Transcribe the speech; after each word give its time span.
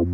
Ihr 0.00 0.06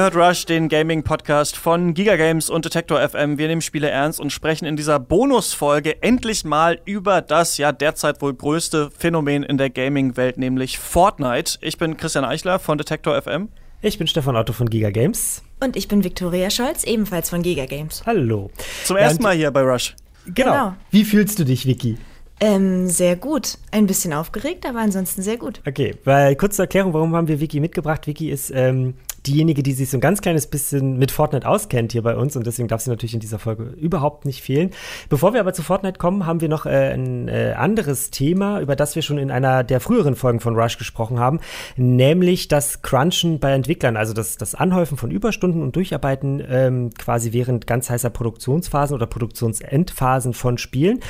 hört 0.00 0.16
Rush, 0.16 0.46
den 0.46 0.68
Gaming-Podcast 0.68 1.56
von 1.56 1.94
Giga 1.94 2.16
Games 2.16 2.50
und 2.50 2.64
Detector 2.64 3.08
FM. 3.08 3.38
Wir 3.38 3.46
nehmen 3.46 3.60
Spiele 3.60 3.88
ernst 3.88 4.18
und 4.18 4.32
sprechen 4.32 4.64
in 4.64 4.74
dieser 4.74 4.98
Bonusfolge 4.98 6.02
endlich 6.02 6.44
mal 6.44 6.80
über 6.84 7.22
das 7.22 7.56
ja 7.58 7.70
derzeit 7.70 8.20
wohl 8.20 8.34
größte 8.34 8.90
Phänomen 8.90 9.44
in 9.44 9.58
der 9.58 9.70
Gaming-Welt, 9.70 10.38
nämlich 10.38 10.80
Fortnite. 10.80 11.58
Ich 11.60 11.78
bin 11.78 11.96
Christian 11.96 12.24
Eichler 12.24 12.58
von 12.58 12.78
Detector 12.78 13.22
FM. 13.22 13.48
Ich 13.80 13.98
bin 13.98 14.08
Stefan 14.08 14.34
Otto 14.34 14.52
von 14.52 14.68
Giga 14.68 14.90
Games. 14.90 15.44
Und 15.64 15.76
ich 15.76 15.88
bin 15.88 16.04
Viktoria 16.04 16.50
Scholz, 16.50 16.84
ebenfalls 16.84 17.30
von 17.30 17.42
Giga 17.42 17.64
Games. 17.64 18.02
Hallo. 18.04 18.50
Zum 18.84 18.98
ersten 18.98 19.22
Mal 19.22 19.34
hier 19.34 19.50
bei 19.50 19.62
Rush. 19.62 19.96
Genau. 20.26 20.50
genau. 20.50 20.74
Wie 20.90 21.04
fühlst 21.04 21.38
du 21.38 21.44
dich, 21.44 21.64
Vicky? 21.64 21.96
Ähm, 22.38 22.86
sehr 22.88 23.16
gut. 23.16 23.56
Ein 23.70 23.86
bisschen 23.86 24.12
aufgeregt, 24.12 24.66
aber 24.66 24.80
ansonsten 24.80 25.22
sehr 25.22 25.38
gut. 25.38 25.62
Okay, 25.66 25.94
weil 26.04 26.36
kurze 26.36 26.62
Erklärung, 26.62 26.92
warum 26.92 27.16
haben 27.16 27.28
wir 27.28 27.40
Vicky 27.40 27.60
mitgebracht? 27.60 28.06
Vicky 28.06 28.30
ist 28.30 28.52
ähm, 28.54 28.92
diejenige, 29.26 29.62
die 29.62 29.72
sich 29.72 29.90
so 29.90 29.96
ein 29.96 30.00
ganz 30.00 30.20
kleines 30.20 30.46
bisschen 30.46 30.98
mit 30.98 31.10
Fortnite 31.10 31.48
auskennt 31.48 31.92
hier 31.92 32.02
bei 32.02 32.16
uns 32.16 32.36
und 32.36 32.46
deswegen 32.46 32.68
darf 32.68 32.82
sie 32.82 32.90
natürlich 32.90 33.14
in 33.14 33.20
dieser 33.20 33.38
Folge 33.38 33.74
überhaupt 33.76 34.24
nicht 34.24 34.42
fehlen. 34.42 34.70
Bevor 35.08 35.32
wir 35.32 35.40
aber 35.40 35.52
zu 35.52 35.62
Fortnite 35.62 35.98
kommen, 35.98 36.26
haben 36.26 36.40
wir 36.40 36.48
noch 36.48 36.66
äh, 36.66 36.92
ein 36.92 37.28
äh, 37.28 37.54
anderes 37.56 38.10
Thema, 38.10 38.60
über 38.60 38.76
das 38.76 38.94
wir 38.94 39.02
schon 39.02 39.18
in 39.18 39.30
einer 39.30 39.64
der 39.64 39.80
früheren 39.80 40.16
Folgen 40.16 40.40
von 40.40 40.56
Rush 40.56 40.78
gesprochen 40.78 41.18
haben, 41.18 41.40
nämlich 41.76 42.48
das 42.48 42.82
Crunchen 42.82 43.38
bei 43.38 43.52
Entwicklern, 43.52 43.96
also 43.96 44.12
das, 44.12 44.36
das 44.36 44.54
Anhäufen 44.54 44.96
von 44.96 45.10
Überstunden 45.10 45.62
und 45.62 45.76
Durcharbeiten 45.76 46.42
ähm, 46.48 46.90
quasi 46.98 47.32
während 47.32 47.66
ganz 47.66 47.90
heißer 47.90 48.10
Produktionsphasen 48.10 48.94
oder 48.94 49.06
Produktionsendphasen 49.06 50.34
von 50.34 50.58
Spielen. 50.58 51.00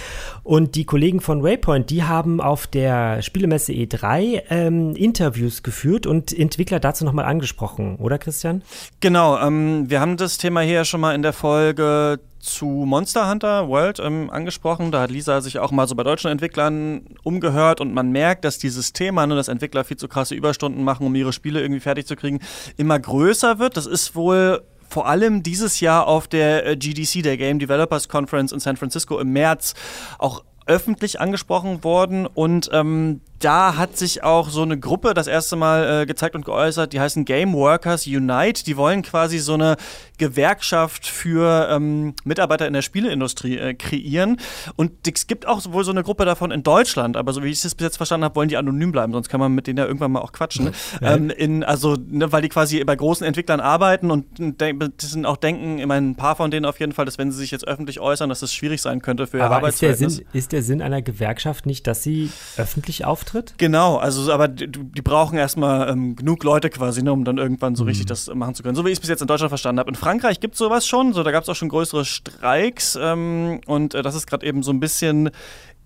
Und 0.43 0.75
die 0.75 0.85
Kollegen 0.85 1.21
von 1.21 1.43
Waypoint, 1.43 1.91
die 1.91 2.05
haben 2.05 2.41
auf 2.41 2.67
der 2.67 3.23
Spielemesse 3.23 3.73
E3 3.73 4.43
ähm, 4.51 4.97
Interviews 4.97 5.63
geführt 5.63 6.07
und 6.07 6.37
Entwickler 6.37 6.81
dazu 6.81 7.05
nochmal 7.05 7.25
angesprochen 7.25 7.97
oder 8.05 8.19
Christian? 8.19 8.63
Genau, 9.01 9.39
ähm, 9.39 9.89
wir 9.89 10.01
haben 10.01 10.17
das 10.17 10.39
Thema 10.39 10.61
hier 10.61 10.85
schon 10.85 11.01
mal 11.01 11.15
in 11.15 11.23
der 11.23 11.33
Folge 11.33 12.21
zu 12.39 12.67
Monster 12.67 13.31
Hunter 13.31 13.69
World 13.69 13.99
ähm, 13.99 14.31
angesprochen. 14.31 14.93
Da 14.93 15.01
hat 15.01 15.11
Lisa 15.11 15.41
sich 15.41 15.59
auch 15.59 15.71
mal 15.71 15.89
so 15.89 15.95
bei 15.95 16.03
deutschen 16.03 16.31
Entwicklern 16.31 17.07
umgehört 17.23 17.81
und 17.81 17.95
man 17.95 18.13
merkt, 18.13 18.45
dass 18.45 18.59
dieses 18.59 18.93
Thema, 18.93 19.27
ne, 19.27 19.35
dass 19.35 19.49
Entwickler 19.49 19.85
viel 19.85 19.97
zu 19.97 20.09
krasse 20.09 20.35
Überstunden 20.35 20.85
machen, 20.85 21.07
um 21.07 21.15
ihre 21.15 21.33
Spiele 21.33 21.61
irgendwie 21.61 21.81
fertig 21.81 22.07
zu 22.07 22.15
kriegen, 22.15 22.41
immer 22.77 22.99
größer 22.99 23.59
wird. 23.59 23.79
Das 23.79 23.87
ist 23.87 24.15
wohl 24.15 24.63
vor 24.87 25.07
allem 25.07 25.43
dieses 25.43 25.81
Jahr 25.81 26.07
auf 26.07 26.29
der 26.29 26.67
äh, 26.67 26.77
GDC, 26.77 27.23
der 27.23 27.39
Game 27.39 27.59
Developers 27.59 28.09
Conference 28.09 28.53
in 28.53 28.61
San 28.61 28.77
Francisco 28.77 29.19
im 29.19 29.33
März, 29.33 29.75
auch 30.19 30.45
öffentlich 30.67 31.21
angesprochen 31.21 31.85
worden 31.85 32.27
und 32.27 32.71
ähm, 32.73 33.21
da 33.45 33.77
hat 33.77 33.99
sich 33.99 34.23
auch 34.23 34.49
so 34.49 34.63
eine 34.63 34.79
Gruppe 34.79 35.13
das 35.13 35.27
erste 35.27 35.57
Mal 35.57 36.03
äh, 36.03 36.07
gezeigt 36.07 36.35
und 36.35 36.47
geäußert, 36.47 36.95
die 36.95 37.01
heißen 37.01 37.27
Game 37.27 37.53
Workers 37.53 38.07
Unite. 38.07 38.65
Die 38.65 38.79
wollen 38.79 39.03
quasi 39.03 39.39
so 39.39 39.53
eine 39.53 39.77
Gewerkschaft 40.17 41.07
für 41.07 41.69
ähm, 41.71 42.15
Mitarbeiter 42.25 42.67
in 42.67 42.73
der 42.73 42.81
Spieleindustrie 42.81 43.59
äh, 43.59 43.75
kreieren. 43.75 44.39
Und 44.77 44.93
es 45.07 45.27
gibt 45.27 45.47
auch 45.47 45.61
wohl 45.69 45.85
so 45.85 45.91
eine 45.91 46.03
Gruppe 46.03 46.25
davon 46.25 46.53
in 46.53 46.63
Deutschland, 46.63 47.19
aber 47.19 47.35
so 47.35 47.43
wie 47.43 47.49
ich 47.49 47.63
es 47.63 47.75
bis 47.75 47.85
jetzt 47.85 47.97
verstanden 47.99 48.25
habe, 48.25 48.35
wollen 48.37 48.49
die 48.49 48.57
anonym 48.57 48.93
bleiben, 48.93 49.13
sonst 49.13 49.29
kann 49.29 49.41
man 49.41 49.53
mit 49.55 49.67
denen 49.67 49.79
ja 49.79 49.85
irgendwann 49.85 50.13
mal 50.13 50.21
auch 50.21 50.33
quatschen. 50.33 50.71
Ja. 51.03 51.15
Ähm, 51.15 51.29
in, 51.29 51.65
also, 51.65 51.97
ne, 51.97 52.33
weil 52.33 52.41
die 52.41 52.49
quasi 52.49 52.83
bei 52.83 52.97
großen 52.97 53.27
Entwicklern 53.27 53.61
arbeiten 53.61 54.11
und 54.11 54.25
sind 54.39 55.27
auch 55.27 55.37
denken, 55.37 55.81
ich 55.81 55.87
meine, 55.87 56.09
ein 56.09 56.17
paar 56.17 56.37
von 56.37 56.51
denen 56.51 56.65
auf 56.65 56.81
jeden 56.81 56.93
Fall, 56.93 57.05
dass 57.05 57.19
wenn 57.19 57.31
sie 57.31 57.39
sich 57.39 57.51
jetzt 57.51 57.69
öffentlich 57.69 58.01
äußern, 58.01 58.31
dass 58.31 58.41
es 58.41 58.55
schwierig 58.55 58.81
sein 58.81 59.03
könnte 59.03 59.27
für 59.27 59.39
ihr 59.39 59.45
aber 59.45 59.69
ist 59.69 59.83
der, 59.83 59.95
Sinn, 59.95 60.25
ist 60.33 60.53
der 60.53 60.63
Sinn 60.63 60.81
einer 60.81 61.03
Gewerkschaft 61.03 61.67
nicht, 61.67 61.87
dass 61.87 62.03
sie 62.03 62.31
öffentlich 62.57 63.05
auftreten? 63.05 63.34
Auftritt? 63.35 63.55
Genau, 63.59 63.97
also 63.97 64.33
aber 64.33 64.49
die, 64.49 64.69
die 64.69 65.03
brauchen 65.03 65.37
erstmal 65.37 65.89
ähm, 65.89 66.17
genug 66.17 66.45
Leute 66.45 66.71
quasi, 66.71 67.03
ne, 67.03 67.13
um 67.13 67.25
dann 67.25 67.39
irgendwann 67.39 67.75
so 67.75 67.85
mhm. 67.85 67.89
richtig 67.89 68.07
das 68.07 68.33
machen 68.33 68.55
zu 68.55 68.63
können. 68.63 68.77
So 68.77 68.85
wie 68.85 68.91
ich 68.91 68.95
es 68.95 69.01
bis 69.01 69.11
jetzt 69.11 69.21
in 69.21 69.27
Deutschland 69.27 69.51
verstanden 69.51 69.81
habe. 69.81 69.91
In 69.91 69.97
Frankreich 69.97 70.41
gibt 70.41 70.55
es 70.55 70.59
sowas 70.59 70.87
schon, 70.87 71.13
so 71.13 71.23
da 71.23 71.31
gab 71.31 71.43
es 71.43 71.49
auch 71.49 71.57
schon 71.57 71.69
größere 71.69 72.05
Streiks 72.05 72.99
ähm, 73.01 73.61
und 73.67 73.95
äh, 73.95 74.03
das 74.03 74.15
ist 74.15 74.27
gerade 74.27 74.47
eben 74.47 74.63
so 74.63 74.73
ein 74.73 74.81
bisschen 74.81 75.31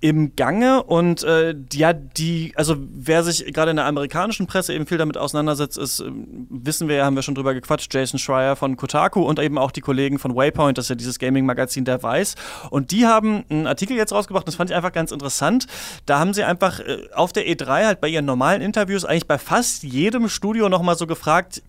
im 0.00 0.36
Gange 0.36 0.84
und 0.84 1.25
äh, 1.25 1.56
ja, 1.72 1.92
die, 1.92 2.53
also 2.54 2.76
wer 2.78 3.25
sich 3.25 3.53
gerade 3.53 3.70
in 3.70 3.76
der 3.76 3.86
amerikanischen 3.86 4.47
Presse 4.47 4.72
eben 4.72 4.86
viel 4.86 4.98
damit 4.98 5.16
auseinandersetzt, 5.16 5.76
ist, 5.76 6.00
äh, 6.00 6.10
wissen 6.50 6.86
wir 6.86 6.97
ja, 6.97 7.04
haben 7.04 7.16
wir 7.16 7.22
schon 7.22 7.34
drüber 7.34 7.53
gequatscht, 7.53 7.92
Jason 7.92 8.19
Schreier 8.19 8.54
von 8.54 8.76
Kotaku 8.76 9.22
und 9.22 9.41
eben 9.41 9.59
auch 9.59 9.72
die 9.72 9.81
Kollegen 9.81 10.20
von 10.20 10.36
Waypoint, 10.36 10.78
das 10.78 10.84
ist 10.84 10.91
ja 10.91 10.94
dieses 10.94 11.19
Gaming-Magazin 11.19 11.84
der 11.84 12.00
Weiß. 12.00 12.36
Und 12.70 12.92
die 12.92 13.06
haben 13.06 13.44
einen 13.50 13.66
Artikel 13.66 13.97
jetzt 13.97 14.12
rausgebracht, 14.12 14.47
das 14.47 14.54
fand 14.54 14.70
ich 14.70 14.76
einfach 14.76 14.92
ganz 14.92 15.10
interessant. 15.10 15.66
Da 16.06 16.20
haben 16.20 16.32
sie 16.32 16.44
einfach 16.44 16.78
äh, 16.78 17.09
auf 17.12 17.32
der 17.32 17.48
E3 17.48 17.86
halt 17.86 18.00
bei 18.00 18.09
ihren 18.09 18.25
normalen 18.25 18.62
Interviews 18.62 19.04
eigentlich 19.04 19.26
bei 19.26 19.38
fast 19.38 19.82
jedem 19.82 20.28
Studio 20.28 20.69
nochmal 20.69 20.97
so 20.97 21.09
gefragt, 21.09 21.60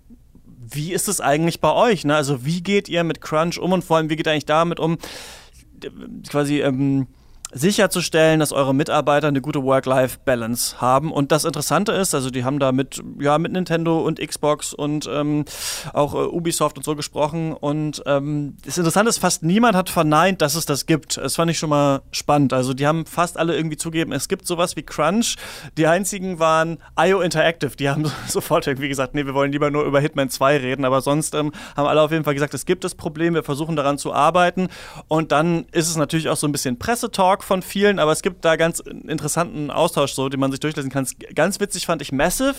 wie 0.72 0.94
ist 0.94 1.08
es 1.08 1.20
eigentlich 1.20 1.62
bei 1.62 1.74
euch? 1.74 2.06
Ne? 2.06 2.16
Also 2.16 2.46
wie 2.46 2.62
geht 2.62 2.90
ihr 2.90 3.04
mit 3.04 3.22
Crunch 3.22 3.58
um 3.58 3.74
und 3.74 3.84
vor 3.84 3.98
allem, 3.98 4.12
wie 4.12 4.16
geht 4.16 4.28
ihr 4.28 4.34
eigentlich 4.34 4.46
damit 4.46 4.80
um? 4.80 5.00
Quasi, 6.30 6.62
ähm, 6.62 7.08
sicherzustellen, 7.52 8.40
dass 8.40 8.52
eure 8.52 8.76
Mitarbeiter 8.76 9.28
eine 9.28 9.42
gute 9.42 9.64
Work-Life-Balance 9.64 10.80
haben. 10.80 11.12
Und 11.12 11.32
das 11.32 11.46
Interessante 11.46 11.92
ist, 11.92 12.14
also 12.14 12.30
die 12.30 12.44
haben 12.44 12.60
da 12.60 12.72
mit, 12.72 13.02
ja, 13.20 13.38
mit 13.38 13.52
Nintendo 13.52 14.00
und 14.00 14.20
Xbox 14.20 14.74
und 14.74 15.10
ähm, 15.12 15.46
auch 15.94 16.14
äh, 16.14 16.18
Ubisoft 16.18 16.78
und 16.78 16.84
so 16.84 16.96
gesprochen. 16.96 17.54
Und 17.54 18.04
ähm, 18.06 18.56
das 18.66 18.78
Interessante 18.78 19.10
ist, 19.10 19.18
fast 19.18 19.44
niemand 19.44 19.76
hat 19.76 19.90
verneint, 19.90 20.42
dass 20.42 20.56
es 20.56 20.66
das 20.66 20.86
gibt. 20.86 21.18
Das 21.18 21.36
fand 21.36 21.50
ich 21.50 21.58
schon 21.58 21.70
mal 21.70 22.02
spannend. 22.12 22.54
Also 22.54 22.74
die 22.74 22.86
haben 22.86 23.06
fast 23.06 23.38
alle 23.38 23.56
irgendwie 23.56 23.78
zugeben, 23.78 24.12
es 24.12 24.28
gibt 24.28 24.46
sowas 24.46 24.76
wie 24.76 24.84
Crunch. 24.84 25.36
Die 25.78 25.88
einzigen 25.88 26.40
waren 26.40 26.78
IO 27.00 27.22
Interactive. 27.22 27.76
Die 27.76 27.90
haben 27.90 28.12
sofort 28.28 28.68
irgendwie 28.68 28.90
gesagt, 28.90 29.16
nee, 29.16 29.26
wir 29.26 29.34
wollen 29.34 29.52
lieber 29.52 29.72
nur 29.72 29.86
über 29.86 30.00
Hitman 30.00 30.30
2 30.30 30.58
reden. 30.58 30.86
Aber 30.86 31.02
sonst 31.02 31.34
ähm, 31.34 31.52
haben 31.76 31.88
alle 31.88 32.02
auf 32.02 32.12
jeden 32.12 32.24
Fall 32.24 32.36
gesagt, 32.36 32.54
es 32.54 32.66
gibt 32.66 32.84
das 32.84 32.94
Problem, 32.94 33.34
wir 33.34 33.44
versuchen 33.44 33.76
daran 33.76 33.98
zu 33.98 34.14
arbeiten. 34.14 34.68
Und 35.08 35.32
dann 35.32 35.66
ist 35.72 35.90
es 35.90 35.96
natürlich 35.96 36.30
auch 36.30 36.38
so 36.38 36.48
ein 36.48 36.52
bisschen 36.52 36.78
Pressetalk 36.78 37.39
Talk 37.40 37.44
von 37.44 37.62
vielen, 37.62 38.00
aber 38.00 38.12
es 38.12 38.22
gibt 38.22 38.46
da 38.46 38.56
ganz 38.56 38.80
interessanten 38.80 39.72
Austausch, 39.72 40.14
so, 40.14 40.30
den 40.30 40.40
man 40.40 40.52
sich 40.52 40.60
durchlesen 40.60 40.92
kann. 40.92 41.08
Ganz 41.34 41.60
witzig 41.60 41.86
fand 41.86 42.02
ich 42.02 42.12
Massive. 42.12 42.56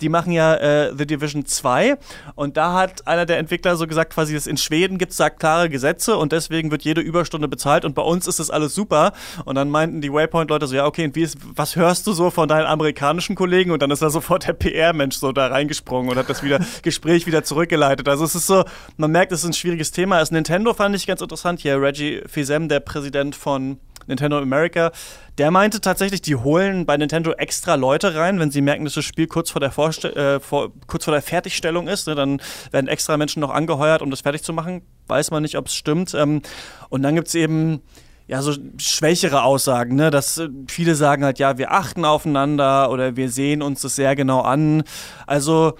Die 0.00 0.08
machen 0.08 0.32
ja 0.32 0.54
äh, 0.54 0.94
The 0.96 1.06
Division 1.06 1.44
2 1.44 1.96
und 2.34 2.56
da 2.56 2.74
hat 2.74 3.06
einer 3.06 3.26
der 3.26 3.38
Entwickler 3.38 3.76
so 3.76 3.86
gesagt, 3.86 4.12
quasi, 4.12 4.34
dass 4.34 4.46
in 4.46 4.56
Schweden 4.56 4.98
gibt 4.98 5.12
es 5.12 5.18
da 5.18 5.30
klare 5.30 5.68
Gesetze 5.68 6.16
und 6.16 6.32
deswegen 6.32 6.70
wird 6.70 6.82
jede 6.82 7.00
Überstunde 7.00 7.48
bezahlt 7.48 7.84
und 7.84 7.94
bei 7.94 8.02
uns 8.02 8.26
ist 8.26 8.38
das 8.38 8.50
alles 8.50 8.74
super. 8.74 9.12
Und 9.44 9.56
dann 9.56 9.70
meinten 9.70 10.00
die 10.00 10.12
Waypoint-Leute 10.12 10.66
so, 10.66 10.76
ja, 10.76 10.86
okay, 10.86 11.04
und 11.04 11.16
wie 11.16 11.22
ist, 11.22 11.38
was 11.54 11.76
hörst 11.76 12.06
du 12.06 12.12
so 12.12 12.30
von 12.30 12.48
deinen 12.48 12.66
amerikanischen 12.66 13.34
Kollegen? 13.34 13.70
Und 13.70 13.82
dann 13.82 13.90
ist 13.90 14.02
da 14.02 14.10
sofort 14.10 14.46
der 14.46 14.52
PR-Mensch 14.52 15.16
so 15.16 15.32
da 15.32 15.48
reingesprungen 15.48 16.10
und 16.10 16.16
hat 16.16 16.30
das 16.30 16.42
wieder 16.42 16.60
Gespräch 16.82 17.26
wieder 17.26 17.42
zurückgeleitet. 17.42 18.08
Also 18.08 18.24
es 18.24 18.34
ist 18.34 18.46
so, 18.46 18.64
man 18.96 19.10
merkt, 19.10 19.32
es 19.32 19.40
ist 19.40 19.46
ein 19.46 19.52
schwieriges 19.52 19.90
Thema. 19.90 20.18
Als 20.18 20.30
Nintendo 20.30 20.74
fand 20.74 20.94
ich 20.94 21.06
ganz 21.06 21.20
interessant 21.20 21.60
hier, 21.60 21.80
Reggie 21.80 22.22
Fils-Aime, 22.26 22.68
der 22.68 22.80
Präsident 22.80 23.34
von 23.34 23.78
Nintendo 24.10 24.38
America, 24.38 24.92
der 25.38 25.50
meinte 25.50 25.80
tatsächlich, 25.80 26.20
die 26.20 26.36
holen 26.36 26.84
bei 26.84 26.96
Nintendo 26.96 27.32
extra 27.32 27.76
Leute 27.76 28.14
rein, 28.14 28.38
wenn 28.38 28.50
sie 28.50 28.60
merken, 28.60 28.84
dass 28.84 28.94
das 28.94 29.04
Spiel 29.04 29.26
kurz 29.26 29.50
vor 29.50 29.60
der, 29.60 29.70
Vorste 29.70 30.14
äh, 30.14 30.40
vor, 30.40 30.70
kurz 30.86 31.04
vor 31.04 31.12
der 31.12 31.22
Fertigstellung 31.22 31.88
ist. 31.88 32.06
Ne, 32.06 32.14
dann 32.14 32.42
werden 32.70 32.88
extra 32.88 33.16
Menschen 33.16 33.40
noch 33.40 33.50
angeheuert, 33.50 34.02
um 34.02 34.10
das 34.10 34.20
fertig 34.20 34.42
zu 34.42 34.52
machen. 34.52 34.82
Weiß 35.06 35.30
man 35.30 35.42
nicht, 35.42 35.56
ob 35.56 35.66
es 35.68 35.74
stimmt. 35.74 36.12
Ähm, 36.14 36.42
und 36.90 37.02
dann 37.02 37.14
gibt 37.14 37.28
es 37.28 37.34
eben 37.34 37.80
ja, 38.26 38.42
so 38.42 38.52
schwächere 38.76 39.42
Aussagen, 39.42 39.96
ne? 39.96 40.10
Dass 40.10 40.38
äh, 40.38 40.48
viele 40.68 40.94
sagen 40.94 41.24
halt, 41.24 41.40
ja, 41.40 41.58
wir 41.58 41.72
achten 41.72 42.04
aufeinander 42.04 42.90
oder 42.90 43.16
wir 43.16 43.28
sehen 43.28 43.60
uns 43.60 43.80
das 43.80 43.96
sehr 43.96 44.14
genau 44.14 44.42
an. 44.42 44.84
Also, 45.26 45.74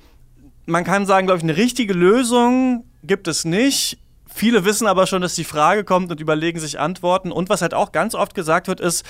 man 0.66 0.82
kann 0.82 1.06
sagen, 1.06 1.26
glaube 1.26 1.38
ich, 1.38 1.44
eine 1.44 1.56
richtige 1.56 1.92
Lösung 1.92 2.84
gibt 3.04 3.28
es 3.28 3.44
nicht. 3.44 3.98
Viele 4.32 4.64
wissen 4.64 4.86
aber 4.86 5.06
schon, 5.06 5.22
dass 5.22 5.34
die 5.34 5.44
Frage 5.44 5.84
kommt 5.84 6.10
und 6.10 6.20
überlegen 6.20 6.60
sich 6.60 6.78
Antworten. 6.78 7.32
Und 7.32 7.48
was 7.48 7.62
halt 7.62 7.74
auch 7.74 7.92
ganz 7.92 8.14
oft 8.14 8.34
gesagt 8.34 8.68
wird, 8.68 8.80
ist, 8.80 9.04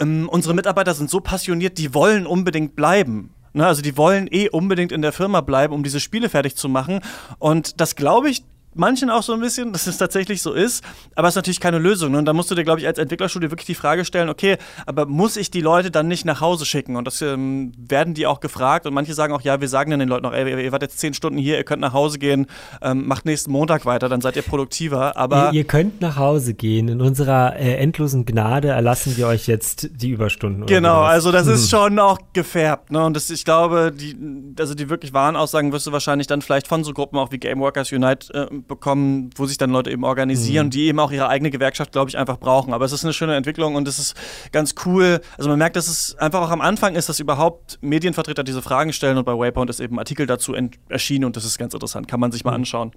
ähm, 0.00 0.28
unsere 0.28 0.54
Mitarbeiter 0.54 0.94
sind 0.94 1.10
so 1.10 1.20
passioniert, 1.20 1.78
die 1.78 1.94
wollen 1.94 2.26
unbedingt 2.26 2.74
bleiben. 2.76 3.34
Ne, 3.54 3.66
also 3.66 3.82
die 3.82 3.96
wollen 3.96 4.28
eh 4.30 4.48
unbedingt 4.50 4.92
in 4.92 5.02
der 5.02 5.12
Firma 5.12 5.40
bleiben, 5.40 5.72
um 5.72 5.82
diese 5.82 6.00
Spiele 6.00 6.28
fertig 6.28 6.56
zu 6.56 6.68
machen. 6.68 7.00
Und 7.38 7.80
das 7.80 7.96
glaube 7.96 8.30
ich 8.30 8.44
manchen 8.78 9.10
auch 9.10 9.22
so 9.22 9.32
ein 9.32 9.40
bisschen, 9.40 9.72
dass 9.72 9.86
es 9.86 9.98
tatsächlich 9.98 10.42
so 10.42 10.52
ist, 10.52 10.84
aber 11.14 11.28
es 11.28 11.32
ist 11.32 11.36
natürlich 11.36 11.60
keine 11.60 11.78
Lösung. 11.78 12.12
Ne? 12.12 12.18
Und 12.18 12.24
da 12.24 12.32
musst 12.32 12.50
du 12.50 12.54
dir, 12.54 12.64
glaube 12.64 12.80
ich, 12.80 12.86
als 12.86 12.98
Entwicklerstudio 12.98 13.50
wirklich 13.50 13.66
die 13.66 13.74
Frage 13.74 14.04
stellen, 14.04 14.28
okay, 14.28 14.56
aber 14.86 15.06
muss 15.06 15.36
ich 15.36 15.50
die 15.50 15.60
Leute 15.60 15.90
dann 15.90 16.08
nicht 16.08 16.24
nach 16.24 16.40
Hause 16.40 16.64
schicken? 16.64 16.96
Und 16.96 17.06
das 17.06 17.22
ähm, 17.22 17.72
werden 17.76 18.14
die 18.14 18.26
auch 18.26 18.40
gefragt 18.40 18.86
und 18.86 18.94
manche 18.94 19.14
sagen 19.14 19.32
auch, 19.32 19.42
ja, 19.42 19.60
wir 19.60 19.68
sagen 19.68 19.90
dann 19.90 20.00
den 20.00 20.08
Leuten 20.08 20.24
noch, 20.24 20.32
ey, 20.32 20.64
ihr 20.64 20.72
wart 20.72 20.82
jetzt 20.82 20.98
zehn 20.98 21.14
Stunden 21.14 21.38
hier, 21.38 21.56
ihr 21.56 21.64
könnt 21.64 21.80
nach 21.80 21.92
Hause 21.92 22.18
gehen, 22.18 22.46
ähm, 22.82 23.06
macht 23.06 23.24
nächsten 23.24 23.50
Montag 23.50 23.86
weiter, 23.86 24.08
dann 24.08 24.20
seid 24.20 24.36
ihr 24.36 24.42
produktiver. 24.42 25.16
Aber 25.16 25.48
ihr, 25.48 25.58
ihr 25.58 25.64
könnt 25.64 26.00
nach 26.00 26.16
Hause 26.16 26.54
gehen. 26.54 26.88
In 26.88 27.00
unserer 27.00 27.56
äh, 27.56 27.76
endlosen 27.76 28.24
Gnade 28.24 28.68
erlassen 28.68 29.16
wir 29.16 29.26
euch 29.26 29.46
jetzt 29.46 29.88
die 29.92 30.10
Überstunden. 30.10 30.66
Genau, 30.66 31.02
also 31.02 31.32
das 31.32 31.46
ist 31.46 31.70
schon 31.70 31.98
auch 31.98 32.18
gefärbt. 32.32 32.90
Ne? 32.90 33.04
Und 33.04 33.14
das, 33.14 33.30
ich 33.30 33.44
glaube, 33.44 33.92
die, 33.92 34.16
also 34.58 34.74
die 34.74 34.88
wirklich 34.88 35.12
wahren 35.12 35.36
Aussagen 35.36 35.72
wirst 35.72 35.86
du 35.86 35.92
wahrscheinlich 35.92 36.26
dann 36.26 36.42
vielleicht 36.42 36.68
von 36.68 36.84
so 36.84 36.92
Gruppen 36.92 37.18
auch 37.18 37.32
wie 37.32 37.38
Game 37.38 37.60
Workers 37.60 37.92
Unite 37.92 38.32
äh, 38.34 38.46
bekommen, 38.68 39.30
wo 39.36 39.46
sich 39.46 39.58
dann 39.58 39.70
Leute 39.70 39.90
eben 39.90 40.04
organisieren, 40.04 40.66
mhm. 40.66 40.70
die 40.70 40.86
eben 40.86 41.00
auch 41.00 41.10
ihre 41.10 41.28
eigene 41.28 41.50
Gewerkschaft, 41.50 41.92
glaube 41.92 42.10
ich, 42.10 42.18
einfach 42.18 42.38
brauchen. 42.38 42.72
Aber 42.72 42.84
es 42.84 42.92
ist 42.92 43.04
eine 43.04 43.12
schöne 43.12 43.34
Entwicklung 43.34 43.74
und 43.74 43.88
es 43.88 43.98
ist 43.98 44.14
ganz 44.52 44.74
cool. 44.84 45.20
Also 45.36 45.48
man 45.48 45.58
merkt, 45.58 45.76
dass 45.76 45.88
es 45.88 46.16
einfach 46.18 46.42
auch 46.42 46.50
am 46.50 46.60
Anfang 46.60 46.94
ist, 46.94 47.08
dass 47.08 47.20
überhaupt 47.20 47.78
Medienvertreter 47.80 48.44
diese 48.44 48.62
Fragen 48.62 48.92
stellen 48.92 49.18
und 49.18 49.24
bei 49.24 49.32
Waypoint 49.32 49.70
ist 49.70 49.80
eben 49.80 49.96
ein 49.96 50.00
Artikel 50.00 50.26
dazu 50.26 50.54
erschienen 50.88 51.24
und 51.24 51.36
das 51.36 51.44
ist 51.44 51.58
ganz 51.58 51.74
interessant. 51.74 52.08
Kann 52.08 52.20
man 52.20 52.30
sich 52.32 52.44
mal 52.44 52.52
mhm. 52.52 52.56
anschauen. 52.56 52.92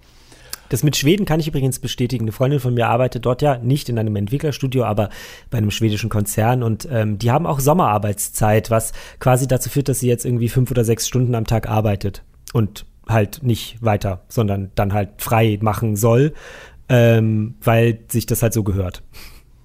Das 0.71 0.83
mit 0.83 0.95
Schweden 0.95 1.25
kann 1.25 1.41
ich 1.41 1.49
übrigens 1.49 1.79
bestätigen. 1.79 2.23
Eine 2.23 2.31
Freundin 2.31 2.61
von 2.61 2.73
mir 2.73 2.87
arbeitet 2.87 3.25
dort 3.25 3.41
ja 3.41 3.57
nicht 3.57 3.89
in 3.89 3.99
einem 3.99 4.15
Entwicklerstudio, 4.15 4.85
aber 4.85 5.09
bei 5.49 5.57
einem 5.57 5.69
schwedischen 5.69 6.09
Konzern 6.09 6.63
und 6.63 6.87
ähm, 6.89 7.19
die 7.19 7.29
haben 7.29 7.45
auch 7.45 7.59
Sommerarbeitszeit, 7.59 8.71
was 8.71 8.93
quasi 9.19 9.49
dazu 9.49 9.69
führt, 9.69 9.89
dass 9.89 9.99
sie 9.99 10.07
jetzt 10.07 10.25
irgendwie 10.25 10.47
fünf 10.47 10.71
oder 10.71 10.85
sechs 10.85 11.09
Stunden 11.09 11.35
am 11.35 11.45
Tag 11.45 11.67
arbeitet 11.67 12.23
und 12.53 12.85
halt 13.07 13.43
nicht 13.43 13.83
weiter, 13.83 14.23
sondern 14.27 14.71
dann 14.75 14.93
halt 14.93 15.21
frei 15.21 15.57
machen 15.61 15.95
soll, 15.95 16.33
ähm, 16.89 17.55
weil 17.61 17.99
sich 18.09 18.25
das 18.25 18.43
halt 18.43 18.53
so 18.53 18.63
gehört. 18.63 19.03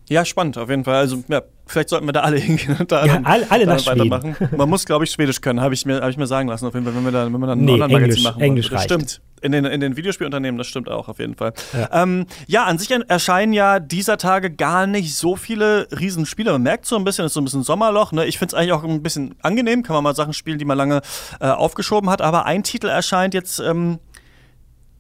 Ja, 0.09 0.25
spannend, 0.25 0.57
auf 0.57 0.71
jeden 0.71 0.85
Fall. 0.85 0.97
Also, 0.97 1.23
ja, 1.29 1.43
vielleicht 1.67 1.89
sollten 1.89 2.07
wir 2.07 2.13
da 2.13 2.21
alle 2.21 2.37
hingehen 2.39 2.77
und 2.79 2.93
da 2.93 3.05
ja, 3.05 3.21
alle, 3.25 3.51
alle 3.51 3.67
nach 3.67 3.85
weitermachen. 3.87 4.37
Man 4.57 4.69
muss, 4.69 4.85
glaube 4.85 5.05
ich, 5.05 5.11
Schwedisch 5.11 5.41
können, 5.41 5.61
habe 5.61 5.75
ich, 5.75 5.85
mir, 5.85 6.01
hab 6.01 6.11
ich 6.11 6.17
mir 6.17 6.27
sagen 6.27 6.49
lassen, 6.49 6.67
auf 6.67 6.75
jeden 6.75 6.87
Fall, 6.87 6.95
wenn 6.95 7.05
wir 7.05 7.13
da, 7.13 7.25
wenn 7.27 7.41
wir 7.41 7.47
dann 7.47 7.61
ein 7.61 7.65
nee, 7.65 7.73
Online-Magazin 7.73 8.23
machen. 8.23 8.41
Englisch 8.41 8.71
das 8.71 8.81
reicht. 8.81 8.85
stimmt. 8.91 9.21
In 9.43 9.53
den, 9.53 9.67
in 9.67 9.81
den 9.81 9.97
Videospielunternehmen, 9.97 10.57
das 10.57 10.67
stimmt 10.67 10.89
auch 10.89 11.09
auf 11.09 11.19
jeden 11.19 11.35
Fall. 11.35 11.53
Ja. 11.75 12.03
Ähm, 12.03 12.27
ja, 12.47 12.65
an 12.65 12.79
sich 12.79 12.91
erscheinen 12.91 13.53
ja 13.53 13.81
dieser 13.81 14.17
Tage 14.17 14.51
gar 14.51 14.87
nicht 14.87 15.15
so 15.15 15.37
viele 15.37 15.89
Riesenspiele. 15.93 16.53
Man 16.53 16.63
merkt 16.63 16.87
so 16.87 16.97
ein 16.97 17.05
bisschen, 17.05 17.27
es 17.27 17.31
ist 17.31 17.35
so 17.35 17.43
ein 17.43 17.45
bisschen 17.45 17.63
Sommerloch. 17.63 18.13
Ne? 18.13 18.25
Ich 18.25 18.39
finde 18.39 18.55
es 18.55 18.59
eigentlich 18.59 18.73
auch 18.73 18.83
ein 18.83 19.03
bisschen 19.03 19.35
angenehm, 19.43 19.83
kann 19.83 19.95
man 19.95 20.05
mal 20.05 20.15
Sachen 20.15 20.33
spielen, 20.33 20.59
die 20.59 20.65
man 20.65 20.79
lange 20.79 21.03
äh, 21.39 21.49
aufgeschoben 21.49 22.09
hat. 22.09 22.23
Aber 22.23 22.47
ein 22.47 22.63
Titel 22.63 22.87
erscheint 22.87 23.35
jetzt 23.35 23.61
ähm, 23.61 23.99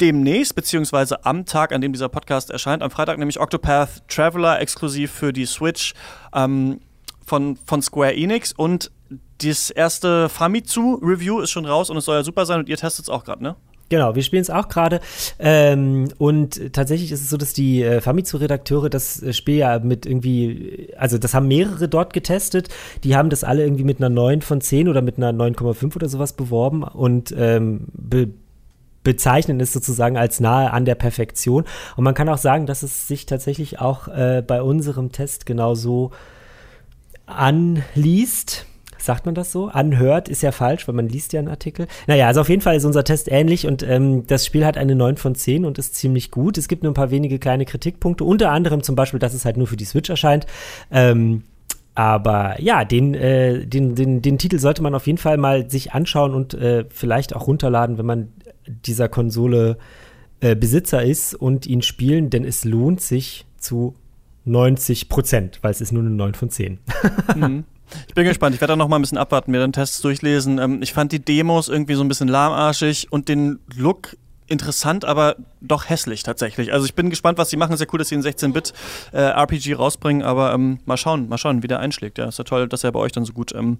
demnächst, 0.00 0.54
beziehungsweise 0.54 1.24
am 1.24 1.46
Tag, 1.46 1.72
an 1.72 1.80
dem 1.80 1.92
dieser 1.92 2.08
Podcast 2.08 2.50
erscheint, 2.50 2.82
am 2.82 2.90
Freitag, 2.90 3.18
nämlich 3.18 3.40
Octopath 3.40 4.06
Traveler, 4.08 4.60
exklusiv 4.60 5.10
für 5.10 5.32
die 5.32 5.46
Switch 5.46 5.94
ähm, 6.34 6.80
von, 7.24 7.56
von 7.56 7.82
Square 7.82 8.14
Enix. 8.14 8.52
Und 8.52 8.90
das 9.38 9.70
erste 9.70 10.28
Famitsu-Review 10.28 11.40
ist 11.40 11.50
schon 11.50 11.66
raus 11.66 11.90
und 11.90 11.96
es 11.96 12.04
soll 12.04 12.16
ja 12.16 12.24
super 12.24 12.46
sein 12.46 12.60
und 12.60 12.68
ihr 12.68 12.76
testet 12.76 13.04
es 13.04 13.08
auch 13.08 13.24
gerade, 13.24 13.42
ne? 13.42 13.56
Genau, 13.88 14.16
wir 14.16 14.22
spielen 14.22 14.42
es 14.42 14.50
auch 14.50 14.68
gerade. 14.68 15.00
Ähm, 15.38 16.08
und 16.18 16.72
tatsächlich 16.72 17.12
ist 17.12 17.20
es 17.20 17.30
so, 17.30 17.36
dass 17.36 17.52
die 17.52 17.82
äh, 17.82 18.00
Famitsu-Redakteure 18.00 18.90
das 18.90 19.22
äh, 19.22 19.32
Spiel 19.32 19.58
ja 19.58 19.78
mit 19.78 20.06
irgendwie, 20.06 20.92
also 20.98 21.18
das 21.18 21.34
haben 21.34 21.46
mehrere 21.46 21.88
dort 21.88 22.12
getestet. 22.12 22.68
Die 23.04 23.14
haben 23.14 23.30
das 23.30 23.44
alle 23.44 23.62
irgendwie 23.62 23.84
mit 23.84 23.98
einer 23.98 24.08
9 24.08 24.42
von 24.42 24.60
10 24.60 24.88
oder 24.88 25.02
mit 25.02 25.18
einer 25.18 25.30
9,5 25.30 25.94
oder 25.94 26.08
sowas 26.08 26.32
beworben 26.32 26.82
und 26.82 27.32
ähm, 27.36 27.86
be 27.92 28.28
bezeichnen 29.06 29.60
es 29.60 29.72
sozusagen 29.72 30.16
als 30.16 30.40
nahe 30.40 30.72
an 30.72 30.84
der 30.84 30.96
Perfektion. 30.96 31.62
Und 31.94 32.02
man 32.02 32.14
kann 32.14 32.28
auch 32.28 32.38
sagen, 32.38 32.66
dass 32.66 32.82
es 32.82 33.06
sich 33.06 33.24
tatsächlich 33.24 33.78
auch 33.78 34.08
äh, 34.08 34.42
bei 34.44 34.60
unserem 34.60 35.12
Test 35.12 35.46
genauso 35.46 36.10
anliest. 37.24 38.66
Sagt 38.98 39.24
man 39.24 39.36
das 39.36 39.52
so? 39.52 39.68
Anhört 39.68 40.28
ist 40.28 40.42
ja 40.42 40.50
falsch, 40.50 40.88
weil 40.88 40.96
man 40.96 41.08
liest 41.08 41.32
ja 41.32 41.38
einen 41.38 41.46
Artikel. 41.46 41.86
Naja, 42.08 42.26
also 42.26 42.40
auf 42.40 42.48
jeden 42.48 42.62
Fall 42.62 42.74
ist 42.74 42.84
unser 42.84 43.04
Test 43.04 43.30
ähnlich 43.30 43.68
und 43.68 43.84
ähm, 43.84 44.26
das 44.26 44.44
Spiel 44.44 44.66
hat 44.66 44.76
eine 44.76 44.96
9 44.96 45.18
von 45.18 45.36
10 45.36 45.64
und 45.64 45.78
ist 45.78 45.94
ziemlich 45.94 46.32
gut. 46.32 46.58
Es 46.58 46.66
gibt 46.66 46.82
nur 46.82 46.90
ein 46.90 46.94
paar 46.94 47.12
wenige 47.12 47.38
kleine 47.38 47.64
Kritikpunkte, 47.64 48.24
unter 48.24 48.50
anderem 48.50 48.82
zum 48.82 48.96
Beispiel, 48.96 49.20
dass 49.20 49.34
es 49.34 49.44
halt 49.44 49.56
nur 49.56 49.68
für 49.68 49.76
die 49.76 49.84
Switch 49.84 50.10
erscheint. 50.10 50.46
Ähm, 50.90 51.44
aber 51.96 52.60
ja, 52.60 52.84
den, 52.84 53.14
äh, 53.14 53.66
den, 53.66 53.94
den, 53.94 54.20
den 54.20 54.36
Titel 54.36 54.58
sollte 54.58 54.82
man 54.82 54.94
auf 54.94 55.06
jeden 55.06 55.18
Fall 55.18 55.38
mal 55.38 55.70
sich 55.70 55.92
anschauen 55.92 56.34
und 56.34 56.52
äh, 56.52 56.84
vielleicht 56.90 57.34
auch 57.34 57.46
runterladen, 57.46 57.96
wenn 57.96 58.06
man 58.06 58.28
dieser 58.66 59.08
Konsole 59.08 59.78
äh, 60.40 60.54
Besitzer 60.54 61.02
ist 61.02 61.34
und 61.34 61.66
ihn 61.66 61.80
spielen, 61.80 62.28
denn 62.28 62.44
es 62.44 62.64
lohnt 62.64 63.00
sich 63.00 63.46
zu 63.56 63.94
90 64.44 65.08
Prozent, 65.08 65.58
weil 65.62 65.70
es 65.70 65.80
ist 65.80 65.90
nur 65.90 66.02
eine 66.02 66.10
9 66.10 66.34
von 66.34 66.50
10. 66.50 66.78
mhm. 67.34 67.64
Ich 68.08 68.14
bin 68.14 68.24
gespannt. 68.24 68.54
Ich 68.54 68.60
werde 68.60 68.72
da 68.72 68.76
noch 68.76 68.88
mal 68.88 68.96
ein 68.96 69.02
bisschen 69.02 69.16
abwarten, 69.16 69.50
mir 69.50 69.60
dann 69.60 69.72
Tests 69.72 70.02
durchlesen. 70.02 70.58
Ähm, 70.58 70.82
ich 70.82 70.92
fand 70.92 71.12
die 71.12 71.24
Demos 71.24 71.70
irgendwie 71.70 71.94
so 71.94 72.02
ein 72.02 72.08
bisschen 72.08 72.28
lahmarschig 72.28 73.10
und 73.10 73.30
den 73.30 73.60
Look 73.74 74.16
interessant, 74.48 75.04
aber 75.04 75.36
doch 75.60 75.88
hässlich 75.88 76.22
tatsächlich. 76.22 76.72
Also 76.72 76.86
ich 76.86 76.94
bin 76.94 77.10
gespannt, 77.10 77.38
was 77.38 77.50
sie 77.50 77.56
machen. 77.56 77.76
Sehr 77.76 77.86
cool, 77.92 77.98
dass 77.98 78.08
sie 78.08 78.14
einen 78.14 78.24
16-Bit 78.24 78.72
äh, 79.12 79.18
RPG 79.18 79.74
rausbringen, 79.74 80.22
aber 80.22 80.52
ähm, 80.52 80.78
mal 80.84 80.96
schauen, 80.96 81.28
mal 81.28 81.38
schauen, 81.38 81.62
wie 81.62 81.68
der 81.68 81.80
einschlägt. 81.80 82.18
Ja, 82.18 82.26
ist 82.26 82.38
ja 82.38 82.44
toll, 82.44 82.68
dass 82.68 82.84
er 82.84 82.92
bei 82.92 83.00
euch 83.00 83.12
dann 83.12 83.24
so 83.24 83.32
gut 83.32 83.54
ähm, 83.54 83.78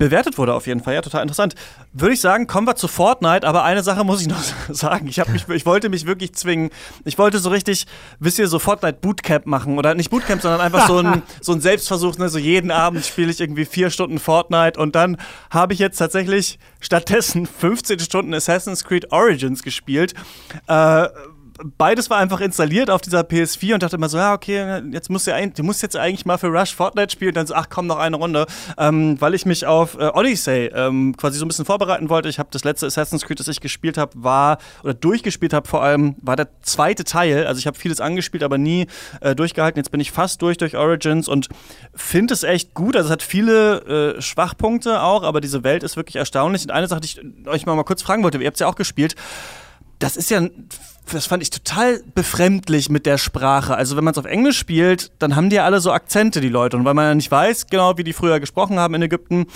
bewertet 0.00 0.38
wurde 0.38 0.54
auf 0.54 0.66
jeden 0.66 0.80
Fall. 0.80 0.94
Ja, 0.94 1.02
total 1.02 1.22
interessant. 1.22 1.54
Würde 1.92 2.14
ich 2.14 2.20
sagen, 2.20 2.46
kommen 2.46 2.66
wir 2.66 2.74
zu 2.74 2.88
Fortnite, 2.88 3.46
aber 3.46 3.64
eine 3.64 3.82
Sache 3.82 4.02
muss 4.02 4.22
ich 4.22 4.28
noch 4.28 4.42
sagen. 4.70 5.06
Ich, 5.06 5.24
mich, 5.28 5.46
ich 5.48 5.66
wollte 5.66 5.90
mich 5.90 6.06
wirklich 6.06 6.34
zwingen. 6.34 6.70
Ich 7.04 7.18
wollte 7.18 7.38
so 7.38 7.50
richtig, 7.50 7.86
wisst 8.18 8.38
ihr, 8.38 8.48
so 8.48 8.58
Fortnite 8.58 8.98
Bootcamp 9.02 9.44
machen. 9.44 9.78
Oder 9.78 9.94
nicht 9.94 10.10
Bootcamp, 10.10 10.40
sondern 10.40 10.62
einfach 10.62 10.88
so 10.88 10.98
ein, 10.98 11.22
so 11.42 11.52
ein 11.52 11.60
Selbstversuch. 11.60 12.16
Ne? 12.16 12.30
So 12.30 12.38
jeden 12.38 12.70
Abend 12.70 13.04
spiele 13.04 13.30
ich 13.30 13.40
irgendwie 13.40 13.66
vier 13.66 13.90
Stunden 13.90 14.18
Fortnite 14.18 14.80
und 14.80 14.94
dann 14.94 15.18
habe 15.50 15.74
ich 15.74 15.78
jetzt 15.78 15.98
tatsächlich 15.98 16.58
stattdessen 16.80 17.46
15 17.46 18.00
Stunden 18.00 18.32
Assassin's 18.32 18.84
Creed 18.84 19.12
Origins 19.12 19.62
gespielt. 19.62 20.14
Äh, 20.66 21.08
beides 21.78 22.10
war 22.10 22.18
einfach 22.18 22.40
installiert 22.40 22.90
auf 22.90 23.00
dieser 23.00 23.20
PS4 23.20 23.74
und 23.74 23.82
dachte 23.82 23.96
immer 23.96 24.08
so, 24.08 24.18
ja, 24.18 24.32
okay, 24.32 24.82
jetzt 24.90 25.10
musst 25.10 25.26
du, 25.26 25.52
du 25.54 25.62
musst 25.62 25.82
jetzt 25.82 25.96
eigentlich 25.96 26.26
mal 26.26 26.38
für 26.38 26.48
Rush 26.48 26.74
Fortnite 26.74 27.10
spielen. 27.10 27.30
Und 27.30 27.36
dann 27.36 27.46
so, 27.46 27.54
ach 27.54 27.66
komm, 27.68 27.86
noch 27.86 27.98
eine 27.98 28.16
Runde. 28.16 28.46
Ähm, 28.78 29.20
weil 29.20 29.34
ich 29.34 29.46
mich 29.46 29.66
auf 29.66 29.94
äh, 29.98 30.10
Odyssey 30.12 30.70
ähm, 30.74 31.16
quasi 31.16 31.38
so 31.38 31.44
ein 31.44 31.48
bisschen 31.48 31.64
vorbereiten 31.64 32.08
wollte. 32.08 32.28
Ich 32.28 32.38
habe 32.38 32.48
das 32.52 32.64
letzte 32.64 32.86
Assassin's 32.86 33.24
Creed, 33.24 33.40
das 33.40 33.48
ich 33.48 33.60
gespielt 33.60 33.98
habe, 33.98 34.12
war, 34.14 34.58
oder 34.82 34.94
durchgespielt 34.94 35.52
habe 35.52 35.68
vor 35.68 35.82
allem, 35.82 36.16
war 36.22 36.36
der 36.36 36.48
zweite 36.62 37.04
Teil. 37.04 37.46
Also 37.46 37.58
ich 37.58 37.66
habe 37.66 37.78
vieles 37.78 38.00
angespielt, 38.00 38.42
aber 38.42 38.58
nie 38.58 38.86
äh, 39.20 39.34
durchgehalten. 39.34 39.78
Jetzt 39.78 39.90
bin 39.90 40.00
ich 40.00 40.12
fast 40.12 40.42
durch 40.42 40.56
durch 40.56 40.76
Origins 40.76 41.28
und 41.28 41.48
finde 41.94 42.34
es 42.34 42.42
echt 42.42 42.74
gut. 42.74 42.96
Also 42.96 43.08
es 43.08 43.12
hat 43.12 43.22
viele 43.22 44.16
äh, 44.16 44.22
Schwachpunkte 44.22 45.02
auch, 45.02 45.22
aber 45.22 45.40
diese 45.40 45.64
Welt 45.64 45.82
ist 45.82 45.96
wirklich 45.96 46.16
erstaunlich. 46.16 46.62
Und 46.62 46.70
eine 46.70 46.88
Sache, 46.88 47.00
die 47.00 47.06
ich 47.06 47.20
euch 47.46 47.66
mal, 47.66 47.74
mal 47.74 47.84
kurz 47.84 48.02
fragen 48.02 48.22
wollte, 48.22 48.38
ihr 48.38 48.46
habt 48.46 48.56
es 48.56 48.60
ja 48.60 48.66
auch 48.66 48.76
gespielt. 48.76 49.14
Das 49.98 50.16
ist 50.16 50.30
ja 50.30 50.40
das 51.12 51.26
fand 51.26 51.42
ich 51.42 51.50
total 51.50 52.00
befremdlich 52.14 52.88
mit 52.90 53.06
der 53.06 53.18
Sprache. 53.18 53.74
Also 53.74 53.96
wenn 53.96 54.04
man 54.04 54.12
es 54.12 54.18
auf 54.18 54.24
Englisch 54.24 54.58
spielt, 54.58 55.12
dann 55.18 55.36
haben 55.36 55.50
die 55.50 55.56
ja 55.56 55.64
alle 55.64 55.80
so 55.80 55.92
Akzente, 55.92 56.40
die 56.40 56.48
Leute. 56.48 56.76
Und 56.76 56.84
weil 56.84 56.94
man 56.94 57.04
ja 57.06 57.14
nicht 57.14 57.30
weiß, 57.30 57.66
genau 57.66 57.96
wie 57.98 58.04
die 58.04 58.12
früher 58.12 58.40
gesprochen 58.40 58.78
haben 58.78 58.94
in 58.94 59.02
Ägypten, 59.02 59.46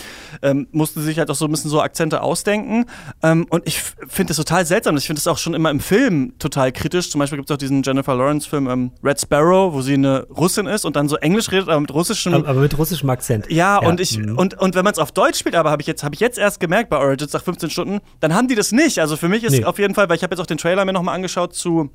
ähm, 0.43 0.67
mussten 0.73 1.01
sie 1.01 1.06
sich 1.06 1.19
halt 1.19 1.31
auch 1.31 1.35
so 1.35 1.47
ein 1.47 1.51
bisschen 1.51 1.71
so 1.71 1.81
Akzente 1.81 2.23
ausdenken. 2.23 2.87
Ähm, 3.23 3.47
und 3.51 3.67
ich 3.67 3.81
finde 3.81 4.31
das 4.31 4.37
total 4.37 4.67
seltsam. 4.67 4.97
Ich 4.97 5.06
finde 5.06 5.21
das 5.21 5.27
auch 5.27 5.39
schon 5.39 5.55
immer 5.55 5.71
im 5.71 5.81
Film 5.81 6.35
total 6.39 6.73
kritisch. 6.73 7.11
Zum 7.11 7.19
Beispiel 7.19 7.39
gibt 7.39 7.51
es 7.51 7.55
auch 7.55 7.59
diesen 7.59 7.83
Jennifer 7.83 8.15
Lawrence-Film 8.15 8.69
ähm, 8.69 8.91
Red 9.03 9.21
Sparrow, 9.21 9.73
wo 9.73 9.83
sie 9.83 9.95
eine 9.95 10.27
Russin 10.29 10.67
ist 10.67 10.85
und 10.85 10.97
dann 10.97 11.09
so 11.09 11.17
Englisch 11.17 11.51
redet, 11.51 11.69
aber 11.69 11.81
mit 11.81 11.93
russischem. 11.93 12.34
Aber, 12.34 12.49
aber 12.49 12.61
mit 12.61 12.77
russischem 12.77 13.11
Akzent. 13.11 13.51
Ja, 13.51 13.81
ja. 13.81 13.89
und 13.89 14.01
ich 14.01 14.19
mhm. 14.19 14.39
und, 14.39 14.55
und 14.61 14.75
wenn 14.75 14.84
man 14.84 14.93
es 14.93 14.99
auf 14.99 15.13
Deutsch 15.13 15.39
spielt, 15.39 15.55
aber 15.55 15.70
habe 15.70 15.82
ich 15.82 15.87
jetzt 15.87 16.03
habe 16.03 16.15
ich 16.15 16.20
jetzt 16.20 16.39
erst 16.39 16.61
gemerkt 16.61 16.91
bei 16.91 16.99
Origins 16.99 17.32
nach 17.32 17.43
15 17.43 17.70
Stunden, 17.70 18.01
dann 18.20 18.34
haben 18.34 18.49
die 18.49 18.55
das 18.55 18.73
nicht. 18.73 18.99
Also 18.99 19.17
für 19.17 19.29
mich 19.29 19.44
ist 19.44 19.53
nee. 19.53 19.65
auf 19.65 19.79
jeden 19.79 19.94
Fall, 19.94 20.08
weil 20.08 20.17
ich 20.17 20.23
habe 20.23 20.34
jetzt 20.34 20.41
auch 20.41 20.46
den 20.46 20.58
Trailer 20.58 20.84
mir 20.84 20.93
nochmal 20.93 21.15
angeschaut 21.15 21.44
geschaut 21.44 21.55
zu 21.55 21.91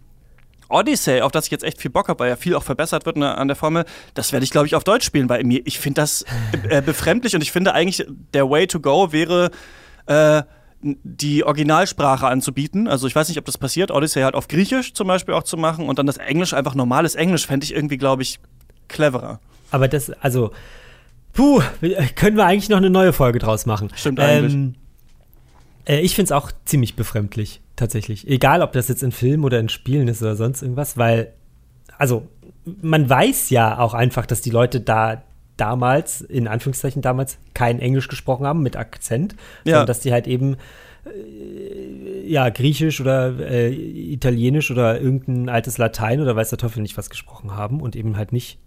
Odyssey, 0.70 1.22
auf 1.22 1.32
das 1.32 1.46
ich 1.46 1.51
jetzt 1.51 1.63
echt 1.63 1.82
viel 1.82 1.89
Bock 1.89 2.10
habe, 2.10 2.20
weil 2.20 2.29
ja 2.29 2.36
viel 2.36 2.56
auch 2.56 2.63
verbessert 2.63 3.06
wird 3.06 3.18
ne, 3.18 3.36
an 3.36 3.48
der 3.48 3.56
Formel, 3.56 3.86
das 4.13 4.32
werde 4.32 4.44
ich, 4.44 4.51
glaube 4.51 4.68
ich, 4.68 4.75
auf 4.75 4.84
Deutsch 4.84 5.06
spielen, 5.06 5.27
weil 5.27 5.44
mir, 5.44 5.62
ich 5.65 5.79
finde 5.79 6.01
das 6.01 6.25
äh, 6.70 6.82
befremdlich 6.82 7.34
und 7.34 7.41
ich 7.41 7.51
finde 7.51 7.74
eigentlich, 7.74 8.06
der 8.34 8.50
Way 8.50 8.68
to 8.68 8.79
go 8.79 9.12
wäre, 9.12 9.50
äh, 10.06 10.44
die 10.82 11.44
Originalsprache 11.44 12.27
anzubieten. 12.27 12.88
Also 12.88 13.08
ich 13.08 13.15
weiß 13.15 13.27
nicht, 13.29 13.39
ob 13.39 13.46
das 13.46 13.58
passiert, 13.58 13.89
Odyssey 13.89 14.22
halt 14.22 14.36
auf 14.36 14.48
Griechisch 14.48 14.94
zum 14.94 15.08
Beispiel 15.08 15.34
auch 15.34 15.44
zu 15.44 15.58
machen 15.58 15.89
und 15.89 15.98
dann 15.98 16.06
das 16.06 16.18
Englisch 16.18 16.53
einfach 16.53 16.75
normales 16.75 17.15
Englisch, 17.15 17.48
fände 17.48 17.63
ich 17.63 17.74
irgendwie, 17.74 17.98
glaube 17.98 18.22
ich, 18.22 18.39
cleverer. 18.88 19.39
Aber 19.72 19.88
das, 19.88 20.12
also, 20.22 20.51
puh, 21.34 21.62
können 22.15 22.38
wir 22.38 22.46
eigentlich 22.46 22.70
noch 22.70 22.77
eine 22.77 22.91
neue 22.91 23.12
Folge 23.12 23.39
draus 23.39 23.65
machen. 23.65 23.89
Stimmt 23.96 24.20
eigentlich. 24.20 24.53
Ähm, 24.53 24.75
äh, 25.86 26.00
ich 26.01 26.13
finde 26.13 26.25
es 26.25 26.32
auch 26.32 26.51
ziemlich 26.65 26.96
befremdlich, 26.96 27.60
tatsächlich. 27.80 28.28
Egal, 28.28 28.62
ob 28.62 28.72
das 28.72 28.88
jetzt 28.88 29.04
in 29.04 29.12
Filmen 29.12 29.44
oder 29.44 29.60
in 29.60 29.70
Spielen 29.70 30.08
ist 30.08 30.22
oder 30.22 30.36
sonst 30.36 30.62
irgendwas, 30.62 30.98
weil, 30.98 31.34
also, 31.98 32.28
man 32.82 33.10
weiß 33.10 33.50
ja 33.50 33.80
auch 33.80 33.94
einfach, 33.94 34.26
dass 34.26 34.42
die 34.42 34.52
Leute 34.52 34.80
da 34.80 35.24
damals, 35.58 36.22
in 36.22 36.48
Anführungszeichen 36.48 37.02
damals, 37.02 37.38
kein 37.54 37.80
Englisch 37.80 38.08
gesprochen 38.08 38.46
haben 38.46 38.62
mit 38.62 38.76
Akzent, 38.76 39.36
ja. 39.64 39.74
sondern 39.74 39.88
dass 39.88 40.00
die 40.00 40.14
halt 40.14 40.28
eben 40.28 40.58
äh, 41.06 42.28
ja, 42.28 42.50
Griechisch 42.50 43.02
oder 43.02 43.40
äh, 43.40 43.74
Italienisch 43.74 44.72
oder 44.72 45.02
irgendein 45.02 45.50
altes 45.50 45.78
Latein 45.78 46.22
oder 46.22 46.36
weiß 46.36 46.50
der 46.50 46.60
Teufel 46.60 46.82
nicht 46.82 46.98
was 46.98 47.10
gesprochen 47.10 47.56
haben 47.56 47.82
und 47.82 47.96
eben 47.96 48.18
halt 48.18 48.32
nicht 48.32 48.60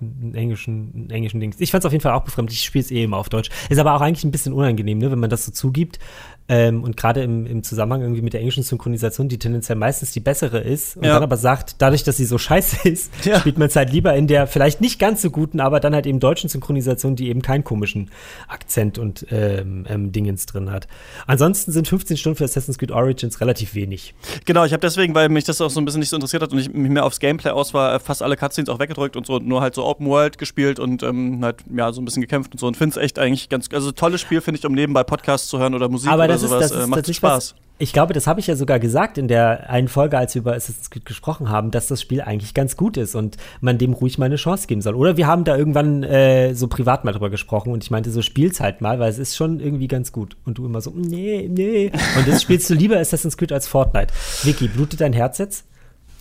einen 0.00 0.34
englischen, 0.34 0.92
einen 0.94 1.10
englischen 1.10 1.40
Dings. 1.40 1.60
Ich 1.60 1.70
fand 1.70 1.82
es 1.82 1.86
auf 1.86 1.92
jeden 1.92 2.02
Fall 2.02 2.12
auch 2.12 2.24
befremdlich. 2.24 2.58
Ich 2.58 2.64
spiele 2.64 2.84
es 2.84 2.90
eh 2.90 3.04
immer 3.04 3.16
auf 3.16 3.28
Deutsch. 3.28 3.50
Ist 3.68 3.78
aber 3.78 3.94
auch 3.94 4.00
eigentlich 4.00 4.24
ein 4.24 4.32
bisschen 4.32 4.52
unangenehm, 4.52 4.98
ne, 4.98 5.10
wenn 5.10 5.20
man 5.20 5.30
das 5.30 5.44
so 5.46 5.52
zugibt. 5.52 5.98
Ähm, 6.46 6.84
und 6.84 6.96
gerade 6.98 7.22
im, 7.22 7.46
im 7.46 7.62
Zusammenhang 7.62 8.02
irgendwie 8.02 8.20
mit 8.20 8.34
der 8.34 8.40
englischen 8.40 8.62
Synchronisation, 8.62 9.28
die 9.30 9.38
tendenziell 9.38 9.76
meistens 9.78 10.12
die 10.12 10.20
bessere 10.20 10.58
ist, 10.60 10.96
und 10.96 11.04
Ja. 11.04 11.14
dann 11.14 11.22
aber 11.22 11.38
sagt, 11.38 11.76
dadurch, 11.78 12.02
dass 12.04 12.18
sie 12.18 12.26
so 12.26 12.36
scheiße 12.36 12.86
ist, 12.86 13.10
Ja. 13.24 13.40
spielt 13.40 13.56
man 13.58 13.68
es 13.68 13.76
halt 13.76 13.90
lieber 13.92 14.14
in 14.14 14.26
der 14.26 14.46
vielleicht 14.46 14.82
nicht 14.82 14.98
ganz 14.98 15.22
so 15.22 15.30
guten, 15.30 15.58
aber 15.60 15.80
dann 15.80 15.94
halt 15.94 16.04
eben 16.06 16.20
deutschen 16.20 16.50
Synchronisation, 16.50 17.16
die 17.16 17.28
eben 17.28 17.40
keinen 17.40 17.64
komischen 17.64 18.10
Akzent 18.46 18.98
und 18.98 19.26
ähm, 19.30 19.86
ähm, 19.88 20.12
Dingens 20.12 20.44
drin 20.44 20.70
hat. 20.70 20.86
Ansonsten 21.26 21.72
sind 21.72 21.88
15 21.88 22.18
Stunden 22.18 22.36
für 22.36 22.44
Assassin's 22.44 22.76
Creed 22.76 22.90
Origins 22.92 23.40
relativ 23.40 23.74
wenig. 23.74 24.14
Genau, 24.44 24.64
ich 24.66 24.72
habe 24.72 24.80
deswegen, 24.80 25.14
weil 25.14 25.30
mich 25.30 25.44
das 25.44 25.60
auch 25.62 25.70
so 25.70 25.80
ein 25.80 25.86
bisschen 25.86 26.00
nicht 26.00 26.10
so 26.10 26.16
interessiert 26.16 26.42
hat 26.42 26.52
und 26.52 26.58
ich 26.58 26.70
mich 26.72 26.90
mehr 26.90 27.06
aufs 27.06 27.20
Gameplay 27.20 27.50
aus 27.52 27.72
war, 27.72 27.94
äh, 27.94 27.98
fast 28.00 28.22
alle 28.22 28.36
Cutscenes 28.36 28.68
auch 28.68 28.78
weggedrückt 28.78 29.16
und 29.16 29.24
so, 29.26 29.38
nur 29.38 29.62
halt 29.62 29.74
so 29.74 29.84
Open 29.86 30.06
World 30.08 30.36
gespielt 30.36 30.78
und 30.78 31.02
ähm, 31.02 31.42
halt, 31.42 31.56
ja, 31.74 31.90
so 31.92 32.02
ein 32.02 32.04
bisschen 32.04 32.20
gekämpft 32.20 32.52
und 32.52 32.58
so 32.58 32.66
und 32.66 32.76
finde 32.76 32.98
es 32.98 33.02
echt 33.02 33.18
eigentlich 33.18 33.48
ganz, 33.48 33.68
also 33.72 33.92
tolles 33.92 34.20
Spiel, 34.20 34.42
finde 34.42 34.58
ich, 34.58 34.66
um 34.66 34.72
nebenbei 34.72 35.04
Podcasts 35.04 35.48
zu 35.48 35.58
hören 35.58 35.74
oder 35.74 35.88
Musik 35.88 36.10
Aber 36.10 36.33
oder 36.42 36.60
das 36.60 36.70
ist, 36.70 36.70
sowas, 36.70 36.70
das 36.70 36.70
ist 36.72 36.84
äh, 36.84 36.86
macht 36.88 37.14
Spaß. 37.14 37.54
Was, 37.54 37.60
ich 37.78 37.92
glaube, 37.92 38.12
das 38.12 38.28
habe 38.28 38.38
ich 38.38 38.46
ja 38.46 38.54
sogar 38.54 38.78
gesagt 38.78 39.18
in 39.18 39.26
der 39.26 39.68
einen 39.68 39.88
Folge, 39.88 40.16
als 40.16 40.34
wir 40.34 40.42
über 40.42 40.54
Assassin's 40.54 40.90
Creed 40.90 41.04
gesprochen 41.04 41.48
haben, 41.48 41.72
dass 41.72 41.88
das 41.88 42.00
Spiel 42.00 42.20
eigentlich 42.20 42.54
ganz 42.54 42.76
gut 42.76 42.96
ist 42.96 43.16
und 43.16 43.36
man 43.60 43.78
dem 43.78 43.92
ruhig 43.92 44.16
mal 44.16 44.26
eine 44.26 44.36
Chance 44.36 44.68
geben 44.68 44.80
soll. 44.80 44.94
Oder 44.94 45.16
wir 45.16 45.26
haben 45.26 45.42
da 45.42 45.56
irgendwann 45.56 46.04
äh, 46.04 46.54
so 46.54 46.68
privat 46.68 47.04
mal 47.04 47.12
drüber 47.12 47.30
gesprochen 47.30 47.72
und 47.72 47.82
ich 47.82 47.90
meinte, 47.90 48.12
so 48.12 48.22
spiel's 48.22 48.60
halt 48.60 48.80
mal, 48.80 49.00
weil 49.00 49.10
es 49.10 49.18
ist 49.18 49.34
schon 49.34 49.58
irgendwie 49.58 49.88
ganz 49.88 50.12
gut. 50.12 50.36
Und 50.44 50.58
du 50.58 50.66
immer 50.66 50.80
so, 50.80 50.92
nee, 50.94 51.50
nee. 51.50 51.90
Und 52.16 52.28
jetzt 52.28 52.42
spielst 52.42 52.70
du 52.70 52.74
lieber 52.74 52.98
Assassin's 52.98 53.36
Creed 53.36 53.50
als 53.50 53.66
Fortnite. 53.66 54.14
Vicky, 54.44 54.68
blutet 54.68 55.00
dein 55.00 55.12
Herz 55.12 55.38
jetzt? 55.38 55.64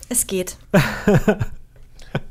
Es 0.09 0.25
geht. 0.25 0.57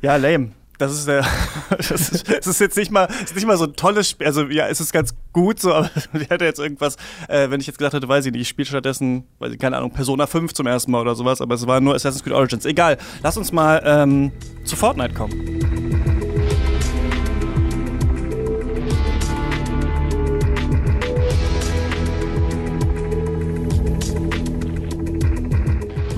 Ja, 0.01 0.15
lame. 0.15 0.51
Das 0.77 0.91
ist 0.91 1.07
der. 1.07 1.25
Das 1.69 1.89
ist, 1.89 2.29
das 2.29 2.47
ist 2.47 2.59
jetzt 2.59 2.77
nicht 2.77 2.91
mal, 2.91 3.07
ist 3.23 3.35
nicht 3.35 3.45
mal 3.45 3.57
so 3.57 3.65
ein 3.65 3.73
tolles 3.73 4.09
Spiel. 4.09 4.27
Also 4.27 4.45
ja, 4.45 4.67
es 4.67 4.79
ist 4.79 4.93
ganz 4.93 5.13
gut 5.31 5.59
so, 5.59 5.73
aber 5.73 5.89
ich 6.13 6.29
hätte 6.29 6.45
jetzt 6.45 6.59
irgendwas, 6.59 6.97
äh, 7.27 7.49
wenn 7.49 7.59
ich 7.59 7.67
jetzt 7.67 7.77
gesagt 7.77 7.93
hätte, 7.93 8.07
weiß 8.07 8.25
ich 8.25 8.31
nicht, 8.31 8.41
ich 8.41 8.47
spiele 8.47 8.67
stattdessen, 8.67 9.25
weiß 9.39 9.53
ich, 9.53 9.59
keine 9.59 9.77
Ahnung, 9.77 9.91
Persona 9.91 10.27
5 10.27 10.53
zum 10.53 10.67
ersten 10.67 10.91
Mal 10.91 11.01
oder 11.01 11.15
sowas, 11.15 11.41
aber 11.41 11.55
es 11.55 11.65
war 11.67 11.81
nur 11.81 11.95
Assassin's 11.95 12.23
Creed 12.23 12.33
Origins. 12.33 12.65
Egal. 12.65 12.97
Lass 13.21 13.37
uns 13.37 13.51
mal 13.51 13.81
ähm, 13.85 14.31
zu 14.65 14.75
Fortnite 14.75 15.13
kommen. 15.13 16.03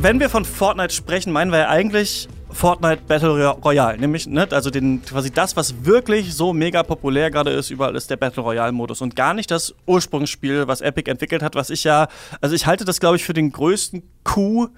Wenn 0.01 0.19
wir 0.19 0.29
von 0.29 0.45
Fortnite 0.45 0.93
sprechen, 0.93 1.33
meinen 1.33 1.51
wir 1.51 1.59
ja 1.59 1.69
eigentlich 1.69 2.29
Fortnite 2.55 3.01
Battle 3.05 3.50
Royale, 3.50 3.97
nämlich 3.97 4.27
ne, 4.27 4.47
also 4.50 4.69
den 4.69 5.03
quasi 5.03 5.29
das, 5.29 5.57
was 5.57 5.83
wirklich 5.83 6.33
so 6.33 6.53
mega 6.53 6.83
populär 6.83 7.29
gerade 7.29 7.51
ist, 7.51 7.69
überall 7.69 7.97
ist 7.97 8.09
der 8.09 8.15
Battle 8.15 8.41
Royale 8.41 8.71
Modus 8.71 9.01
und 9.01 9.13
gar 9.13 9.33
nicht 9.33 9.51
das 9.51 9.75
Ursprungsspiel, 9.85 10.65
was 10.65 10.79
Epic 10.79 11.12
entwickelt 11.12 11.43
hat, 11.43 11.55
was 11.55 11.69
ich 11.69 11.83
ja, 11.83 12.07
also 12.39 12.55
ich 12.55 12.65
halte 12.65 12.85
das 12.85 13.01
glaube 13.01 13.17
ich 13.17 13.25
für 13.25 13.33
den 13.33 13.51
größten 13.51 14.03
Coup 14.24 14.69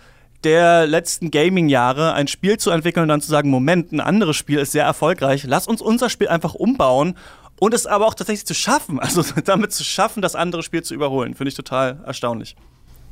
der 0.44 0.88
letzten 0.88 1.30
Gaming-Jahre, 1.30 2.14
ein 2.14 2.28
Spiel 2.28 2.58
zu 2.58 2.72
entwickeln 2.72 3.04
und 3.04 3.10
dann 3.10 3.22
zu 3.22 3.30
sagen, 3.30 3.52
Moment, 3.52 3.92
ein 3.92 4.00
anderes 4.00 4.36
Spiel 4.36 4.58
ist 4.58 4.72
sehr 4.72 4.86
erfolgreich, 4.86 5.44
lass 5.46 5.68
uns 5.68 5.80
unser 5.80 6.10
Spiel 6.10 6.30
einfach 6.30 6.56
umbauen 6.56 7.16
und 7.60 7.76
es 7.76 7.86
aber 7.86 8.08
auch 8.08 8.16
tatsächlich 8.16 8.48
zu 8.48 8.56
schaffen, 8.56 9.00
also 9.00 9.24
damit 9.46 9.72
zu 9.72 9.84
schaffen, 9.84 10.24
das 10.24 10.34
andere 10.34 10.64
Spiel 10.64 10.82
zu 10.82 10.96
überholen, 10.96 11.36
finde 11.36 11.50
ich 11.50 11.56
total 11.56 12.04
erstaunlich. 12.08 12.56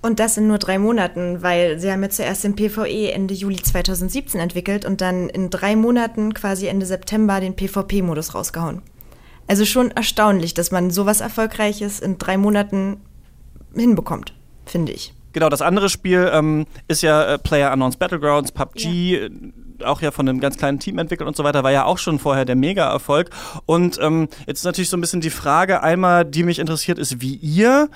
Und 0.01 0.19
das 0.19 0.37
in 0.37 0.47
nur 0.47 0.59
drei 0.59 0.77
Monaten, 0.77 1.41
weil 1.41 1.79
sie 1.79 1.91
haben 1.91 2.03
ja 2.03 2.09
zuerst 2.09 2.43
den 2.43 2.55
PvE 2.55 3.11
Ende 3.11 3.33
Juli 3.33 3.57
2017 3.57 4.39
entwickelt 4.39 4.85
und 4.85 5.01
dann 5.01 5.29
in 5.29 5.49
drei 5.49 5.75
Monaten, 5.75 6.33
quasi 6.33 6.67
Ende 6.67 6.85
September, 6.85 7.39
den 7.39 7.55
PvP-Modus 7.55 8.35
rausgehauen. 8.35 8.81
Also 9.47 9.65
schon 9.65 9.91
erstaunlich, 9.91 10.53
dass 10.53 10.71
man 10.71 10.91
sowas 10.91 11.21
Erfolgreiches 11.21 11.99
in 11.99 12.17
drei 12.17 12.37
Monaten 12.37 12.97
hinbekommt, 13.75 14.33
finde 14.65 14.91
ich. 14.91 15.13
Genau, 15.33 15.49
das 15.49 15.61
andere 15.61 15.89
Spiel 15.89 16.29
ähm, 16.31 16.65
ist 16.87 17.01
ja 17.01 17.33
äh, 17.33 17.37
Player 17.37 17.71
Unknowns 17.73 17.97
Battlegrounds, 17.97 18.53
PUBG, 18.53 19.15
äh, 19.15 19.29
auch 19.83 20.01
ja 20.01 20.11
von 20.11 20.29
einem 20.29 20.39
ganz 20.39 20.57
kleinen 20.57 20.79
Team 20.79 20.97
entwickelt 20.97 21.27
und 21.27 21.35
so 21.35 21.43
weiter, 21.43 21.61
war 21.61 21.73
ja 21.73 21.83
auch 21.83 21.97
schon 21.97 22.19
vorher 22.19 22.45
der 22.45 22.55
Mega-Erfolg. 22.55 23.31
Und 23.65 23.99
ähm, 24.01 24.29
jetzt 24.47 24.59
ist 24.59 24.63
natürlich 24.63 24.89
so 24.89 24.95
ein 24.95 25.01
bisschen 25.01 25.19
die 25.19 25.29
Frage, 25.29 25.83
einmal, 25.83 26.23
die 26.23 26.43
mich 26.43 26.57
interessiert, 26.57 26.99
ist, 26.99 27.19
wie 27.19 27.35
ihr 27.35 27.89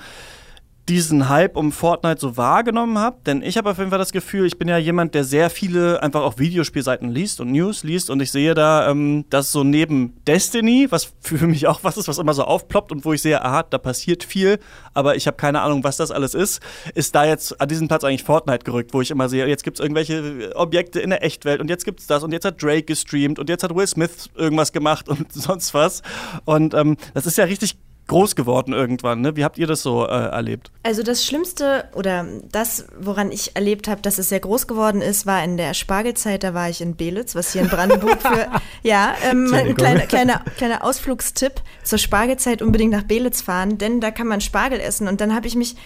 diesen 0.90 1.28
Hype 1.28 1.56
um 1.56 1.70
Fortnite 1.70 2.20
so 2.20 2.36
wahrgenommen 2.36 2.98
habt, 2.98 3.28
denn 3.28 3.42
ich 3.42 3.56
habe 3.56 3.70
auf 3.70 3.78
jeden 3.78 3.90
Fall 3.90 3.98
das 4.00 4.10
Gefühl, 4.10 4.44
ich 4.44 4.58
bin 4.58 4.66
ja 4.66 4.76
jemand, 4.76 5.14
der 5.14 5.22
sehr 5.22 5.48
viele 5.48 6.02
einfach 6.02 6.22
auch 6.22 6.38
Videospielseiten 6.38 7.08
liest 7.08 7.40
und 7.40 7.52
News 7.52 7.84
liest 7.84 8.10
und 8.10 8.20
ich 8.20 8.32
sehe 8.32 8.54
da, 8.54 8.90
ähm, 8.90 9.24
dass 9.30 9.52
so 9.52 9.62
neben 9.62 10.16
Destiny, 10.26 10.88
was 10.90 11.12
für 11.20 11.46
mich 11.46 11.68
auch 11.68 11.84
was 11.84 11.96
ist, 11.96 12.08
was 12.08 12.18
immer 12.18 12.34
so 12.34 12.42
aufploppt 12.42 12.90
und 12.90 13.04
wo 13.04 13.12
ich 13.12 13.22
sehe, 13.22 13.40
aha, 13.40 13.62
da 13.62 13.78
passiert 13.78 14.24
viel, 14.24 14.58
aber 14.92 15.14
ich 15.14 15.28
habe 15.28 15.36
keine 15.36 15.60
Ahnung, 15.60 15.84
was 15.84 15.96
das 15.96 16.10
alles 16.10 16.34
ist, 16.34 16.60
ist 16.96 17.14
da 17.14 17.24
jetzt 17.24 17.60
an 17.60 17.68
diesen 17.68 17.86
Platz 17.86 18.02
eigentlich 18.02 18.24
Fortnite 18.24 18.64
gerückt, 18.64 18.92
wo 18.92 19.00
ich 19.00 19.12
immer 19.12 19.28
sehe, 19.28 19.46
jetzt 19.46 19.62
gibt 19.62 19.78
es 19.78 19.80
irgendwelche 19.80 20.50
Objekte 20.56 20.98
in 20.98 21.10
der 21.10 21.22
Echtwelt 21.22 21.60
und 21.60 21.70
jetzt 21.70 21.84
gibt 21.84 22.00
es 22.00 22.08
das 22.08 22.24
und 22.24 22.32
jetzt 22.32 22.44
hat 22.44 22.60
Drake 22.60 22.82
gestreamt 22.82 23.38
und 23.38 23.48
jetzt 23.48 23.62
hat 23.62 23.72
Will 23.76 23.86
Smith 23.86 24.28
irgendwas 24.34 24.72
gemacht 24.72 25.08
und 25.08 25.32
sonst 25.32 25.72
was 25.72 26.02
und 26.46 26.74
ähm, 26.74 26.96
das 27.14 27.26
ist 27.26 27.38
ja 27.38 27.44
richtig 27.44 27.76
groß 28.06 28.34
geworden 28.34 28.72
irgendwann. 28.72 29.20
Ne? 29.20 29.36
Wie 29.36 29.44
habt 29.44 29.58
ihr 29.58 29.66
das 29.66 29.82
so 29.82 30.04
äh, 30.04 30.10
erlebt? 30.10 30.70
Also 30.82 31.02
das 31.02 31.24
Schlimmste 31.24 31.88
oder 31.94 32.26
das, 32.50 32.86
woran 32.98 33.30
ich 33.30 33.54
erlebt 33.54 33.86
habe, 33.86 34.02
dass 34.02 34.18
es 34.18 34.28
sehr 34.28 34.40
groß 34.40 34.66
geworden 34.66 35.00
ist, 35.00 35.26
war 35.26 35.44
in 35.44 35.56
der 35.56 35.74
Spargelzeit. 35.74 36.42
Da 36.42 36.52
war 36.52 36.68
ich 36.68 36.80
in 36.80 36.96
Belitz, 36.96 37.34
was 37.34 37.52
hier 37.52 37.62
in 37.62 37.68
Brandenburg 37.68 38.20
für 38.20 38.48
ja 38.82 39.14
ähm, 39.30 39.52
ein 39.54 39.74
kleiner, 39.74 40.06
kleiner, 40.06 40.44
kleiner 40.56 40.84
Ausflugstipp 40.84 41.62
zur 41.84 41.98
Spargelzeit 41.98 42.62
unbedingt 42.62 42.92
nach 42.92 43.04
Belitz 43.04 43.42
fahren, 43.42 43.78
denn 43.78 44.00
da 44.00 44.10
kann 44.10 44.26
man 44.26 44.40
Spargel 44.40 44.80
essen. 44.80 45.06
Und 45.06 45.20
dann 45.20 45.34
habe 45.34 45.46
ich 45.46 45.54
mich 45.54 45.76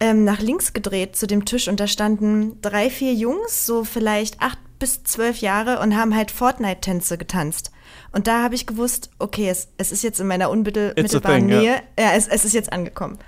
ähm, 0.00 0.24
nach 0.24 0.40
links 0.40 0.72
gedreht 0.72 1.14
zu 1.14 1.26
dem 1.26 1.44
Tisch 1.44 1.68
und 1.68 1.78
da 1.78 1.86
standen 1.86 2.60
drei, 2.62 2.90
vier 2.90 3.12
Jungs, 3.14 3.66
so 3.66 3.84
vielleicht 3.84 4.40
acht 4.40 4.58
bis 4.78 5.04
zwölf 5.04 5.38
Jahre 5.38 5.78
und 5.80 5.96
haben 5.96 6.16
halt 6.16 6.32
Fortnite-Tänze 6.32 7.18
getanzt. 7.18 7.70
Und 8.12 8.26
da 8.26 8.42
habe 8.42 8.54
ich 8.54 8.66
gewusst, 8.66 9.10
okay, 9.18 9.48
es, 9.48 9.68
es 9.78 9.92
ist 9.92 10.02
jetzt 10.02 10.20
in 10.20 10.26
meiner 10.26 10.50
unmittelbaren. 10.50 11.46
Nähe. 11.46 11.82
Ja, 11.98 12.12
es, 12.14 12.26
es 12.26 12.44
ist 12.44 12.54
jetzt 12.54 12.72
angekommen 12.72 13.18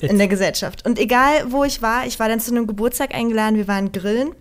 in 0.00 0.18
der 0.18 0.28
Gesellschaft. 0.28 0.84
Und 0.84 0.98
egal, 0.98 1.52
wo 1.52 1.64
ich 1.64 1.80
war, 1.82 2.06
ich 2.06 2.18
war 2.18 2.28
dann 2.28 2.40
zu 2.40 2.50
einem 2.50 2.66
Geburtstag 2.66 3.14
eingeladen, 3.14 3.56
wir 3.56 3.68
waren 3.68 3.92
grillen 3.92 4.32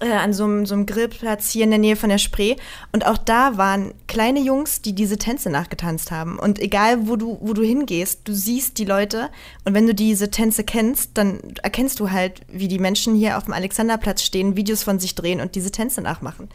äh, 0.00 0.10
an 0.10 0.32
so 0.32 0.44
einem, 0.44 0.66
so 0.66 0.74
einem 0.74 0.86
Grillplatz 0.86 1.50
hier 1.50 1.64
in 1.64 1.70
der 1.70 1.78
Nähe 1.78 1.96
von 1.96 2.08
der 2.08 2.18
Spree. 2.18 2.56
Und 2.92 3.06
auch 3.06 3.18
da 3.18 3.56
waren 3.56 3.92
kleine 4.08 4.40
Jungs, 4.40 4.82
die 4.82 4.94
diese 4.94 5.18
Tänze 5.18 5.50
nachgetanzt 5.50 6.10
haben. 6.10 6.38
Und 6.38 6.58
egal, 6.60 7.06
wo 7.08 7.16
du, 7.16 7.38
wo 7.40 7.52
du 7.52 7.62
hingehst, 7.62 8.20
du 8.24 8.34
siehst 8.34 8.78
die 8.78 8.84
Leute. 8.84 9.30
Und 9.64 9.74
wenn 9.74 9.86
du 9.86 9.94
diese 9.94 10.30
Tänze 10.30 10.64
kennst, 10.64 11.12
dann 11.14 11.40
erkennst 11.62 12.00
du 12.00 12.10
halt, 12.10 12.42
wie 12.48 12.68
die 12.68 12.78
Menschen 12.78 13.14
hier 13.14 13.38
auf 13.38 13.44
dem 13.44 13.52
Alexanderplatz 13.52 14.22
stehen, 14.22 14.56
Videos 14.56 14.82
von 14.82 14.98
sich 14.98 15.14
drehen 15.14 15.40
und 15.40 15.54
diese 15.54 15.70
Tänze 15.70 16.00
nachmachen. 16.02 16.48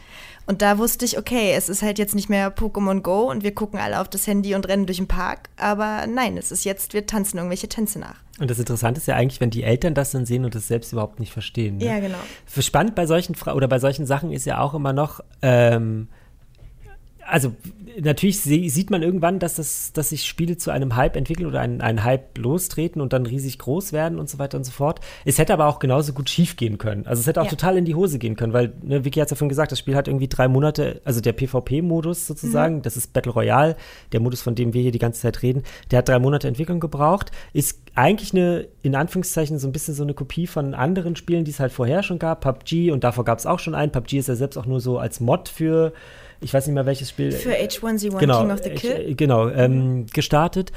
Und 0.50 0.62
da 0.62 0.78
wusste 0.78 1.04
ich, 1.04 1.16
okay, 1.16 1.52
es 1.54 1.68
ist 1.68 1.80
halt 1.80 2.00
jetzt 2.00 2.16
nicht 2.16 2.28
mehr 2.28 2.52
Pokémon 2.52 3.02
Go 3.02 3.30
und 3.30 3.44
wir 3.44 3.54
gucken 3.54 3.78
alle 3.78 4.00
auf 4.00 4.08
das 4.08 4.26
Handy 4.26 4.56
und 4.56 4.66
rennen 4.66 4.84
durch 4.84 4.98
den 4.98 5.06
Park. 5.06 5.48
Aber 5.56 6.08
nein, 6.08 6.36
es 6.36 6.50
ist 6.50 6.64
jetzt, 6.64 6.92
wir 6.92 7.06
tanzen 7.06 7.36
irgendwelche 7.36 7.68
Tänze 7.68 8.00
nach. 8.00 8.16
Und 8.40 8.50
das 8.50 8.58
Interessante 8.58 8.98
ist 8.98 9.06
ja 9.06 9.14
eigentlich, 9.14 9.40
wenn 9.40 9.50
die 9.50 9.62
Eltern 9.62 9.94
das 9.94 10.10
dann 10.10 10.26
sehen 10.26 10.44
und 10.44 10.56
das 10.56 10.66
selbst 10.66 10.92
überhaupt 10.92 11.20
nicht 11.20 11.32
verstehen. 11.32 11.76
Ne? 11.76 11.84
Ja, 11.84 12.00
genau. 12.00 12.18
Spannend 12.58 12.96
bei 12.96 13.06
solchen 13.06 13.36
Fra 13.36 13.54
oder 13.54 13.68
bei 13.68 13.78
solchen 13.78 14.06
Sachen 14.06 14.32
ist 14.32 14.44
ja 14.44 14.58
auch 14.58 14.74
immer 14.74 14.92
noch, 14.92 15.20
ähm, 15.40 16.08
also 17.30 17.54
natürlich 18.00 18.40
sie 18.40 18.68
sieht 18.68 18.90
man 18.90 19.02
irgendwann, 19.02 19.38
dass, 19.38 19.54
das, 19.56 19.92
dass 19.92 20.10
sich 20.10 20.24
Spiele 20.24 20.56
zu 20.56 20.70
einem 20.70 20.96
Hype 20.96 21.16
entwickeln 21.16 21.46
oder 21.46 21.60
einen, 21.60 21.80
einen 21.80 22.04
Hype 22.04 22.38
lostreten 22.38 23.00
und 23.00 23.12
dann 23.12 23.26
riesig 23.26 23.58
groß 23.58 23.92
werden 23.92 24.18
und 24.18 24.28
so 24.28 24.38
weiter 24.38 24.58
und 24.58 24.64
so 24.64 24.72
fort. 24.72 25.00
Es 25.24 25.38
hätte 25.38 25.52
aber 25.52 25.66
auch 25.66 25.78
genauso 25.78 26.12
gut 26.12 26.30
schief 26.30 26.56
gehen 26.56 26.78
können. 26.78 27.06
Also 27.06 27.20
es 27.20 27.26
hätte 27.26 27.40
auch 27.40 27.46
Ja. 27.46 27.50
total 27.50 27.76
in 27.76 27.84
die 27.84 27.94
Hose 27.94 28.18
gehen 28.18 28.36
können, 28.36 28.52
weil, 28.52 28.72
ne, 28.82 29.04
Vicky 29.04 29.18
hat 29.20 29.26
es 29.26 29.30
ja 29.30 29.36
vorhin 29.36 29.48
gesagt, 29.48 29.72
das 29.72 29.78
Spiel 29.78 29.96
hat 29.96 30.08
irgendwie 30.08 30.28
drei 30.28 30.48
Monate, 30.48 31.00
also 31.04 31.20
der 31.20 31.32
PvP-Modus 31.32 32.26
sozusagen, 32.26 32.82
das 32.82 32.96
ist 32.96 33.12
Battle 33.12 33.32
Royale, 33.32 33.76
der 34.12 34.20
Modus, 34.20 34.42
von 34.42 34.54
dem 34.54 34.72
wir 34.72 34.82
hier 34.82 34.92
die 34.92 34.98
ganze 34.98 35.20
Zeit 35.22 35.42
reden, 35.42 35.62
der 35.90 35.98
hat 35.98 36.08
drei 36.08 36.18
Monate 36.18 36.48
Entwicklung 36.48 36.80
gebraucht, 36.80 37.30
ist 37.52 37.80
eigentlich 37.94 38.32
eine, 38.32 38.66
in 38.82 38.94
Anführungszeichen, 38.94 39.58
so 39.58 39.68
ein 39.68 39.72
bisschen 39.72 39.94
so 39.94 40.02
eine 40.02 40.14
Kopie 40.14 40.46
von 40.46 40.74
anderen 40.74 41.16
Spielen, 41.16 41.44
die 41.44 41.50
es 41.50 41.60
halt 41.60 41.72
vorher 41.72 42.02
schon 42.02 42.18
gab, 42.18 42.40
PUBG 42.42 42.90
und 42.92 43.04
davor 43.04 43.24
gab 43.24 43.38
es 43.38 43.46
auch 43.46 43.58
schon 43.58 43.74
einen. 43.74 43.92
PUBG 43.92 44.18
ist 44.18 44.28
ja 44.28 44.36
selbst 44.36 44.56
auch 44.56 44.66
nur 44.66 44.80
so 44.80 44.98
als 44.98 45.20
Mod 45.20 45.48
für, 45.48 45.92
ich 46.40 46.54
weiß 46.54 46.66
nicht 46.66 46.74
mehr 46.74 46.86
welches 46.86 47.10
Spiel. 47.10 47.32
Für 47.32 47.52
H1Z1 47.52 48.18
genau, 48.18 48.40
King 48.40 48.50
of 48.50 48.62
the 48.62 48.70
Kill. 48.70 49.10
äh, 49.10 49.14
genau, 49.14 49.48
ähm, 49.48 50.06
gestartet. 50.06 50.72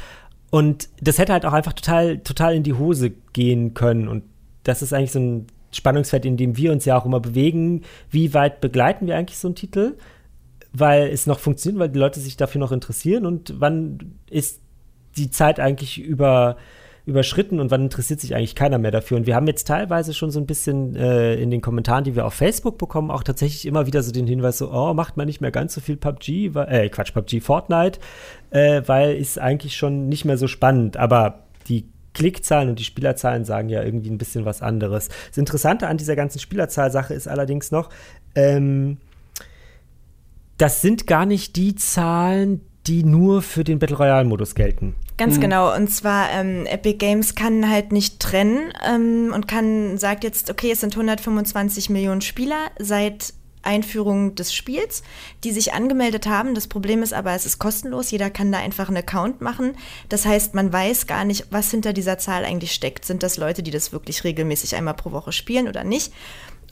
Und 0.50 0.90
das 1.02 1.18
hätte 1.18 1.34
halt 1.34 1.46
auch 1.46 1.54
einfach 1.54 1.74
total, 1.74 2.20
total 2.20 2.56
in 2.56 2.64
die 2.64 2.74
Hose 2.74 3.12
gehen 3.34 3.74
können. 3.74 4.08
Und 4.08 4.24
das 4.64 4.82
ist 4.82 4.94
eigentlich 4.94 5.12
so 5.12 5.20
ein 5.20 5.48
Spannungsfeld, 5.72 6.26
in 6.26 6.38
dem 6.38 6.58
wir 6.58 6.72
uns 6.72 6.86
ja 6.86 6.98
auch 6.98 7.06
immer 7.06 7.20
bewegen. 7.20 7.82
Wie 8.12 8.34
weit 8.34 8.62
begleiten 8.62 9.08
wir 9.08 9.18
eigentlich 9.18 9.40
so 9.40 9.48
einen 9.48 9.56
Titel? 9.56 9.96
Weil 10.72 11.08
es 11.08 11.26
noch 11.26 11.40
funktioniert, 11.40 11.80
weil 11.80 11.90
die 11.90 12.00
Leute 12.00 12.20
sich 12.20 12.38
dafür 12.38 12.60
noch 12.60 12.72
interessieren. 12.72 13.26
Und 13.26 13.56
wann 13.58 14.16
ist 14.30 14.62
die 15.18 15.32
Zeit 15.32 15.60
eigentlich 15.60 16.00
über 16.00 16.58
überschritten 17.06 17.60
und 17.60 17.70
wann 17.70 17.82
interessiert 17.82 18.22
sich 18.22 18.34
eigentlich 18.34 18.56
keiner 18.56 18.78
mehr 18.78 18.92
dafür. 18.92 19.18
Und 19.18 19.28
wir 19.28 19.36
haben 19.36 19.48
jetzt 19.48 19.68
teilweise 19.68 20.14
schon 20.14 20.32
so 20.32 20.40
ein 20.40 20.46
bisschen 20.46 20.96
äh, 20.96 21.36
in 21.36 21.52
den 21.52 21.60
Kommentaren, 21.60 22.06
die 22.06 22.16
wir 22.16 22.26
auf 22.26 22.34
Facebook 22.34 22.78
bekommen, 22.78 23.12
auch 23.12 23.24
tatsächlich 23.24 23.66
immer 23.66 23.88
wieder 23.88 24.02
so 24.04 24.12
den 24.12 24.26
Hinweis, 24.26 24.58
so, 24.58 24.72
oh, 24.72 24.94
macht 24.94 25.18
man 25.18 25.26
nicht 25.26 25.42
mehr 25.42 25.52
ganz 25.52 25.74
so 25.74 25.82
viel 25.82 25.98
PUBG, 25.98 26.52
äh, 26.56 26.90
Quatsch, 26.90 27.14
PUBG, 27.14 27.42
Fortnite, 27.42 28.00
äh, 28.52 28.82
weil 28.86 29.16
ist 29.16 29.38
eigentlich 29.38 29.76
schon 29.76 30.08
nicht 30.08 30.24
mehr 30.24 30.38
so 30.38 30.48
spannend. 30.48 30.96
Aber 30.96 31.44
die 31.68 31.90
Klickzahlen 32.14 32.70
und 32.70 32.80
die 32.80 32.86
Spielerzahlen 32.86 33.44
sagen 33.44 33.68
ja 33.68 33.84
irgendwie 33.84 34.10
ein 34.10 34.18
bisschen 34.18 34.46
was 34.46 34.62
anderes. 34.62 35.10
Das 35.30 35.38
Interessante 35.38 35.88
an 35.88 35.98
dieser 35.98 36.16
ganzen 36.16 36.40
Spielerzahlsache 36.40 37.14
ist 37.14 37.28
allerdings 37.28 37.72
noch, 37.72 37.90
ähm, 38.36 38.98
das 40.58 40.82
sind 40.82 41.08
gar 41.08 41.26
nicht 41.26 41.58
die 41.58 41.76
Zahlen, 41.76 42.62
die 42.88 43.04
nur 43.04 43.42
für 43.42 43.64
den 43.64 43.80
Battle 43.80 43.98
Royale-Modus 43.98 44.56
gelten. 44.56 44.96
Ganz 45.18 45.38
mhm. 45.38 45.42
genau. 45.42 45.76
Und 45.76 45.90
zwar 45.90 46.30
ähm, 46.32 46.66
Epic 46.66 46.98
Games 46.98 47.36
kann 47.36 47.70
halt 47.70 47.92
nicht 47.92 48.20
trennen 48.20 48.74
ähm, 48.88 49.32
und 49.34 49.48
kann 49.48 49.98
sagt 49.98 50.24
jetzt, 50.24 50.50
okay, 50.50 50.72
es 50.72 50.82
sind 50.82 50.94
125 50.94 51.90
Millionen 51.90 52.22
Spieler 52.22 52.72
seit 52.80 53.34
Einführung 53.64 54.36
des 54.36 54.54
Spiels, 54.54 55.04
die 55.44 55.52
sich 55.52 55.74
angemeldet 55.74 56.28
haben. 56.28 56.54
Das 56.54 56.68
Problem 56.68 57.02
ist 57.02 57.14
aber, 57.14 57.32
es 57.32 57.46
ist 57.46 57.60
kostenlos. 57.60 58.12
Jeder 58.12 58.30
kann 58.30 58.52
da 58.52 58.60
einfach 58.60 58.90
einen 58.90 58.98
Account 58.98 59.40
machen. 59.40 59.78
Das 60.10 60.26
heißt, 60.26 60.54
man 60.54 60.72
weiß 60.74 61.08
gar 61.08 61.24
nicht, 61.24 61.48
was 61.50 61.72
hinter 61.72 61.94
dieser 61.94 62.18
Zahl 62.18 62.44
eigentlich 62.44 62.74
steckt. 62.74 63.06
Sind 63.06 63.24
das 63.24 63.38
Leute, 63.38 63.64
die 63.64 63.72
das 63.72 63.94
wirklich 63.94 64.24
regelmäßig 64.24 64.76
einmal 64.76 64.96
pro 64.96 65.12
Woche 65.12 65.32
spielen 65.32 65.68
oder 65.68 65.84
nicht? 65.84 66.12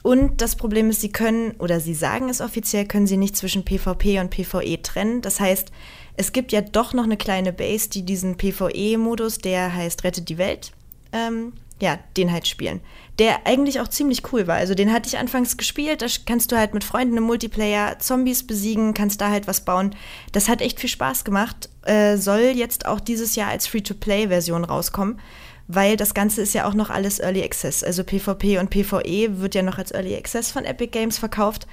Und 0.02 0.42
das 0.42 0.56
Problem 0.56 0.90
ist, 0.90 1.00
sie 1.00 1.12
können, 1.12 1.52
oder 1.58 1.80
sie 1.80 1.94
sagen 1.94 2.28
es 2.28 2.40
offiziell, 2.40 2.86
können 2.86 3.06
sie 3.06 3.16
nicht 3.16 3.36
zwischen 3.36 3.64
PvP 3.64 4.18
und 4.18 4.30
PvE 4.30 4.82
trennen. 4.82 5.22
Das 5.22 5.38
heißt, 5.38 5.70
es 6.16 6.32
gibt 6.32 6.52
ja 6.52 6.60
doch 6.60 6.92
noch 6.92 7.04
eine 7.04 7.16
kleine 7.16 7.52
Base, 7.52 7.88
die 7.88 8.04
diesen 8.04 8.36
PvE-Modus, 8.36 9.38
der 9.38 9.74
heißt 9.74 10.04
Rettet 10.04 10.28
die 10.28 10.38
Welt, 10.38 10.72
ähm, 11.12 11.52
ja, 11.80 11.98
den 12.16 12.30
halt 12.30 12.46
spielen. 12.46 12.80
Der 13.18 13.46
eigentlich 13.46 13.80
auch 13.80 13.88
ziemlich 13.88 14.32
cool 14.32 14.46
war. 14.46 14.56
Also 14.56 14.74
den 14.74 14.92
hatte 14.92 15.08
ich 15.08 15.18
anfangs 15.18 15.56
gespielt, 15.56 16.02
da 16.02 16.06
kannst 16.26 16.52
du 16.52 16.56
halt 16.56 16.74
mit 16.74 16.84
Freunden 16.84 17.16
im 17.16 17.24
Multiplayer 17.24 17.98
Zombies 17.98 18.46
besiegen, 18.46 18.94
kannst 18.94 19.20
da 19.20 19.30
halt 19.30 19.46
was 19.46 19.64
bauen. 19.64 19.94
Das 20.30 20.48
hat 20.48 20.60
echt 20.60 20.80
viel 20.80 20.90
Spaß 20.90 21.24
gemacht. 21.24 21.68
Äh, 21.84 22.18
soll 22.18 22.52
jetzt 22.54 22.86
auch 22.86 23.00
dieses 23.00 23.34
Jahr 23.34 23.48
als 23.48 23.66
Free-to-Play-Version 23.66 24.64
rauskommen, 24.64 25.18
weil 25.66 25.96
das 25.96 26.14
Ganze 26.14 26.42
ist 26.42 26.54
ja 26.54 26.68
auch 26.68 26.74
noch 26.74 26.90
alles 26.90 27.18
Early 27.18 27.42
Access. 27.42 27.82
Also 27.82 28.04
PvP 28.04 28.58
und 28.58 28.70
PvE 28.70 29.40
wird 29.40 29.54
ja 29.54 29.62
noch 29.62 29.78
als 29.78 29.92
Early 29.92 30.14
Access 30.14 30.52
von 30.52 30.64
Epic 30.64 30.92
Games 30.92 31.18
verkauft. 31.18 31.66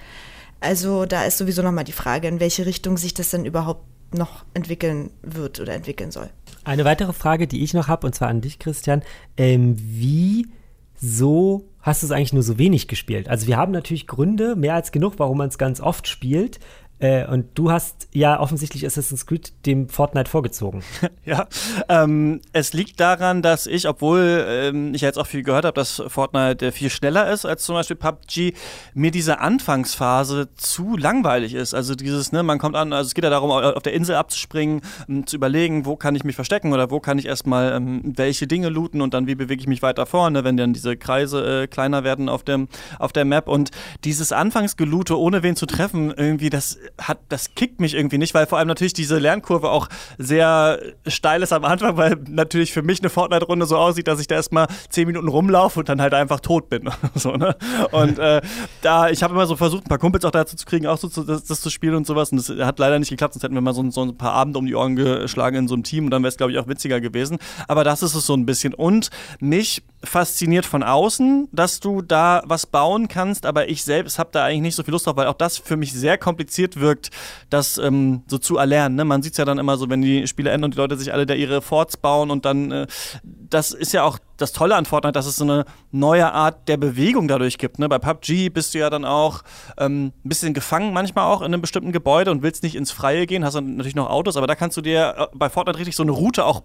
Also 0.60 1.05
da 1.05 1.24
ist 1.24 1.38
sowieso 1.38 1.62
nochmal 1.62 1.84
die 1.84 1.91
Frage, 1.91 2.27
in 2.27 2.39
welche 2.39 2.65
Richtung 2.65 2.98
sich 2.98 3.13
das 3.13 3.29
dann 3.29 3.46
überhaupt 3.46 3.84
noch 4.13 4.46
entwickeln 4.54 5.12
wird 5.22 5.60
oder 5.60 5.74
entwickeln 5.74 6.12
soll. 6.12 6.30
Eine 6.63 6.86
weitere 6.86 7.13
Frage, 7.13 7.48
die 7.48 7.63
ich 7.63 7.74
noch 7.74 7.88
habe, 7.88 8.08
und 8.08 8.13
zwar 8.13 8.28
an 8.28 8.42
dich, 8.42 8.60
Christian. 8.60 9.04
Ähm, 9.38 9.75
wie 9.78 10.48
so 10.96 11.70
hast 11.82 12.01
du 12.01 12.08
es 12.08 12.12
eigentlich 12.12 12.34
nur 12.34 12.44
so 12.44 12.58
wenig 12.58 12.88
gespielt? 12.88 13.30
Also 13.30 13.48
wir 13.48 13.58
haben 13.58 13.72
natürlich 13.72 14.08
Gründe, 14.08 14.56
mehr 14.56 14.75
als 14.75 14.92
genug, 14.92 15.13
warum 15.18 15.38
man 15.38 15.50
es 15.50 15.58
ganz 15.58 15.80
oft 15.80 16.08
spielt. 16.08 16.60
Äh, 17.00 17.25
und 17.27 17.58
du 17.58 17.72
hast 17.72 18.08
ja 18.12 18.39
offensichtlich 18.39 18.86
Assassin's 18.86 19.25
Creed 19.25 19.53
dem 19.65 19.88
Fortnite 19.88 20.29
vorgezogen. 20.29 20.84
ja, 21.25 21.48
ähm, 21.88 22.41
es 22.51 22.74
liegt 22.74 23.00
daran, 23.00 23.41
dass 23.41 23.68
ich, 23.68 23.88
obwohl 23.88 24.46
ähm, 24.48 24.94
ich 24.94 25.01
jetzt 25.01 25.18
auch 25.18 25.27
viel 25.27 25.44
gehört 25.44 25.65
habe, 25.65 25.75
dass 25.75 26.03
Fortnite 26.08 26.68
äh, 26.68 26.72
viel 26.72 26.89
schneller 26.89 27.32
ist 27.32 27.46
als 27.46 27.63
zum 27.63 27.75
Beispiel 27.75 27.96
PUBG, 27.96 28.53
mir 28.94 29.12
diese 29.12 29.39
Anfangsphase 29.39 30.50
zu 30.56 30.98
langweilig 30.98 31.53
ist. 31.53 31.74
Also 31.74 31.96
dieses, 31.96 32.34
ne, 32.34 32.44
man 32.44 32.60
kommt 32.60 32.75
an, 32.75 32.91
also 32.91 33.08
es 33.08 33.13
geht 33.13 33.24
ja 33.24 33.29
darum, 33.29 33.51
auf 33.51 33.84
der 33.84 33.94
Insel 33.94 34.15
abzuspringen, 34.15 34.82
um, 35.08 35.25
zu 35.25 35.38
überlegen, 35.38 35.86
wo 35.86 35.96
kann 35.96 36.15
ich 36.15 36.25
mich 36.25 36.36
verstecken 36.36 36.74
oder 36.74 36.91
wo 36.91 37.00
kann 37.00 37.18
ich 37.18 37.27
erstmal 37.27 37.72
ähm, 37.74 38.01
welche 38.03 38.46
Dinge 38.46 38.68
looten 38.68 39.01
und 39.01 39.13
dann 39.13 39.25
wie 39.27 39.36
bewege 39.36 39.62
ich 39.62 39.68
mich 39.68 39.82
weiter 39.82 40.06
vorne, 40.06 40.44
wenn 40.44 40.58
dann 40.58 40.74
diese 40.74 40.98
Kreise 40.98 41.63
äh, 41.63 41.68
kleiner 41.68 42.03
werden 42.03 42.27
auf, 42.27 42.44
dem, 42.44 42.68
auf 42.98 43.13
der 43.13 43.24
Map. 43.24 43.48
Und 43.48 43.72
dieses 44.03 44.34
Anfangsgelute, 44.34 45.18
ohne 45.18 45.44
wen 45.44 45.56
zu 45.56 45.65
treffen, 45.65 46.13
irgendwie, 46.15 46.50
das 46.50 46.77
hat, 47.00 47.19
das 47.29 47.55
kickt 47.55 47.79
mich 47.79 47.96
irgendwie 47.96 48.17
nicht, 48.17 48.34
weil 48.34 48.46
vor 48.46 48.58
allem 48.58 48.67
natürlich 48.67 48.93
diese 48.93 49.17
Lernkurve 49.19 49.69
auch 49.69 49.88
sehr 50.17 50.79
steil 51.08 51.41
ist 51.41 51.53
am 51.53 51.65
Anfang, 51.65 51.98
weil 51.98 52.17
natürlich 52.27 52.74
für 52.74 52.81
mich 52.81 53.00
eine 53.00 53.10
Fortnite-Runde 53.10 53.65
so 53.65 53.77
aussieht, 53.77 54.08
dass 54.08 54.19
ich 54.19 54.27
da 54.27 54.36
erstmal 54.36 54.67
zehn 54.89 55.08
Minuten 55.08 55.27
rumlaufe 55.27 55.79
und 55.79 55.89
dann 55.89 56.01
halt 56.01 56.13
einfach 56.13 56.39
tot 56.39 56.69
bin. 56.69 56.89
so, 57.15 57.31
ne? 57.34 57.55
Und 57.91 58.19
äh, 58.19 58.41
da, 58.81 59.10
ich 59.10 59.24
habe 59.24 59.34
immer 59.34 59.46
so 59.46 59.55
versucht, 59.55 59.86
ein 59.86 59.89
paar 59.89 59.98
Kumpels 59.98 60.25
auch 60.25 60.31
dazu 60.31 60.55
zu 60.55 60.65
kriegen, 60.65 60.88
auch 60.88 60.98
so 60.98 61.08
zu, 61.08 61.24
das, 61.24 61.43
das, 61.43 61.62
zu 61.62 61.69
spielen 61.69 61.96
und 61.96 62.08
sowas. 62.08 62.31
Und 62.31 62.38
das 62.38 62.50
hat 62.65 62.79
leider 62.79 63.00
nicht 63.00 63.10
geklappt, 63.10 63.34
sonst 63.34 63.43
hätten 63.43 63.55
wir 63.55 63.62
mal 63.62 63.74
so, 63.74 63.89
so 63.91 64.03
ein 64.03 64.17
paar 64.17 64.34
Abende 64.34 64.60
um 64.60 64.65
die 64.65 64.75
Ohren 64.75 64.96
geschlagen 64.96 65.58
in 65.58 65.67
so 65.67 65.74
einem 65.74 65.84
Team 65.84 66.05
und 66.05 66.12
dann 66.12 66.24
wäre 66.24 66.29
es, 66.29 66.38
glaube 66.38 66.51
ich, 66.51 66.58
auch 66.58 66.67
witziger 66.67 67.01
gewesen. 67.01 67.38
Aber 67.67 67.84
das 67.84 68.03
ist 68.03 68.15
es 68.15 68.25
so 68.25 68.34
ein 68.34 68.46
bisschen. 68.46 68.74
Und 68.74 69.10
mich 69.39 69.84
fasziniert 70.03 70.65
von 70.65 70.84
außen, 70.84 71.50
dass 71.51 71.79
du 71.79 72.01
da 72.01 72.41
was 72.46 72.65
bauen 72.65 73.08
kannst, 73.08 73.46
aber 73.46 73.70
ich 73.70 73.84
selbst 73.84 74.18
habe 74.18 74.29
da 74.32 74.46
eigentlich 74.46 74.62
nicht 74.62 74.75
so 74.75 74.84
viel 74.84 74.94
Lust 74.94 75.08
drauf, 75.08 75.18
weil 75.18 75.27
auch 75.27 75.34
das 75.34 75.58
für 75.58 75.75
mich 75.75 75.94
sehr 75.94 76.18
kompliziert 76.18 76.79
wirkt, 76.79 77.10
das 77.50 77.77
ähm, 77.77 78.24
so 78.27 78.38
zu 78.38 78.58
erlernen. 78.58 78.96
Ne? 78.96 79.06
Man 79.06 79.22
sieht 79.22 79.34
es 79.34 79.38
ja 79.38 79.46
dann 79.46 79.58
immer 79.58 79.77
so, 79.77 79.89
wenn 79.89 80.01
die 80.01 80.27
Spiele 80.27 80.51
enden 80.51 80.65
und 80.65 80.74
die 80.75 80.77
Leute 80.77 80.98
sich 80.98 81.13
alle 81.13 81.25
da 81.25 81.34
ihre 81.34 81.62
Forts 81.62 81.97
bauen 81.97 82.32
und 82.32 82.45
dann, 82.45 82.71
äh, 82.71 82.88
das 83.23 83.71
ist 83.71 83.91
ja 83.91 84.04
auch 84.04 84.19
das 84.38 84.54
Tolle 84.54 84.76
an 84.76 84.86
Fortnite, 84.86 85.12
dass 85.12 85.26
es 85.26 85.36
so 85.36 85.43
eine 85.43 85.65
neue 85.91 86.32
Art 86.32 86.69
der 86.69 86.78
Bewegung 86.78 87.28
dadurch 87.28 87.58
gibt. 87.58 87.78
Ne? 87.78 87.89
Bei 87.89 88.00
PUBG 88.00 88.50
bist 88.50 88.73
du 88.73 88.80
ja 88.80 88.89
dann 88.89 89.04
auch 89.04 89.41
ähm, 89.78 90.13
ein 90.23 90.30
bisschen 90.30 90.54
gefangen, 90.54 90.93
manchmal 90.93 91.26
auch 91.26 91.41
in 91.41 91.47
einem 91.47 91.62
bestimmten 91.62 91.91
Gebäude 91.91 92.32
und 92.32 92.41
willst 92.41 92.63
nicht 92.63 92.76
ins 92.76 92.91
Freie 92.91 93.26
gehen, 93.28 93.43
hast 93.43 93.56
dann 93.56 93.76
natürlich 93.76 93.95
noch 93.95 94.10
Autos, 94.10 94.38
aber 94.38 94.47
da 94.47 94.56
kannst 94.56 94.78
du 94.78 94.82
dir 94.82 95.15
äh, 95.17 95.26
bei 95.34 95.50
Fortnite 95.50 95.78
richtig 95.78 95.95
so 95.97 96.04
eine 96.04 96.12
Route 96.12 96.45
auch 96.45 96.63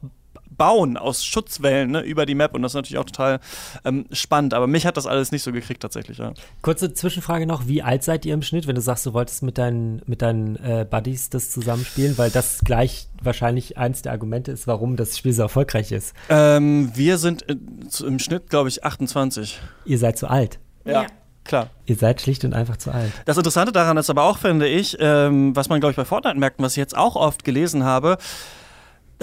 bauen 0.56 0.96
aus 0.96 1.24
Schutzwellen 1.24 1.92
ne, 1.92 2.00
über 2.00 2.26
die 2.26 2.34
Map 2.34 2.54
und 2.54 2.62
das 2.62 2.72
ist 2.72 2.76
natürlich 2.76 2.98
auch 2.98 3.04
total 3.04 3.40
ähm, 3.84 4.06
spannend. 4.12 4.54
Aber 4.54 4.66
mich 4.66 4.86
hat 4.86 4.96
das 4.96 5.06
alles 5.06 5.32
nicht 5.32 5.42
so 5.42 5.52
gekriegt 5.52 5.82
tatsächlich. 5.82 6.18
Ja. 6.18 6.32
Kurze 6.62 6.92
Zwischenfrage 6.92 7.46
noch: 7.46 7.66
Wie 7.66 7.82
alt 7.82 8.02
seid 8.02 8.24
ihr 8.24 8.34
im 8.34 8.42
Schnitt, 8.42 8.66
wenn 8.66 8.74
du 8.74 8.80
sagst, 8.80 9.06
du 9.06 9.12
wolltest 9.12 9.42
mit 9.42 9.58
deinen, 9.58 10.02
mit 10.06 10.22
deinen 10.22 10.56
äh, 10.56 10.86
Buddies 10.88 11.30
das 11.30 11.50
zusammenspielen? 11.50 12.18
Weil 12.18 12.30
das 12.30 12.60
gleich 12.64 13.08
wahrscheinlich 13.22 13.78
eins 13.78 14.02
der 14.02 14.12
Argumente 14.12 14.52
ist, 14.52 14.66
warum 14.66 14.96
das 14.96 15.16
Spiel 15.16 15.32
so 15.32 15.42
erfolgreich 15.42 15.92
ist. 15.92 16.14
Ähm, 16.28 16.90
wir 16.94 17.18
sind 17.18 17.44
im 17.48 18.18
Schnitt, 18.18 18.50
glaube 18.50 18.68
ich, 18.68 18.84
28. 18.84 19.60
Ihr 19.84 19.98
seid 19.98 20.18
zu 20.18 20.28
alt. 20.28 20.58
ja. 20.84 21.02
ja. 21.02 21.06
Klar. 21.44 21.68
Ihr 21.84 21.96
seid 21.96 22.22
schlicht 22.22 22.44
und 22.44 22.54
einfach 22.54 22.78
zu 22.78 22.90
alt. 22.90 23.12
Das 23.26 23.36
Interessante 23.36 23.70
daran 23.70 23.98
ist 23.98 24.08
aber 24.08 24.24
auch, 24.24 24.38
finde 24.38 24.66
ich, 24.66 24.96
ähm, 24.98 25.54
was 25.54 25.68
man, 25.68 25.78
glaube 25.78 25.90
ich, 25.90 25.96
bei 25.96 26.06
Fortnite 26.06 26.38
merkt 26.38 26.58
und 26.58 26.64
was 26.64 26.72
ich 26.72 26.78
jetzt 26.78 26.96
auch 26.96 27.16
oft 27.16 27.44
gelesen 27.44 27.84
habe, 27.84 28.16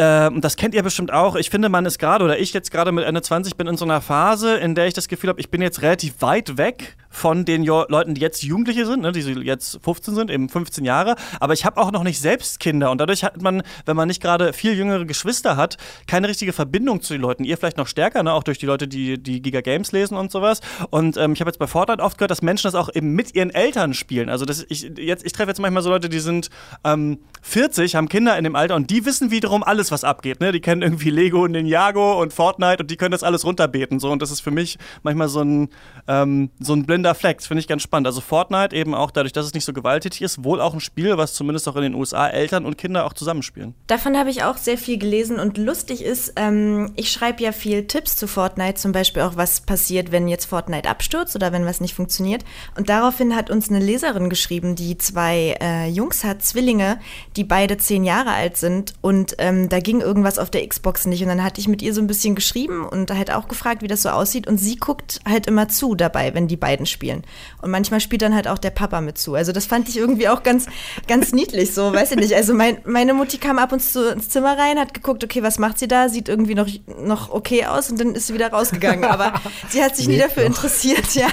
äh, 0.02 0.40
das 0.40 0.56
kennt 0.56 0.74
ihr 0.74 0.84
bestimmt 0.84 1.14
auch. 1.14 1.36
Ich 1.36 1.50
finde, 1.50 1.70
man 1.70 1.86
ist 1.86 2.00
gerade, 2.00 2.26
oder 2.26 2.40
ich 2.40 2.54
jetzt 2.54 2.72
gerade 2.72 2.92
mit 2.92 3.06
Ende 3.06 3.22
20 3.22 3.56
bin 3.56 3.68
in 3.68 3.78
so 3.78 3.86
einer 3.86 4.02
Phase, 4.02 4.58
in 4.58 4.76
der 4.76 4.88
ich 4.88 4.94
das 4.94 5.08
Gefühl 5.08 5.30
habe, 5.30 5.40
ich 5.40 5.50
bin 5.50 5.62
jetzt 5.62 5.82
relativ 5.82 6.22
weit 6.22 6.58
weg 6.58 6.98
von 7.12 7.46
den 7.46 7.64
jo 7.64 7.86
Leuten, 7.88 8.16
die 8.16 8.22
jetzt 8.22 8.42
Jugendliche 8.42 8.86
sind, 8.86 9.02
ne, 9.02 9.12
die 9.12 9.22
jetzt 9.22 9.80
15 9.84 10.16
sind, 10.16 10.32
eben 10.32 10.50
15 10.50 10.86
Jahre. 10.86 11.16
Aber 11.40 11.54
ich 11.54 11.66
habe 11.66 11.80
auch 11.80 11.92
noch 11.92 12.04
nicht 12.04 12.20
selbst 12.20 12.60
Kinder. 12.60 12.90
Und 12.90 13.00
dadurch 13.00 13.24
hat 13.24 13.42
man, 13.42 13.62
wenn 13.86 13.96
man 13.96 14.08
nicht 14.08 14.22
gerade 14.22 14.54
viel 14.54 14.74
jüngere 14.74 15.06
Geschwister 15.06 15.58
hat, 15.58 15.78
keine 16.08 16.30
richtige 16.30 16.54
Verbindung 16.54 17.02
zu 17.02 17.14
den 17.14 17.22
Leuten. 17.22 17.44
Ihr 17.44 17.58
vielleicht 17.58 17.78
noch 17.78 17.88
stärker, 17.88 18.24
ne, 18.24 18.34
auch 18.34 18.44
durch 18.44 18.58
die 18.58 18.66
Leute, 18.66 18.88
die, 18.88 19.22
die 19.22 19.42
Giga 19.42 19.62
Games 19.62 19.92
lesen 19.92 20.18
und 20.18 20.32
sowas. 20.32 20.62
Und 20.90 21.18
ähm, 21.18 21.34
ich 21.34 21.42
habe 21.42 21.50
jetzt 21.50 21.60
bei 21.60 21.68
Fortnite 21.68 22.02
oft 22.02 22.18
gehört, 22.18 22.32
dass 22.32 22.42
Menschen 22.42 22.68
das 22.68 22.76
auch 22.76 22.90
eben 22.94 23.14
mit 23.14 23.36
ihren 23.36 23.50
Eltern 23.50 23.94
spielen. 23.94 24.30
Also 24.30 24.46
das, 24.46 24.66
ich, 24.70 24.86
ich 24.98 25.34
treffe 25.34 25.50
jetzt 25.50 25.60
manchmal 25.60 25.84
so 25.84 25.90
Leute, 25.90 26.08
die 26.08 26.20
sind 26.20 26.50
ähm, 26.84 27.20
40, 27.42 27.96
haben 27.96 28.08
Kinder 28.08 28.38
in 28.38 28.44
dem 28.44 28.56
Alter 28.56 28.76
und 28.76 28.90
die 28.90 29.06
wissen 29.06 29.32
wiederum 29.32 29.64
alles, 29.64 29.92
was 29.92 30.04
abgeht. 30.04 30.40
Ne? 30.40 30.52
Die 30.52 30.62
kennen 30.62 30.82
irgendwie 30.82 31.10
Lego 31.10 31.44
und 31.44 31.52
Ninjago 31.52 32.22
und 32.22 32.34
Fortnite 32.34 32.84
und 32.84 32.92
die 32.92 32.98
können 32.98 33.12
das 33.12 33.24
alles 33.24 33.44
runterbeten. 33.44 34.00
So. 34.00 34.12
Und 34.12 34.22
das 34.22 34.32
ist 34.32 34.42
für 34.42 34.52
mich 34.52 34.78
manchmal 35.04 35.28
so 35.28 35.42
ein, 35.42 35.70
ähm, 36.08 36.52
so 36.60 36.74
ein 36.74 36.86
blinder 36.86 37.01
Fleck. 37.16 37.38
Das 37.38 37.48
finde 37.48 37.60
ich 37.60 37.68
ganz 37.68 37.82
spannend. 37.82 38.08
Also 38.08 38.22
Fortnite 38.22 38.76
eben 38.76 38.96
auch 38.96 39.12
dadurch, 39.12 39.34
dass 39.34 39.46
es 39.46 39.54
nicht 39.54 39.66
so 39.66 39.74
gewalttätig 39.74 40.22
ist, 40.22 40.44
wohl 40.44 40.62
auch 40.62 40.74
ein 40.74 40.80
Spiel, 40.80 41.18
was 41.18 41.34
zumindest 41.34 41.68
auch 41.68 41.76
in 41.76 41.84
den 41.84 41.96
USA 41.96 42.28
Eltern 42.28 42.66
und 42.66 42.78
Kinder 42.78 43.06
auch 43.06 43.14
zusammenspielen. 43.14 43.74
Davon 43.88 44.18
habe 44.18 44.30
ich 44.30 44.44
auch 44.44 44.58
sehr 44.58 44.78
viel 44.78 44.98
gelesen 44.98 45.40
und 45.40 45.58
lustig 45.58 46.04
ist, 46.04 46.34
ähm, 46.36 46.92
ich 46.96 47.12
schreibe 47.12 47.44
ja 47.44 47.52
viel 47.52 47.88
Tipps 47.88 48.16
zu 48.16 48.28
Fortnite, 48.28 48.76
zum 48.76 48.92
Beispiel 48.92 49.24
auch, 49.24 49.36
was 49.36 49.62
passiert, 49.62 50.12
wenn 50.12 50.28
jetzt 50.28 50.46
Fortnite 50.46 50.90
abstürzt 50.90 51.36
oder 51.36 51.52
wenn 51.52 51.66
was 51.66 51.82
nicht 51.82 51.94
funktioniert. 51.94 52.44
Und 52.78 52.90
daraufhin 52.90 53.36
hat 53.36 53.50
uns 53.50 53.70
eine 53.70 53.80
Leserin 53.80 54.30
geschrieben, 54.30 54.76
die 54.76 54.98
zwei 54.98 55.58
äh, 55.62 55.90
Jungs 55.90 56.24
hat, 56.24 56.44
Zwillinge, 56.44 57.00
die 57.36 57.44
beide 57.44 57.78
zehn 57.78 58.04
Jahre 58.04 58.32
alt 58.32 58.58
sind 58.58 58.94
und 59.02 59.36
ähm, 59.40 59.70
da 59.70 59.80
ging 59.80 60.02
irgendwas 60.02 60.38
auf 60.38 60.50
der 60.50 60.68
Xbox 60.68 61.06
nicht. 61.06 61.22
Und 61.22 61.30
dann 61.30 61.44
hatte 61.44 61.60
ich 61.62 61.68
mit 61.68 61.82
ihr 61.82 61.94
so 61.94 62.02
ein 62.02 62.08
bisschen 62.08 62.36
geschrieben 62.36 62.86
und 62.86 63.12
halt 63.12 63.32
auch 63.32 63.48
gefragt, 63.48 63.82
wie 63.82 63.88
das 63.88 64.04
so 64.04 64.10
aussieht. 64.10 64.48
Und 64.48 64.58
sie 64.58 64.76
guckt 64.76 65.20
halt 65.28 65.48
immer 65.48 65.70
zu 65.70 65.96
dabei, 65.96 66.34
wenn 66.34 66.48
die 66.48 66.58
beiden 66.58 66.86
spielen. 66.92 67.24
Und 67.62 67.72
manchmal 67.72 68.00
spielt 68.00 68.22
dann 68.22 68.36
halt 68.36 68.48
auch 68.48 68.58
der 68.58 68.70
Papa 68.70 69.02
mit 69.02 69.18
zu. 69.18 69.36
Also 69.36 69.52
das 69.52 69.66
fand 69.66 69.90
ich 69.90 69.98
irgendwie 69.98 70.30
auch 70.30 70.44
ganz, 70.44 70.68
ganz 71.08 71.32
niedlich 71.34 71.74
so, 71.74 71.94
weiß 71.94 72.12
ich 72.12 72.18
nicht. 72.18 72.36
Also 72.36 72.54
mein, 72.54 72.80
meine 72.86 73.14
Mutti 73.14 73.38
kam 73.38 73.58
ab 73.58 73.72
und 73.72 73.82
zu 73.82 74.12
ins 74.12 74.30
Zimmer 74.30 74.58
rein, 74.58 74.80
hat 74.80 74.94
geguckt, 74.94 75.24
okay, 75.24 75.44
was 75.44 75.60
macht 75.60 75.80
sie 75.80 75.88
da? 75.88 76.10
Sieht 76.10 76.30
irgendwie 76.30 76.56
noch, 76.56 76.68
noch 77.00 77.32
okay 77.32 77.66
aus 77.66 77.90
und 77.90 78.00
dann 78.00 78.16
ist 78.16 78.28
sie 78.28 78.34
wieder 78.34 78.52
rausgegangen. 78.52 79.06
Aber 79.06 79.34
sie 79.70 79.84
hat 79.84 79.96
sich 79.96 80.08
nie 80.08 80.18
dafür 80.18 80.44
interessiert, 80.44 81.16
ja. 81.16 81.28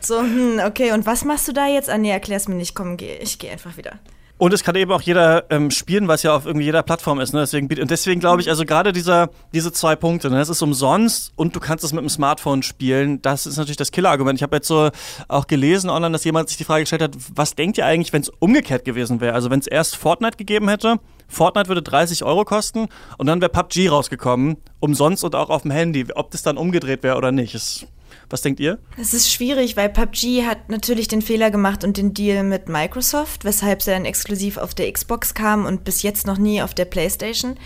So, 0.00 0.20
hm, 0.20 0.60
okay, 0.66 0.92
und 0.92 1.06
was 1.06 1.24
machst 1.24 1.48
du 1.48 1.52
da 1.52 1.66
jetzt? 1.66 1.88
Ah, 1.88 1.98
nee, 1.98 2.10
erklär's 2.10 2.48
mir 2.48 2.56
nicht. 2.56 2.74
Komm, 2.74 2.96
geh, 2.96 3.16
ich 3.20 3.38
gehe 3.38 3.50
einfach 3.50 3.76
wieder. 3.76 3.98
Und 4.44 4.52
es 4.52 4.62
kann 4.62 4.74
eben 4.76 4.92
auch 4.92 5.00
jeder 5.00 5.50
ähm, 5.50 5.70
spielen, 5.70 6.06
was 6.06 6.22
ja 6.22 6.36
auf 6.36 6.44
irgendwie 6.44 6.66
jeder 6.66 6.82
Plattform 6.82 7.18
ist. 7.18 7.32
Ne? 7.32 7.40
Deswegen, 7.40 7.66
und 7.80 7.90
deswegen 7.90 8.20
glaube 8.20 8.42
ich, 8.42 8.50
also 8.50 8.66
gerade 8.66 8.92
dieser, 8.92 9.30
diese 9.54 9.72
zwei 9.72 9.96
Punkte, 9.96 10.28
ne? 10.28 10.38
es 10.38 10.50
ist 10.50 10.60
umsonst 10.60 11.32
und 11.34 11.56
du 11.56 11.60
kannst 11.60 11.82
es 11.82 11.94
mit 11.94 12.02
dem 12.02 12.10
Smartphone 12.10 12.62
spielen, 12.62 13.22
das 13.22 13.46
ist 13.46 13.56
natürlich 13.56 13.78
das 13.78 13.90
Killerargument. 13.90 14.38
Ich 14.38 14.42
habe 14.42 14.56
jetzt 14.56 14.68
so 14.68 14.90
auch 15.28 15.46
gelesen 15.46 15.88
online, 15.88 16.12
dass 16.12 16.24
jemand 16.24 16.50
sich 16.50 16.58
die 16.58 16.64
Frage 16.64 16.82
gestellt 16.82 17.00
hat, 17.00 17.16
was 17.34 17.54
denkt 17.54 17.78
ihr 17.78 17.86
eigentlich, 17.86 18.12
wenn 18.12 18.20
es 18.20 18.28
umgekehrt 18.28 18.84
gewesen 18.84 19.22
wäre? 19.22 19.32
Also 19.32 19.48
wenn 19.48 19.60
es 19.60 19.66
erst 19.66 19.96
Fortnite 19.96 20.36
gegeben 20.36 20.68
hätte, 20.68 20.96
Fortnite 21.26 21.68
würde 21.68 21.80
30 21.80 22.22
Euro 22.24 22.44
kosten 22.44 22.88
und 23.16 23.26
dann 23.26 23.40
wäre 23.40 23.50
PUBG 23.50 23.88
rausgekommen, 23.88 24.58
umsonst 24.78 25.24
und 25.24 25.34
auch 25.34 25.48
auf 25.48 25.62
dem 25.62 25.70
Handy. 25.70 26.04
Ob 26.14 26.30
das 26.32 26.42
dann 26.42 26.58
umgedreht 26.58 27.02
wäre 27.02 27.16
oder 27.16 27.32
nicht, 27.32 27.54
ist 27.54 27.86
was 28.30 28.42
denkt 28.42 28.60
ihr? 28.60 28.78
Es 29.00 29.14
ist 29.14 29.30
schwierig, 29.30 29.76
weil 29.76 29.88
PUBG 29.88 30.46
hat 30.46 30.68
natürlich 30.68 31.08
den 31.08 31.22
Fehler 31.22 31.50
gemacht 31.50 31.84
und 31.84 31.96
den 31.96 32.14
Deal 32.14 32.42
mit 32.44 32.68
Microsoft, 32.68 33.44
weshalb 33.44 33.82
sie 33.82 33.90
dann 33.90 34.04
exklusiv 34.04 34.56
auf 34.56 34.74
der 34.74 34.90
Xbox 34.92 35.34
kam 35.34 35.66
und 35.66 35.84
bis 35.84 36.02
jetzt 36.02 36.26
noch 36.26 36.38
nie 36.38 36.62
auf 36.62 36.74
der 36.74 36.84
PlayStation. 36.84 37.56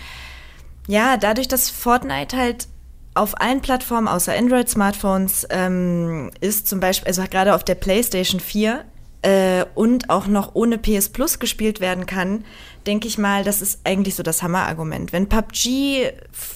Ja, 0.87 1.17
dadurch, 1.17 1.47
dass 1.47 1.69
Fortnite 1.69 2.35
halt 2.35 2.67
auf 3.13 3.39
allen 3.41 3.61
Plattformen 3.61 4.07
außer 4.07 4.33
Android-Smartphones 4.33 5.47
ähm, 5.49 6.31
ist, 6.41 6.67
zum 6.67 6.79
Beispiel, 6.79 7.07
also 7.07 7.23
gerade 7.29 7.53
auf 7.53 7.63
der 7.63 7.75
PlayStation 7.75 8.39
4 8.39 8.85
äh, 9.21 9.65
und 9.75 10.09
auch 10.09 10.27
noch 10.27 10.55
ohne 10.55 10.77
PS 10.77 11.09
Plus 11.09 11.39
gespielt 11.39 11.81
werden 11.81 12.05
kann, 12.05 12.45
denke 12.87 13.07
ich 13.07 13.17
mal, 13.17 13.43
das 13.43 13.61
ist 13.61 13.81
eigentlich 13.83 14.15
so 14.15 14.23
das 14.23 14.43
Hammerargument. 14.43 15.13
Wenn 15.13 15.27
PUBG 15.27 16.11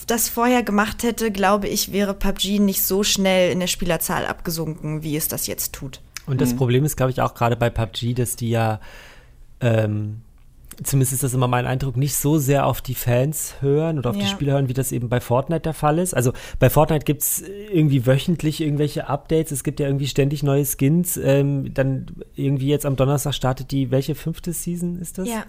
das 0.07 0.29
vorher 0.29 0.63
gemacht 0.63 1.03
hätte, 1.03 1.31
glaube 1.31 1.67
ich, 1.67 1.91
wäre 1.91 2.13
PUBG 2.13 2.59
nicht 2.59 2.83
so 2.83 3.03
schnell 3.03 3.51
in 3.51 3.59
der 3.59 3.67
Spielerzahl 3.67 4.25
abgesunken, 4.25 5.03
wie 5.03 5.15
es 5.15 5.27
das 5.27 5.47
jetzt 5.47 5.73
tut. 5.73 6.01
Und 6.25 6.41
das 6.41 6.53
mhm. 6.53 6.57
Problem 6.57 6.85
ist, 6.85 6.95
glaube 6.95 7.11
ich, 7.11 7.21
auch 7.21 7.33
gerade 7.33 7.55
bei 7.55 7.69
PUBG, 7.69 8.13
dass 8.13 8.35
die 8.35 8.49
ja 8.49 8.79
ähm, 9.59 10.21
zumindest 10.81 11.13
ist 11.13 11.23
das 11.23 11.33
immer 11.33 11.47
mein 11.47 11.65
Eindruck, 11.65 11.97
nicht 11.97 12.15
so 12.15 12.37
sehr 12.37 12.65
auf 12.65 12.81
die 12.81 12.95
Fans 12.95 13.55
hören 13.59 13.99
oder 13.99 14.09
auf 14.09 14.15
ja. 14.15 14.23
die 14.23 14.27
Spieler 14.27 14.53
hören, 14.53 14.69
wie 14.69 14.73
das 14.73 14.91
eben 14.91 15.09
bei 15.09 15.19
Fortnite 15.19 15.61
der 15.61 15.73
Fall 15.73 15.99
ist. 15.99 16.13
Also 16.13 16.33
bei 16.59 16.69
Fortnite 16.69 17.05
gibt 17.05 17.21
es 17.21 17.41
irgendwie 17.41 18.05
wöchentlich 18.05 18.61
irgendwelche 18.61 19.07
Updates, 19.07 19.51
es 19.51 19.63
gibt 19.63 19.79
ja 19.79 19.87
irgendwie 19.87 20.07
ständig 20.07 20.43
neue 20.43 20.65
Skins. 20.65 21.17
Ähm, 21.17 21.73
dann 21.73 22.07
irgendwie 22.35 22.67
jetzt 22.67 22.85
am 22.85 22.95
Donnerstag 22.95 23.33
startet 23.33 23.71
die, 23.71 23.91
welche 23.91 24.15
fünfte 24.15 24.53
Season 24.53 24.99
ist 24.99 25.17
das? 25.17 25.27
Ja. 25.27 25.43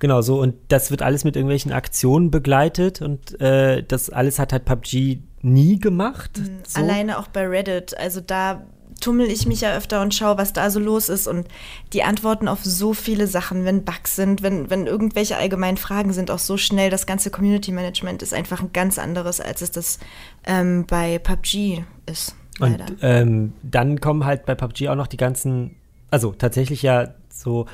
Genau 0.00 0.22
so 0.22 0.40
und 0.40 0.54
das 0.68 0.90
wird 0.90 1.02
alles 1.02 1.24
mit 1.24 1.36
irgendwelchen 1.36 1.72
Aktionen 1.72 2.30
begleitet 2.30 3.02
und 3.02 3.40
äh, 3.40 3.82
das 3.82 4.10
alles 4.10 4.38
hat 4.38 4.52
halt 4.52 4.64
PUBG 4.64 5.20
nie 5.42 5.78
gemacht. 5.78 6.38
Mhm. 6.38 6.60
So. 6.66 6.80
Alleine 6.80 7.18
auch 7.18 7.28
bei 7.28 7.46
Reddit, 7.46 7.96
also 7.96 8.20
da 8.20 8.62
tummel 9.00 9.30
ich 9.30 9.46
mich 9.46 9.62
ja 9.62 9.74
öfter 9.76 10.02
und 10.02 10.14
schaue, 10.14 10.38
was 10.38 10.52
da 10.52 10.70
so 10.70 10.78
los 10.78 11.08
ist. 11.08 11.26
Und 11.26 11.48
die 11.92 12.02
Antworten 12.02 12.48
auf 12.48 12.64
so 12.64 12.92
viele 12.92 13.26
Sachen, 13.26 13.64
wenn 13.64 13.84
Bugs 13.84 14.16
sind, 14.16 14.42
wenn, 14.42 14.70
wenn 14.70 14.86
irgendwelche 14.86 15.36
allgemeinen 15.36 15.76
Fragen 15.76 16.12
sind, 16.12 16.30
auch 16.30 16.38
so 16.38 16.56
schnell. 16.56 16.90
Das 16.90 17.06
ganze 17.06 17.30
Community 17.30 17.72
Management 17.72 18.22
ist 18.22 18.34
einfach 18.34 18.60
ein 18.60 18.72
ganz 18.72 18.98
anderes, 18.98 19.40
als 19.40 19.62
es 19.62 19.70
das 19.70 19.98
ähm, 20.44 20.86
bei 20.86 21.18
PUBG 21.18 21.84
ist. 22.06 22.34
Leider. 22.58 22.86
Und 22.86 22.98
ähm, 23.00 23.52
dann 23.62 24.00
kommen 24.00 24.24
halt 24.24 24.44
bei 24.44 24.54
PUBG 24.54 24.88
auch 24.88 24.96
noch 24.96 25.06
die 25.06 25.16
ganzen, 25.16 25.76
also 26.10 26.32
tatsächlich 26.32 26.82
ja 26.82 27.14
so 27.32 27.66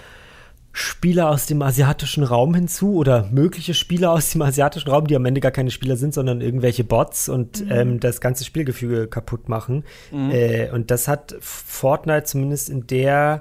Spieler 0.78 1.30
aus 1.30 1.46
dem 1.46 1.62
asiatischen 1.62 2.22
Raum 2.22 2.54
hinzu 2.54 2.96
oder 2.96 3.30
mögliche 3.32 3.72
Spieler 3.72 4.12
aus 4.12 4.28
dem 4.32 4.42
asiatischen 4.42 4.90
Raum, 4.90 5.06
die 5.06 5.16
am 5.16 5.24
Ende 5.24 5.40
gar 5.40 5.50
keine 5.50 5.70
Spieler 5.70 5.96
sind, 5.96 6.12
sondern 6.12 6.42
irgendwelche 6.42 6.84
Bots 6.84 7.30
und 7.30 7.64
mhm. 7.64 7.72
ähm, 7.72 8.00
das 8.00 8.20
ganze 8.20 8.44
Spielgefüge 8.44 9.06
kaputt 9.06 9.48
machen. 9.48 9.84
Mhm. 10.12 10.30
Äh, 10.32 10.70
und 10.70 10.90
das 10.90 11.08
hat 11.08 11.34
Fortnite 11.40 12.24
zumindest 12.24 12.68
in 12.68 12.86
der 12.86 13.40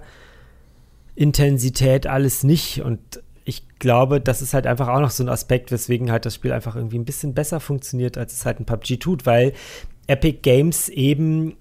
Intensität 1.13 2.07
alles 2.07 2.45
nicht. 2.45 2.81
Und 2.81 3.21
ich 3.43 3.67
glaube, 3.79 4.21
das 4.21 4.41
ist 4.41 4.53
halt 4.53 4.65
einfach 4.65 4.87
auch 4.87 5.01
noch 5.01 5.11
so 5.11 5.21
ein 5.21 5.27
Aspekt, 5.27 5.73
weswegen 5.73 6.13
halt 6.13 6.25
das 6.25 6.35
Spiel 6.35 6.53
einfach 6.53 6.77
irgendwie 6.77 6.99
ein 6.99 7.05
bisschen 7.05 7.33
besser 7.33 7.59
funktioniert, 7.59 8.17
als 8.17 8.31
es 8.31 8.45
halt 8.45 8.61
ein 8.61 8.65
PUBG 8.65 8.95
tut, 8.95 9.25
weil 9.25 9.51
Epic 10.07 10.39
Games 10.41 10.87
eben 10.87 11.57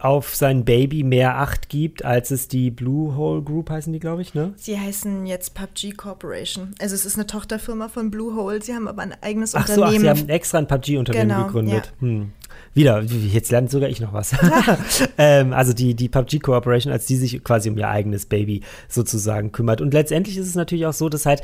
auf 0.00 0.34
sein 0.34 0.64
Baby 0.64 1.02
mehr 1.02 1.36
Acht 1.36 1.68
gibt, 1.68 2.04
als 2.04 2.30
es 2.30 2.48
die 2.48 2.70
Blue 2.70 3.16
Hole 3.16 3.42
Group 3.42 3.68
heißen 3.68 3.92
die, 3.92 4.00
glaube 4.00 4.22
ich, 4.22 4.32
ne? 4.32 4.54
Sie 4.56 4.78
heißen 4.78 5.26
jetzt 5.26 5.54
PUBG 5.54 5.92
Corporation. 5.92 6.74
Also 6.80 6.94
es 6.94 7.04
ist 7.04 7.16
eine 7.16 7.26
Tochterfirma 7.26 7.88
von 7.88 8.10
Blue 8.10 8.34
Hole. 8.34 8.62
Sie 8.62 8.74
haben 8.74 8.88
aber 8.88 9.02
ein 9.02 9.14
eigenes 9.20 9.54
ach 9.54 9.68
Unternehmen. 9.68 10.00
So, 10.00 10.08
ach, 10.08 10.16
sie 10.16 10.22
haben 10.22 10.28
extra 10.30 10.58
ein 10.58 10.66
PUBG-Unternehmen 10.66 11.28
genau, 11.28 11.46
gegründet. 11.46 11.92
Ja. 12.00 12.08
Hm. 12.08 12.32
Wieder, 12.72 13.02
jetzt 13.02 13.50
lernt 13.50 13.70
sogar 13.70 13.90
ich 13.90 14.00
noch 14.00 14.14
was. 14.14 14.34
ähm, 15.18 15.52
also 15.52 15.74
die, 15.74 15.94
die 15.94 16.08
PUBG 16.08 16.38
Corporation, 16.38 16.92
als 16.92 17.04
die 17.04 17.16
sich 17.16 17.44
quasi 17.44 17.68
um 17.68 17.76
ihr 17.76 17.88
eigenes 17.88 18.24
Baby 18.24 18.62
sozusagen 18.88 19.52
kümmert. 19.52 19.82
Und 19.82 19.92
letztendlich 19.92 20.38
ist 20.38 20.46
es 20.46 20.54
natürlich 20.54 20.86
auch 20.86 20.94
so, 20.94 21.10
dass 21.10 21.26
halt 21.26 21.42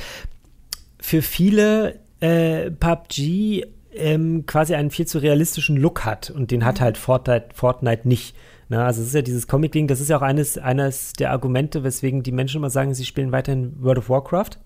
für 0.99 1.21
viele 1.21 2.01
äh, 2.21 2.71
PUBG 2.71 3.66
ähm, 3.92 4.44
quasi 4.46 4.75
einen 4.75 4.90
viel 4.90 5.07
zu 5.07 5.18
realistischen 5.18 5.77
Look 5.77 6.05
hat 6.05 6.31
und 6.31 6.51
den 6.51 6.64
hat 6.64 6.81
mhm. 6.81 6.85
halt 6.85 6.99
Fortnite, 6.99 7.49
Fortnite 7.55 8.07
nicht. 8.07 8.37
Na, 8.68 8.85
also 8.85 9.01
es 9.01 9.09
ist 9.09 9.14
ja 9.14 9.22
dieses 9.22 9.46
Comic-Ding, 9.46 9.87
das 9.87 10.01
ist 10.01 10.11
ja 10.11 10.16
auch 10.16 10.22
eines, 10.22 10.59
eines 10.59 11.12
der 11.12 11.31
Argumente, 11.31 11.85
weswegen 11.85 12.22
die 12.22 12.33
Menschen 12.33 12.59
immer 12.59 12.70
sagen, 12.70 12.94
sie 12.94 13.05
spielen 13.05 13.33
weiterhin 13.33 13.77
World 13.81 13.99
of 13.99 14.09
Warcraft. 14.09 14.59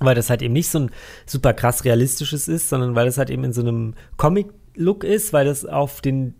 Weil 0.00 0.14
das 0.14 0.30
halt 0.30 0.42
eben 0.42 0.54
nicht 0.54 0.70
so 0.70 0.78
ein 0.78 0.90
super 1.26 1.52
krass 1.52 1.84
realistisches 1.84 2.46
ist, 2.46 2.68
sondern 2.68 2.94
weil 2.94 3.08
es 3.08 3.18
halt 3.18 3.30
eben 3.30 3.42
in 3.42 3.52
so 3.52 3.62
einem 3.62 3.94
Comic-Look 4.16 5.02
ist, 5.02 5.32
weil 5.32 5.44
das 5.44 5.66
auf 5.66 6.00
den 6.00 6.34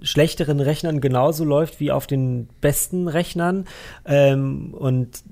schlechteren 0.00 0.60
Rechnern 0.60 1.02
genauso 1.02 1.44
läuft 1.44 1.80
wie 1.80 1.92
auf 1.92 2.06
den 2.06 2.48
besten 2.62 3.08
Rechnern. 3.08 3.66
Ähm, 4.06 4.72
und 4.72 5.22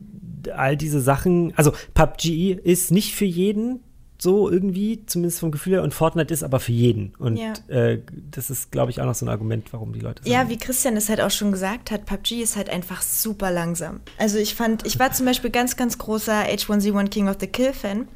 all 0.55 0.77
diese 0.77 1.01
Sachen, 1.01 1.55
also 1.57 1.73
PUBG 1.95 2.53
ist 2.63 2.91
nicht 2.91 3.15
für 3.15 3.25
jeden, 3.25 3.81
so 4.23 4.49
irgendwie, 4.49 5.05
zumindest 5.05 5.41
vom 5.41 5.51
Gefühl 5.51 5.73
her. 5.73 5.83
Und 5.83 5.93
Fortnite 5.93 6.33
ist 6.33 6.45
aber 6.45 6.61
für 6.61 6.71
jeden. 6.71 7.13
Und 7.19 7.39
ja. 7.39 7.55
äh, 7.67 8.01
das 8.31 8.51
ist, 8.51 8.71
glaube 8.71 8.93
ich, 8.93 9.01
auch 9.01 9.05
noch 9.05 9.17
so 9.17 9.27
ein 9.27 9.29
Argument, 9.29 9.73
warum 9.73 9.93
die 9.93 9.99
Leute 9.99 10.23
sagen. 10.23 10.33
Ja, 10.33 10.49
wie 10.49 10.59
Christian 10.59 10.97
es 10.97 11.09
halt 11.09 11.21
auch 11.21 11.33
schon 11.33 11.51
gesagt 11.51 11.91
hat, 11.91 12.07
PUBG 12.07 12.41
ist 12.41 12.55
halt 12.55 12.71
einfach 12.71 13.03
super 13.03 13.51
langsam. 13.51 13.99
Also 14.19 14.39
ich 14.39 14.55
fand, 14.55 14.87
ich 14.87 15.01
war 15.01 15.11
zum 15.11 15.27
Beispiel 15.27 15.51
ganz, 15.51 15.77
ganz 15.77 15.99
großer 15.99 16.45
H1Z1 16.45 17.09
King 17.09 17.29
of 17.29 17.39
the 17.41 17.49
Kill 17.49 17.73
Fan, 17.73 18.07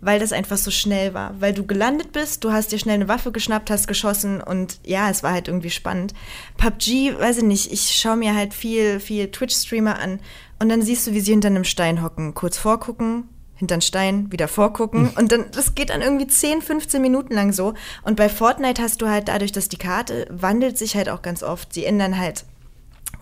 weil 0.00 0.20
das 0.20 0.32
einfach 0.32 0.56
so 0.56 0.70
schnell 0.70 1.14
war. 1.14 1.34
Weil 1.40 1.52
du 1.52 1.66
gelandet 1.66 2.12
bist, 2.12 2.44
du 2.44 2.52
hast 2.52 2.70
dir 2.70 2.78
schnell 2.78 2.94
eine 2.94 3.08
Waffe 3.08 3.32
geschnappt, 3.32 3.68
hast 3.68 3.88
geschossen 3.88 4.40
und 4.40 4.78
ja, 4.84 5.10
es 5.10 5.24
war 5.24 5.32
halt 5.32 5.48
irgendwie 5.48 5.70
spannend. 5.70 6.14
PUBG, 6.58 7.18
weiß 7.18 7.38
ich 7.38 7.44
nicht, 7.44 7.72
ich 7.72 7.96
schaue 7.96 8.16
mir 8.16 8.36
halt 8.36 8.54
viel, 8.54 9.00
viel 9.00 9.32
Twitch-Streamer 9.32 9.98
an 9.98 10.20
und 10.60 10.68
dann 10.68 10.82
siehst 10.82 11.08
du, 11.08 11.12
wie 11.12 11.20
sie 11.20 11.32
hinter 11.32 11.48
einem 11.48 11.64
Stein 11.64 12.04
hocken, 12.04 12.34
kurz 12.34 12.56
vorgucken, 12.56 13.24
hinter 13.56 13.76
den 13.76 13.82
Stein, 13.82 14.30
wieder 14.30 14.48
vorgucken. 14.48 15.10
Und 15.16 15.32
dann, 15.32 15.46
das 15.52 15.74
geht 15.74 15.90
dann 15.90 16.02
irgendwie 16.02 16.26
10, 16.26 16.62
15 16.62 17.02
Minuten 17.02 17.34
lang 17.34 17.52
so. 17.52 17.74
Und 18.02 18.16
bei 18.16 18.28
Fortnite 18.28 18.80
hast 18.80 19.02
du 19.02 19.08
halt 19.08 19.28
dadurch, 19.28 19.52
dass 19.52 19.68
die 19.68 19.78
Karte 19.78 20.26
wandelt 20.30 20.78
sich 20.78 20.96
halt 20.96 21.08
auch 21.08 21.22
ganz 21.22 21.42
oft. 21.42 21.72
Sie 21.72 21.84
ändern 21.84 22.18
halt 22.18 22.44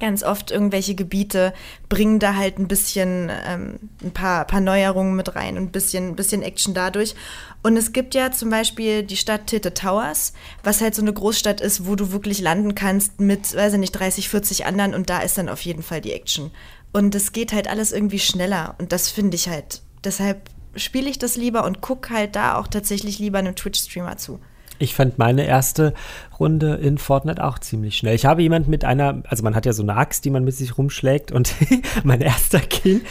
ganz 0.00 0.22
oft 0.22 0.50
irgendwelche 0.50 0.94
Gebiete, 0.94 1.52
bringen 1.88 2.18
da 2.18 2.34
halt 2.34 2.58
ein 2.58 2.68
bisschen 2.68 3.30
ähm, 3.46 3.78
ein 4.02 4.12
paar, 4.12 4.44
paar 4.44 4.60
Neuerungen 4.60 5.14
mit 5.14 5.34
rein 5.36 5.56
und 5.56 5.64
ein 5.64 5.70
bisschen, 5.70 6.08
ein 6.08 6.16
bisschen 6.16 6.42
Action 6.42 6.74
dadurch. 6.74 7.14
Und 7.62 7.76
es 7.76 7.92
gibt 7.92 8.14
ja 8.14 8.30
zum 8.32 8.50
Beispiel 8.50 9.02
die 9.02 9.16
Stadt 9.16 9.46
Tilted 9.46 9.78
Towers, 9.78 10.32
was 10.62 10.80
halt 10.80 10.94
so 10.94 11.02
eine 11.02 11.12
Großstadt 11.12 11.60
ist, 11.60 11.86
wo 11.86 11.94
du 11.94 12.12
wirklich 12.12 12.40
landen 12.40 12.74
kannst 12.74 13.20
mit, 13.20 13.54
weiß 13.54 13.74
ich 13.74 13.78
nicht, 13.78 13.92
30, 13.92 14.28
40 14.28 14.66
anderen 14.66 14.94
und 14.94 15.08
da 15.10 15.20
ist 15.20 15.38
dann 15.38 15.48
auf 15.48 15.60
jeden 15.62 15.82
Fall 15.82 16.00
die 16.00 16.12
Action. 16.12 16.50
Und 16.92 17.14
es 17.14 17.32
geht 17.32 17.52
halt 17.52 17.68
alles 17.68 17.92
irgendwie 17.92 18.18
schneller 18.18 18.74
und 18.78 18.92
das 18.92 19.08
finde 19.08 19.36
ich 19.36 19.48
halt 19.48 19.80
Deshalb 20.04 20.50
spiele 20.76 21.08
ich 21.08 21.18
das 21.18 21.36
lieber 21.36 21.64
und 21.64 21.80
gucke 21.80 22.12
halt 22.12 22.36
da 22.36 22.56
auch 22.56 22.68
tatsächlich 22.68 23.18
lieber 23.18 23.38
einem 23.38 23.54
Twitch-Streamer 23.54 24.16
zu. 24.16 24.40
Ich 24.78 24.94
fand 24.94 25.18
meine 25.18 25.46
erste 25.46 25.94
Runde 26.40 26.74
in 26.74 26.98
Fortnite 26.98 27.42
auch 27.44 27.60
ziemlich 27.60 27.96
schnell. 27.96 28.14
Ich 28.14 28.26
habe 28.26 28.42
jemand 28.42 28.66
mit 28.66 28.84
einer, 28.84 29.22
also 29.28 29.44
man 29.44 29.54
hat 29.54 29.66
ja 29.66 29.72
so 29.72 29.82
eine 29.82 29.96
Axt, 29.96 30.24
die 30.24 30.30
man 30.30 30.44
mit 30.44 30.56
sich 30.56 30.76
rumschlägt 30.76 31.30
und 31.30 31.54
mein 32.04 32.20
erster 32.20 32.58
Kill 32.58 33.02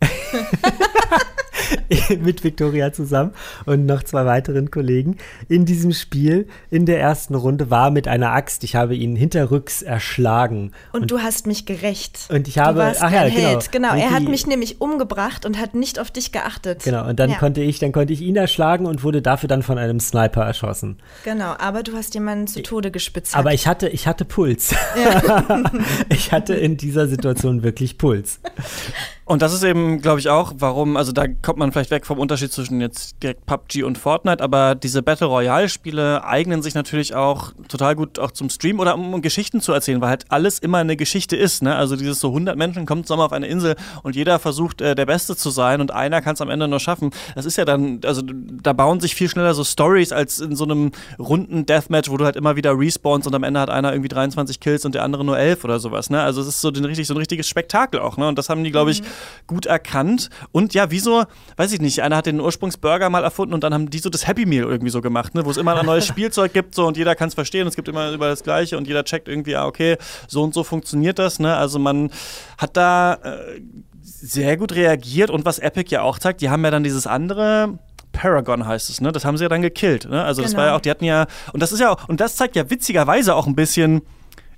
mit 2.20 2.44
Victoria 2.44 2.92
zusammen 2.92 3.32
und 3.66 3.86
noch 3.86 4.02
zwei 4.02 4.24
weiteren 4.26 4.70
Kollegen 4.70 5.16
in 5.48 5.64
diesem 5.64 5.92
Spiel 5.92 6.46
in 6.70 6.86
der 6.86 7.00
ersten 7.00 7.34
Runde 7.34 7.70
war 7.70 7.90
mit 7.90 8.08
einer 8.08 8.32
Axt. 8.32 8.64
Ich 8.64 8.76
habe 8.76 8.94
ihn 8.94 9.16
hinterrücks 9.16 9.82
erschlagen. 9.82 10.72
Und, 10.92 11.02
und 11.02 11.10
du 11.10 11.20
hast 11.20 11.46
mich 11.46 11.66
gerecht. 11.66 12.28
Und 12.30 12.48
ich 12.48 12.58
habe, 12.58 12.74
du 12.74 12.86
warst 12.86 13.02
ach 13.02 13.12
ja, 13.12 13.28
genau. 13.28 13.40
Held. 13.40 13.72
Genau, 13.72 13.94
er 13.94 14.10
hat 14.10 14.22
mich 14.24 14.46
nämlich 14.46 14.80
umgebracht 14.80 15.46
und 15.46 15.58
hat 15.58 15.74
nicht 15.74 15.98
auf 15.98 16.10
dich 16.10 16.32
geachtet. 16.32 16.84
Genau, 16.84 17.08
und 17.08 17.18
dann 17.18 17.30
ja. 17.30 17.38
konnte 17.38 17.60
ich, 17.60 17.78
dann 17.78 17.92
konnte 17.92 18.12
ich 18.12 18.20
ihn 18.20 18.36
erschlagen 18.36 18.86
und 18.86 19.02
wurde 19.02 19.22
dafür 19.22 19.48
dann 19.48 19.62
von 19.62 19.78
einem 19.78 20.00
Sniper 20.00 20.44
erschossen. 20.44 20.98
Genau, 21.24 21.54
aber 21.58 21.82
du 21.82 21.94
hast 21.94 22.14
jemanden 22.14 22.46
zu 22.46 22.62
Tode 22.62 22.90
gespitzt. 22.90 23.36
Aber 23.36 23.52
ich 23.52 23.66
hatte, 23.66 23.88
ich 23.88 24.06
hatte 24.06 24.24
Puls. 24.24 24.74
Ja. 24.96 25.70
ich 26.08 26.32
hatte 26.32 26.54
in 26.54 26.76
dieser 26.76 27.06
Situation 27.08 27.62
wirklich 27.62 27.98
Puls. 27.98 28.40
Und 29.30 29.42
das 29.42 29.52
ist 29.52 29.62
eben, 29.62 30.00
glaube 30.00 30.18
ich, 30.18 30.28
auch, 30.28 30.54
warum, 30.56 30.96
also 30.96 31.12
da 31.12 31.28
kommt 31.28 31.56
man 31.56 31.70
vielleicht 31.70 31.92
weg 31.92 32.04
vom 32.04 32.18
Unterschied 32.18 32.50
zwischen 32.50 32.80
jetzt 32.80 33.22
direkt 33.22 33.46
PUBG 33.46 33.84
und 33.84 33.96
Fortnite, 33.96 34.42
aber 34.42 34.74
diese 34.74 35.04
Battle 35.04 35.28
Royale-Spiele 35.28 36.24
eignen 36.24 36.62
sich 36.62 36.74
natürlich 36.74 37.14
auch 37.14 37.52
total 37.68 37.94
gut 37.94 38.18
auch 38.18 38.32
zum 38.32 38.50
Stream 38.50 38.80
oder 38.80 38.96
um, 38.96 39.14
um 39.14 39.22
Geschichten 39.22 39.60
zu 39.60 39.72
erzählen, 39.72 40.00
weil 40.00 40.08
halt 40.08 40.24
alles 40.30 40.58
immer 40.58 40.78
eine 40.78 40.96
Geschichte 40.96 41.36
ist. 41.36 41.62
Ne? 41.62 41.76
Also 41.76 41.94
dieses 41.94 42.18
so 42.18 42.30
100 42.30 42.56
Menschen 42.56 42.86
kommen 42.86 43.04
zusammen 43.04 43.22
auf 43.22 43.30
eine 43.30 43.46
Insel 43.46 43.76
und 44.02 44.16
jeder 44.16 44.40
versucht 44.40 44.80
äh, 44.80 44.96
der 44.96 45.06
Beste 45.06 45.36
zu 45.36 45.50
sein 45.50 45.80
und 45.80 45.92
einer 45.92 46.22
kann 46.22 46.34
es 46.34 46.40
am 46.40 46.50
Ende 46.50 46.66
nur 46.66 46.80
schaffen. 46.80 47.10
Das 47.36 47.46
ist 47.46 47.56
ja 47.56 47.64
dann, 47.64 48.00
also 48.04 48.22
da 48.24 48.72
bauen 48.72 48.98
sich 48.98 49.14
viel 49.14 49.28
schneller 49.28 49.54
so 49.54 49.62
Stories 49.62 50.10
als 50.10 50.40
in 50.40 50.56
so 50.56 50.64
einem 50.64 50.90
runden 51.20 51.66
Deathmatch, 51.66 52.10
wo 52.10 52.16
du 52.16 52.24
halt 52.24 52.34
immer 52.34 52.56
wieder 52.56 52.76
respawnst 52.76 53.28
und 53.28 53.34
am 53.36 53.44
Ende 53.44 53.60
hat 53.60 53.70
einer 53.70 53.92
irgendwie 53.92 54.08
23 54.08 54.58
Kills 54.58 54.84
und 54.84 54.96
der 54.96 55.04
andere 55.04 55.24
nur 55.24 55.38
11 55.38 55.62
oder 55.62 55.78
sowas. 55.78 56.10
Ne? 56.10 56.20
Also 56.20 56.40
es 56.40 56.48
ist 56.48 56.60
so, 56.60 56.72
den, 56.72 56.84
richtig, 56.84 57.06
so 57.06 57.14
ein 57.14 57.18
richtiges 57.18 57.48
Spektakel 57.48 58.00
auch. 58.00 58.16
Ne? 58.16 58.26
Und 58.26 58.36
das 58.36 58.48
haben 58.48 58.64
die, 58.64 58.72
glaube 58.72 58.90
ich, 58.90 59.02
mhm 59.02 59.19
gut 59.46 59.66
erkannt. 59.66 60.30
Und 60.52 60.74
ja, 60.74 60.90
wieso, 60.90 61.24
weiß 61.56 61.72
ich 61.72 61.80
nicht, 61.80 62.02
einer 62.02 62.16
hat 62.16 62.26
den 62.26 62.40
Ursprungsburger 62.40 63.10
mal 63.10 63.24
erfunden 63.24 63.54
und 63.54 63.64
dann 63.64 63.74
haben 63.74 63.90
die 63.90 63.98
so 63.98 64.10
das 64.10 64.26
Happy 64.26 64.46
Meal 64.46 64.64
irgendwie 64.64 64.90
so 64.90 65.00
gemacht, 65.00 65.34
ne? 65.34 65.44
wo 65.44 65.50
es 65.50 65.56
immer 65.56 65.76
ein 65.76 65.86
neues 65.86 66.06
Spielzeug 66.08 66.52
gibt 66.52 66.74
so 66.74 66.86
und 66.86 66.96
jeder 66.96 67.14
kann 67.14 67.28
es 67.28 67.34
verstehen. 67.34 67.66
Es 67.66 67.76
gibt 67.76 67.88
immer 67.88 68.12
über 68.12 68.28
das 68.28 68.42
Gleiche 68.42 68.76
und 68.76 68.86
jeder 68.86 69.04
checkt 69.04 69.28
irgendwie, 69.28 69.56
ah, 69.56 69.66
okay, 69.66 69.96
so 70.28 70.42
und 70.42 70.54
so 70.54 70.64
funktioniert 70.64 71.18
das. 71.18 71.38
Ne? 71.38 71.56
Also 71.56 71.78
man 71.78 72.10
hat 72.58 72.76
da 72.76 73.14
äh, 73.14 73.60
sehr 74.02 74.56
gut 74.56 74.72
reagiert 74.72 75.30
und 75.30 75.44
was 75.44 75.58
Epic 75.58 75.90
ja 75.90 76.02
auch 76.02 76.18
zeigt, 76.18 76.40
die 76.40 76.50
haben 76.50 76.64
ja 76.64 76.70
dann 76.70 76.84
dieses 76.84 77.06
andere 77.06 77.78
Paragon 78.12 78.66
heißt 78.66 78.90
es, 78.90 79.00
ne? 79.00 79.12
Das 79.12 79.24
haben 79.24 79.36
sie 79.36 79.44
ja 79.44 79.48
dann 79.48 79.62
gekillt. 79.62 80.08
Ne? 80.08 80.22
Also 80.22 80.42
das 80.42 80.54
war 80.54 80.60
ja 80.60 80.66
genau. 80.66 80.76
auch, 80.76 80.80
die 80.80 80.90
hatten 80.90 81.04
ja, 81.04 81.26
und 81.52 81.62
das 81.62 81.72
ist 81.72 81.80
ja 81.80 81.90
auch, 81.90 82.08
und 82.08 82.20
das 82.20 82.36
zeigt 82.36 82.56
ja 82.56 82.68
witzigerweise 82.68 83.34
auch 83.34 83.46
ein 83.46 83.54
bisschen, 83.54 84.02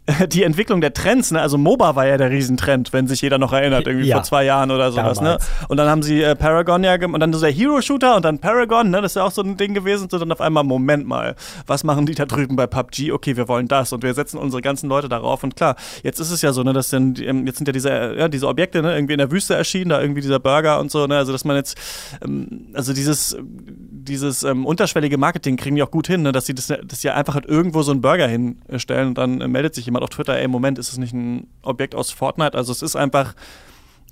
die 0.28 0.42
Entwicklung 0.42 0.80
der 0.80 0.92
Trends, 0.92 1.30
ne? 1.30 1.40
Also 1.40 1.58
MOBA 1.58 1.94
war 1.94 2.06
ja 2.06 2.16
der 2.16 2.30
Riesentrend, 2.30 2.92
wenn 2.92 3.06
sich 3.06 3.20
jeder 3.22 3.38
noch 3.38 3.52
erinnert, 3.52 3.86
irgendwie 3.86 4.08
ja, 4.08 4.16
vor 4.16 4.24
zwei 4.24 4.44
Jahren 4.44 4.72
oder 4.72 4.90
sowas, 4.90 5.20
ne? 5.20 5.38
Und 5.68 5.76
dann 5.76 5.88
haben 5.88 6.02
sie 6.02 6.22
äh, 6.22 6.34
Paragon 6.34 6.82
ja 6.82 6.96
gemacht 6.96 7.14
und 7.14 7.20
dann 7.20 7.32
so 7.32 7.40
der 7.40 7.52
Hero-Shooter 7.52 8.16
und 8.16 8.24
dann 8.24 8.40
Paragon, 8.40 8.90
ne? 8.90 9.00
Das 9.00 9.12
ist 9.12 9.16
ja 9.16 9.22
auch 9.22 9.30
so 9.30 9.42
ein 9.42 9.56
Ding 9.56 9.74
gewesen. 9.74 10.08
So 10.10 10.18
dann 10.18 10.32
auf 10.32 10.40
einmal, 10.40 10.64
Moment 10.64 11.06
mal, 11.06 11.36
was 11.68 11.84
machen 11.84 12.06
die 12.06 12.16
da 12.16 12.26
drüben 12.26 12.56
bei 12.56 12.66
PUBG? 12.66 13.12
Okay, 13.12 13.36
wir 13.36 13.46
wollen 13.46 13.68
das 13.68 13.92
und 13.92 14.02
wir 14.02 14.12
setzen 14.12 14.38
unsere 14.38 14.60
ganzen 14.60 14.88
Leute 14.88 15.08
darauf. 15.08 15.44
Und 15.44 15.54
klar, 15.54 15.76
jetzt 16.02 16.18
ist 16.18 16.32
es 16.32 16.42
ja 16.42 16.52
so, 16.52 16.64
ne, 16.64 16.72
dass 16.72 16.90
dann, 16.90 17.14
ähm, 17.20 17.46
jetzt 17.46 17.58
sind 17.58 17.68
ja 17.68 17.72
diese, 17.72 18.16
ja, 18.18 18.28
diese 18.28 18.48
Objekte, 18.48 18.82
ne, 18.82 18.94
irgendwie 18.94 19.14
in 19.14 19.18
der 19.18 19.30
Wüste 19.30 19.54
erschienen, 19.54 19.90
da 19.90 20.00
irgendwie 20.00 20.20
dieser 20.20 20.40
Burger 20.40 20.80
und 20.80 20.90
so, 20.90 21.06
ne? 21.06 21.16
Also 21.16 21.30
dass 21.30 21.44
man 21.44 21.54
jetzt, 21.54 21.78
ähm, 22.24 22.70
also 22.74 22.92
dieses, 22.92 23.36
dieses 23.40 24.42
ähm, 24.42 24.66
unterschwellige 24.66 25.16
Marketing 25.16 25.56
kriegen 25.56 25.76
die 25.76 25.82
auch 25.84 25.92
gut 25.92 26.08
hin, 26.08 26.22
ne? 26.22 26.32
Dass 26.32 26.46
sie 26.46 26.54
das, 26.54 26.66
dass 26.66 27.00
sie 27.00 27.10
einfach 27.10 27.34
halt 27.34 27.46
irgendwo 27.46 27.82
so 27.82 27.92
einen 27.92 28.00
Burger 28.00 28.26
hinstellen 28.26 29.08
und 29.08 29.18
dann 29.18 29.40
äh, 29.40 29.46
meldet 29.46 29.76
sich 29.76 29.86
jemand 29.86 29.91
auf 30.00 30.10
Twitter, 30.10 30.38
ey, 30.38 30.48
Moment, 30.48 30.78
ist 30.78 30.90
es 30.90 30.98
nicht 30.98 31.12
ein 31.12 31.48
Objekt 31.62 31.94
aus 31.94 32.10
Fortnite? 32.10 32.56
Also 32.56 32.72
es 32.72 32.80
ist 32.80 32.96
einfach, 32.96 33.34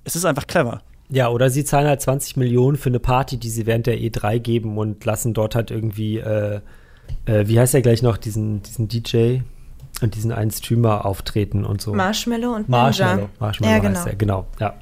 es 0.05 0.17
ist 0.17 0.25
einfach 0.27 0.47
clever. 0.47 0.83
Ja, 1.09 1.29
oder 1.29 1.51
sie 1.51 1.65
zahlen 1.65 1.89
halt 1.89 2.01
20 2.01 2.37
Millionen 2.37 2.77
für 2.77 2.89
eine 2.89 3.01
Party, 3.01 3.37
die 3.37 3.51
sie 3.51 3.67
während 3.67 3.87
der 3.87 3.99
E3 3.99 4.39
geben 4.39 4.79
und 4.79 5.05
lassen 5.05 5.35
dort 5.35 5.55
halt 5.55 5.71
irgendwie, 5.71 6.19
äh, 6.19 6.61
äh, 7.27 7.49
wie 7.49 7.59
heißt 7.59 7.75
der 7.75 7.83
gleich 7.83 8.03
noch, 8.03 8.17
diesen, 8.17 8.63
diesen 8.63 8.87
DJ 8.87 9.39
und 10.03 10.15
diesen 10.15 10.33
einen 10.33 10.51
Streamer 10.51 11.05
auftreten 11.05 11.65
und 11.65 11.81
so. 11.81 11.95
Marshmallow 11.95 12.55
und 12.55 12.69
Marshmallow. 12.69 13.15
Ninja. 13.15 13.31
Marshmallow 13.41 13.75
ja, 13.75 13.79
genau. 13.81 13.99
heißt 13.99 14.07
er, 14.07 14.15
genau, 14.17 14.47
ja. 14.61 14.75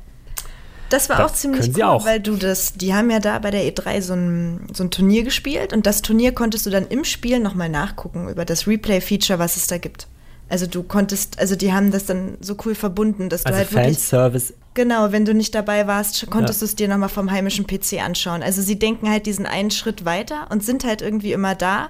Das 0.90 1.11
war 1.11 1.18
das 1.18 1.32
auch 1.32 1.34
ziemlich 1.34 1.76
cool, 1.76 1.82
auch. 1.82 2.06
weil 2.06 2.20
du 2.20 2.37
das, 2.37 2.74
die 2.74 2.94
haben 2.94 3.11
ja 3.11 3.20
da 3.20 3.38
bei 3.38 3.50
der 3.50 3.62
E3 3.62 4.00
so 4.00 4.14
ein, 4.14 4.68
so 4.72 4.84
ein 4.84 4.90
Turnier 4.90 5.22
gespielt 5.22 5.72
und 5.72 5.87
das 5.87 6.00
Turnier 6.02 6.32
konntest 6.32 6.64
du 6.64 6.70
dann 6.70 6.87
im 6.87 7.04
Spiel 7.04 7.40
nochmal 7.40 7.68
nachgucken 7.68 8.28
über 8.28 8.44
das 8.44 8.66
Replay-Feature, 8.66 9.38
was 9.38 9.56
es 9.56 9.66
da 9.66 9.78
gibt. 9.78 10.08
Also 10.48 10.66
du 10.66 10.82
konntest, 10.82 11.38
also 11.38 11.56
die 11.56 11.72
haben 11.72 11.90
das 11.90 12.06
dann 12.06 12.38
so 12.40 12.56
cool 12.64 12.74
verbunden, 12.74 13.28
dass 13.28 13.42
du 13.44 13.48
also 13.48 13.58
halt 13.58 13.68
Fanservice. 13.68 14.50
wirklich. 14.50 14.68
Genau, 14.74 15.11
wenn 15.11 15.24
du 15.24 15.34
nicht 15.34 15.56
dabei 15.56 15.88
warst, 15.88 16.30
konntest 16.30 16.61
ja. 16.61 16.66
du 16.66 16.70
es 16.70 16.76
dir 16.76 16.88
nochmal 16.88 17.08
vom 17.08 17.30
heimischen 17.32 17.66
PC 17.66 18.00
anschauen. 18.00 18.44
Also 18.44 18.62
sie 18.62 18.78
denken 18.78 19.11
halt 19.11 19.26
diesen 19.26 19.44
einen 19.44 19.72
Schritt 19.72 20.04
weiter 20.04 20.46
und 20.50 20.64
sind 20.64 20.84
halt 20.84 21.02
irgendwie 21.02 21.32
immer 21.32 21.56
da. 21.56 21.88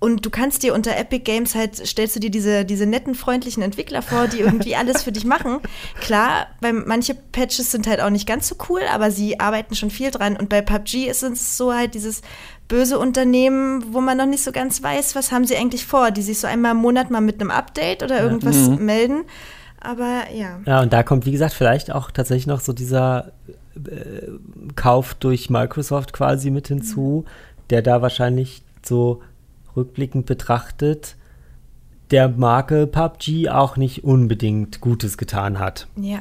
Und 0.00 0.24
du 0.24 0.30
kannst 0.30 0.62
dir 0.62 0.72
unter 0.72 0.96
Epic 0.96 1.24
Games 1.24 1.54
halt, 1.54 1.76
stellst 1.76 2.16
du 2.16 2.20
dir 2.20 2.30
diese, 2.30 2.64
diese 2.64 2.86
netten, 2.86 3.14
freundlichen 3.14 3.62
Entwickler 3.62 4.00
vor, 4.00 4.28
die 4.28 4.40
irgendwie 4.40 4.74
alles 4.74 5.02
für 5.02 5.12
dich 5.12 5.26
machen. 5.26 5.58
Klar, 6.00 6.46
bei 6.62 6.72
manche 6.72 7.14
Patches 7.14 7.70
sind 7.70 7.86
halt 7.86 8.00
auch 8.00 8.08
nicht 8.08 8.26
ganz 8.26 8.48
so 8.48 8.56
cool, 8.70 8.80
aber 8.92 9.10
sie 9.10 9.38
arbeiten 9.38 9.74
schon 9.74 9.90
viel 9.90 10.10
dran. 10.10 10.38
Und 10.38 10.48
bei 10.48 10.62
PUBG 10.62 11.06
ist 11.06 11.22
es 11.22 11.58
so 11.58 11.74
halt 11.74 11.94
dieses 11.94 12.22
böse 12.66 12.98
Unternehmen, 12.98 13.92
wo 13.92 14.00
man 14.00 14.16
noch 14.16 14.26
nicht 14.26 14.42
so 14.42 14.52
ganz 14.52 14.82
weiß, 14.82 15.14
was 15.16 15.32
haben 15.32 15.44
sie 15.44 15.56
eigentlich 15.56 15.84
vor, 15.84 16.12
die 16.12 16.22
sich 16.22 16.38
so 16.38 16.46
einmal 16.46 16.70
im 16.70 16.78
Monat 16.78 17.10
mal 17.10 17.20
mit 17.20 17.38
einem 17.38 17.50
Update 17.50 18.02
oder 18.02 18.22
irgendwas 18.22 18.56
ja. 18.56 18.68
mhm. 18.70 18.84
melden. 18.86 19.24
Aber 19.80 20.24
ja. 20.32 20.60
Ja, 20.64 20.80
und 20.80 20.94
da 20.94 21.02
kommt, 21.02 21.26
wie 21.26 21.32
gesagt, 21.32 21.52
vielleicht 21.52 21.92
auch 21.92 22.10
tatsächlich 22.10 22.46
noch 22.46 22.60
so 22.60 22.72
dieser 22.72 23.32
äh, 23.74 24.28
Kauf 24.76 25.12
durch 25.12 25.50
Microsoft 25.50 26.14
quasi 26.14 26.50
mit 26.50 26.68
hinzu, 26.68 27.26
mhm. 27.26 27.30
der 27.68 27.82
da 27.82 28.00
wahrscheinlich 28.00 28.62
so 28.82 29.20
rückblickend 29.76 30.26
betrachtet 30.26 31.16
der 32.10 32.28
Marke 32.28 32.86
PUBG 32.86 33.50
auch 33.50 33.76
nicht 33.76 34.04
unbedingt 34.04 34.80
Gutes 34.80 35.16
getan 35.16 35.58
hat. 35.58 35.86
Ja. 35.96 36.20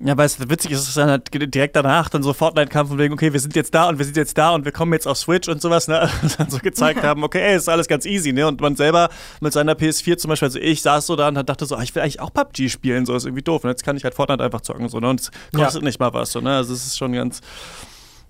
Ja, 0.00 0.18
weil 0.18 0.26
es 0.26 0.38
witzig 0.50 0.72
ist, 0.72 0.80
es 0.80 0.88
ist 0.88 0.96
dann 0.96 1.08
halt 1.08 1.32
direkt 1.32 1.76
danach 1.76 2.08
dann 2.10 2.22
so 2.22 2.34
Fortnite-Kampf 2.34 2.90
von 2.90 2.98
wegen, 2.98 3.14
okay, 3.14 3.32
wir 3.32 3.40
sind 3.40 3.54
jetzt 3.54 3.74
da 3.74 3.88
und 3.88 3.96
wir 3.96 4.04
sind 4.04 4.16
jetzt 4.16 4.36
da 4.36 4.50
und 4.50 4.64
wir 4.64 4.72
kommen 4.72 4.92
jetzt 4.92 5.06
auf 5.06 5.16
Switch 5.16 5.48
und 5.48 5.62
sowas, 5.62 5.88
ne? 5.88 6.10
Und 6.22 6.38
dann 6.38 6.50
so 6.50 6.58
gezeigt 6.58 7.02
haben, 7.02 7.22
okay, 7.22 7.40
ey, 7.40 7.56
ist 7.56 7.68
alles 7.68 7.86
ganz 7.86 8.04
easy, 8.04 8.32
ne? 8.32 8.46
Und 8.46 8.60
man 8.60 8.74
selber 8.76 9.08
mit 9.40 9.52
seiner 9.52 9.74
PS4 9.74 10.16
zum 10.16 10.30
Beispiel, 10.30 10.46
also 10.46 10.58
ich 10.58 10.82
saß 10.82 11.06
so 11.06 11.16
da 11.16 11.28
und 11.28 11.48
dachte 11.48 11.64
so, 11.64 11.76
ach, 11.76 11.82
ich 11.82 11.94
will 11.94 12.02
eigentlich 12.02 12.20
auch 12.20 12.34
PUBG 12.34 12.68
spielen, 12.68 13.06
so 13.06 13.14
ist 13.14 13.24
irgendwie 13.24 13.44
doof. 13.44 13.64
Und 13.64 13.70
jetzt 13.70 13.84
kann 13.84 13.96
ich 13.96 14.04
halt 14.04 14.14
Fortnite 14.14 14.42
einfach 14.42 14.60
zocken, 14.62 14.88
so, 14.88 14.98
ne? 14.98 15.08
Und 15.08 15.20
es 15.20 15.30
kostet 15.54 15.82
ja. 15.82 15.86
nicht 15.86 16.00
mal 16.00 16.12
was, 16.12 16.32
so, 16.32 16.40
ne? 16.40 16.56
Also 16.56 16.74
es 16.74 16.84
ist 16.84 16.98
schon 16.98 17.12
ganz. 17.12 17.40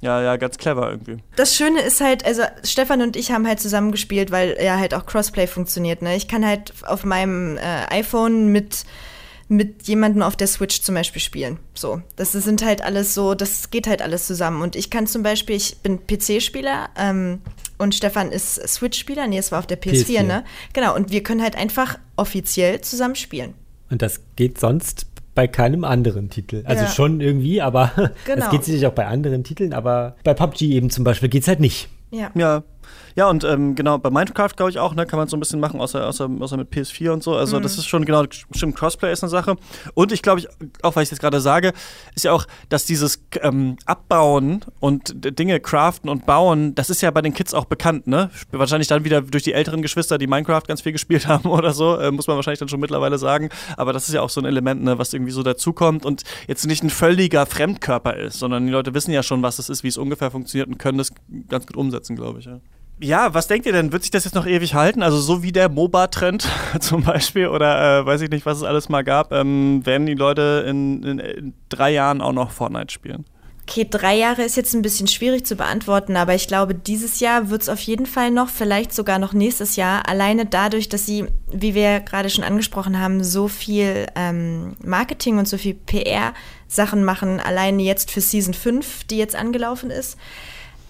Ja, 0.04 0.22
ja, 0.22 0.36
ganz 0.36 0.58
clever 0.58 0.90
irgendwie. 0.90 1.16
Das 1.36 1.56
Schöne 1.56 1.80
ist 1.80 2.02
halt, 2.02 2.26
also 2.26 2.42
Stefan 2.62 3.00
und 3.00 3.16
ich 3.16 3.32
haben 3.32 3.46
halt 3.46 3.58
zusammen 3.58 3.90
gespielt, 3.90 4.30
weil 4.30 4.56
ja 4.62 4.78
halt 4.78 4.92
auch 4.92 5.06
Crossplay 5.06 5.46
funktioniert. 5.46 6.02
Ne? 6.02 6.14
Ich 6.14 6.28
kann 6.28 6.46
halt 6.46 6.74
auf 6.84 7.04
meinem 7.04 7.56
äh, 7.56 7.86
iPhone 7.90 8.48
mit 8.48 8.84
mit 9.48 9.86
jemandem 9.86 10.22
auf 10.22 10.36
der 10.36 10.46
Switch 10.46 10.80
zum 10.80 10.94
Beispiel 10.94 11.20
spielen. 11.20 11.58
So, 11.74 12.00
das 12.16 12.32
sind 12.32 12.64
halt 12.64 12.82
alles 12.82 13.14
so, 13.14 13.34
das 13.34 13.70
geht 13.70 13.86
halt 13.86 14.00
alles 14.00 14.26
zusammen. 14.26 14.62
Und 14.62 14.74
ich 14.74 14.88
kann 14.88 15.06
zum 15.06 15.22
Beispiel, 15.22 15.56
ich 15.56 15.78
bin 15.78 16.00
PC-Spieler 16.06 16.88
ähm, 16.96 17.42
und 17.76 17.94
Stefan 17.94 18.32
ist 18.32 18.66
Switch-Spieler. 18.66 19.26
Nee, 19.26 19.38
es 19.38 19.52
war 19.52 19.58
auf 19.58 19.66
der 19.66 19.80
PS4, 19.80 20.06
PS4, 20.06 20.22
ne? 20.22 20.44
Genau, 20.72 20.94
und 20.94 21.10
wir 21.10 21.22
können 21.22 21.42
halt 21.42 21.56
einfach 21.56 21.98
offiziell 22.16 22.80
zusammen 22.80 23.16
spielen. 23.16 23.52
Und 23.90 24.00
das 24.00 24.20
geht 24.36 24.58
sonst 24.58 25.13
bei 25.34 25.46
keinem 25.48 25.84
anderen 25.84 26.30
Titel. 26.30 26.62
Also 26.64 26.84
ja. 26.84 26.90
schon 26.90 27.20
irgendwie, 27.20 27.60
aber 27.60 27.90
es 27.96 28.24
genau. 28.24 28.50
geht 28.50 28.64
sicherlich 28.64 28.86
auch 28.86 28.92
bei 28.92 29.06
anderen 29.06 29.44
Titeln, 29.44 29.72
aber 29.72 30.16
bei 30.24 30.34
PUBG 30.34 30.62
eben 30.62 30.90
zum 30.90 31.04
Beispiel 31.04 31.28
geht 31.28 31.42
es 31.42 31.48
halt 31.48 31.60
nicht. 31.60 31.88
Ja. 32.10 32.30
Ja, 32.34 32.62
ja, 33.16 33.30
und 33.30 33.44
ähm, 33.44 33.76
genau, 33.76 33.98
bei 33.98 34.10
Minecraft 34.10 34.50
glaube 34.56 34.70
ich 34.70 34.78
auch, 34.78 34.94
ne, 34.94 35.06
kann 35.06 35.18
man 35.18 35.28
so 35.28 35.36
ein 35.36 35.40
bisschen 35.40 35.60
machen, 35.60 35.80
außer, 35.80 36.06
außer, 36.06 36.28
außer 36.40 36.56
mit 36.56 36.72
PS4 36.72 37.10
und 37.10 37.22
so. 37.22 37.36
Also 37.36 37.58
mhm. 37.58 37.62
das 37.62 37.78
ist 37.78 37.86
schon 37.86 38.04
genau, 38.04 38.24
stimmt, 38.28 38.76
Crossplay 38.76 39.12
ist 39.12 39.22
eine 39.22 39.30
Sache. 39.30 39.56
Und 39.94 40.10
ich 40.10 40.22
glaube, 40.22 40.40
ich, 40.40 40.48
auch 40.82 40.96
weil 40.96 41.04
ich 41.04 41.10
jetzt 41.10 41.20
gerade 41.20 41.40
sage, 41.40 41.72
ist 42.14 42.24
ja 42.24 42.32
auch, 42.32 42.46
dass 42.70 42.86
dieses 42.86 43.22
ähm, 43.40 43.76
Abbauen 43.86 44.64
und 44.80 45.14
Dinge 45.38 45.60
craften 45.60 46.10
und 46.10 46.26
bauen, 46.26 46.74
das 46.74 46.90
ist 46.90 47.02
ja 47.02 47.10
bei 47.12 47.22
den 47.22 47.34
Kids 47.34 47.54
auch 47.54 47.66
bekannt, 47.66 48.08
ne? 48.08 48.30
Wahrscheinlich 48.50 48.88
dann 48.88 49.04
wieder 49.04 49.22
durch 49.22 49.44
die 49.44 49.52
älteren 49.52 49.82
Geschwister, 49.82 50.18
die 50.18 50.26
Minecraft 50.26 50.62
ganz 50.66 50.80
viel 50.80 50.92
gespielt 50.92 51.28
haben 51.28 51.48
oder 51.48 51.72
so, 51.72 51.96
äh, 51.96 52.10
muss 52.10 52.26
man 52.26 52.36
wahrscheinlich 52.36 52.58
dann 52.58 52.68
schon 52.68 52.80
mittlerweile 52.80 53.18
sagen. 53.18 53.48
Aber 53.76 53.92
das 53.92 54.08
ist 54.08 54.14
ja 54.14 54.22
auch 54.22 54.30
so 54.30 54.40
ein 54.40 54.44
Element, 54.44 54.82
ne, 54.82 54.98
was 54.98 55.12
irgendwie 55.12 55.32
so 55.32 55.44
dazukommt 55.44 56.04
und 56.04 56.22
jetzt 56.48 56.66
nicht 56.66 56.82
ein 56.82 56.90
völliger 56.90 57.46
Fremdkörper 57.46 58.16
ist, 58.16 58.40
sondern 58.40 58.66
die 58.66 58.72
Leute 58.72 58.92
wissen 58.92 59.12
ja 59.12 59.22
schon, 59.22 59.42
was 59.42 59.60
es 59.60 59.68
ist, 59.68 59.84
wie 59.84 59.88
es 59.88 59.98
ungefähr 59.98 60.32
funktioniert 60.32 60.68
und 60.68 60.78
können 60.78 60.98
das 60.98 61.12
ganz 61.48 61.66
gut 61.66 61.76
umsetzen, 61.76 62.16
glaube 62.16 62.40
ich. 62.40 62.46
Ja. 62.46 62.58
Ja, 63.00 63.34
was 63.34 63.48
denkt 63.48 63.66
ihr 63.66 63.72
denn? 63.72 63.92
Wird 63.92 64.02
sich 64.02 64.10
das 64.10 64.24
jetzt 64.24 64.34
noch 64.34 64.46
ewig 64.46 64.74
halten? 64.74 65.02
Also 65.02 65.18
so 65.18 65.42
wie 65.42 65.52
der 65.52 65.68
MOBA-Trend 65.68 66.48
zum 66.80 67.02
Beispiel 67.02 67.48
oder 67.48 68.00
äh, 68.00 68.06
weiß 68.06 68.20
ich 68.20 68.30
nicht, 68.30 68.46
was 68.46 68.58
es 68.58 68.62
alles 68.62 68.88
mal 68.88 69.02
gab, 69.02 69.32
ähm, 69.32 69.84
werden 69.84 70.06
die 70.06 70.14
Leute 70.14 70.64
in, 70.68 71.02
in, 71.02 71.18
in 71.18 71.54
drei 71.68 71.90
Jahren 71.90 72.20
auch 72.20 72.32
noch 72.32 72.52
Fortnite 72.52 72.92
spielen? 72.92 73.24
Okay, 73.66 73.86
drei 73.90 74.14
Jahre 74.14 74.42
ist 74.42 74.56
jetzt 74.56 74.74
ein 74.74 74.82
bisschen 74.82 75.06
schwierig 75.06 75.46
zu 75.46 75.56
beantworten, 75.56 76.16
aber 76.16 76.34
ich 76.34 76.46
glaube, 76.48 76.74
dieses 76.74 77.18
Jahr 77.18 77.48
wird 77.48 77.62
es 77.62 77.70
auf 77.70 77.80
jeden 77.80 78.04
Fall 78.04 78.30
noch, 78.30 78.50
vielleicht 78.50 78.92
sogar 78.92 79.18
noch 79.18 79.32
nächstes 79.32 79.76
Jahr, 79.76 80.06
alleine 80.06 80.44
dadurch, 80.44 80.90
dass 80.90 81.06
sie, 81.06 81.24
wie 81.50 81.74
wir 81.74 82.00
gerade 82.00 82.28
schon 82.28 82.44
angesprochen 82.44 83.00
haben, 83.00 83.24
so 83.24 83.48
viel 83.48 84.06
ähm, 84.16 84.76
Marketing 84.84 85.38
und 85.38 85.48
so 85.48 85.56
viel 85.56 85.72
PR-Sachen 85.74 87.04
machen, 87.04 87.40
alleine 87.40 87.82
jetzt 87.82 88.10
für 88.10 88.20
Season 88.20 88.52
5, 88.52 89.04
die 89.04 89.16
jetzt 89.16 89.34
angelaufen 89.34 89.90
ist 89.90 90.18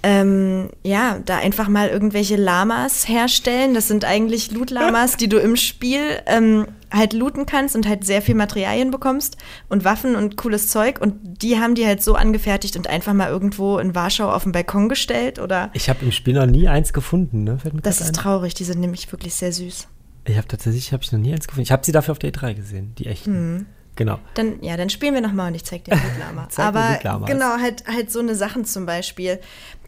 ähm, 0.04 0.68
ja, 0.82 1.18
da 1.24 1.38
einfach 1.38 1.68
mal 1.68 1.88
irgendwelche 1.88 2.36
Lamas 2.36 3.08
herstellen. 3.08 3.72
Das 3.72 3.88
sind 3.88 4.04
eigentlich 4.04 4.52
Loot-Lamas, 4.52 5.16
die 5.16 5.30
du 5.30 5.38
im 5.38 5.56
Spiel 5.56 6.02
ähm, 6.26 6.66
halt 6.92 7.14
looten 7.14 7.46
kannst 7.46 7.74
und 7.74 7.88
halt 7.88 8.04
sehr 8.04 8.20
viel 8.20 8.34
Materialien 8.34 8.90
bekommst 8.90 9.38
und 9.70 9.84
Waffen 9.84 10.14
und 10.14 10.36
cooles 10.36 10.68
Zeug. 10.68 11.00
Und 11.00 11.42
die 11.42 11.58
haben 11.58 11.74
die 11.74 11.86
halt 11.86 12.02
so 12.02 12.16
angefertigt 12.16 12.76
und 12.76 12.86
einfach 12.86 13.14
mal 13.14 13.30
irgendwo 13.30 13.78
in 13.78 13.94
Warschau 13.94 14.30
auf 14.30 14.42
den 14.42 14.52
Balkon 14.52 14.90
gestellt 14.90 15.38
oder. 15.38 15.70
Ich 15.72 15.88
habe 15.88 16.04
im 16.04 16.12
Spiel 16.12 16.34
noch 16.34 16.46
nie 16.46 16.68
eins 16.68 16.92
gefunden, 16.92 17.44
ne? 17.44 17.56
das 17.82 18.02
ist 18.02 18.08
ein. 18.08 18.12
traurig, 18.12 18.52
die 18.52 18.64
sind 18.64 18.80
nämlich 18.80 19.10
wirklich 19.10 19.34
sehr 19.34 19.52
süß. 19.52 19.88
Ich 20.26 20.36
habe 20.36 20.48
tatsächlich 20.48 20.92
hab 20.92 21.02
ich 21.02 21.12
noch 21.12 21.18
nie 21.18 21.32
eins 21.32 21.46
gefunden. 21.48 21.62
Ich 21.62 21.72
habe 21.72 21.84
sie 21.84 21.92
dafür 21.92 22.12
auf 22.12 22.18
der 22.18 22.30
E3 22.30 22.52
gesehen, 22.52 22.94
die 22.98 23.06
echten. 23.06 23.54
Mhm. 23.54 23.66
Genau. 23.96 24.18
Dann, 24.34 24.62
ja, 24.62 24.76
dann 24.76 24.90
spielen 24.90 25.14
wir 25.14 25.20
nochmal 25.20 25.48
und 25.48 25.54
ich 25.54 25.64
zeig 25.64 25.84
dir 25.84 25.92
Wildlama. 25.92 26.48
Aber 26.56 27.24
genau, 27.26 27.58
halt, 27.60 27.84
halt 27.86 28.10
so 28.10 28.18
eine 28.18 28.34
Sachen 28.34 28.64
zum 28.64 28.86
Beispiel, 28.86 29.38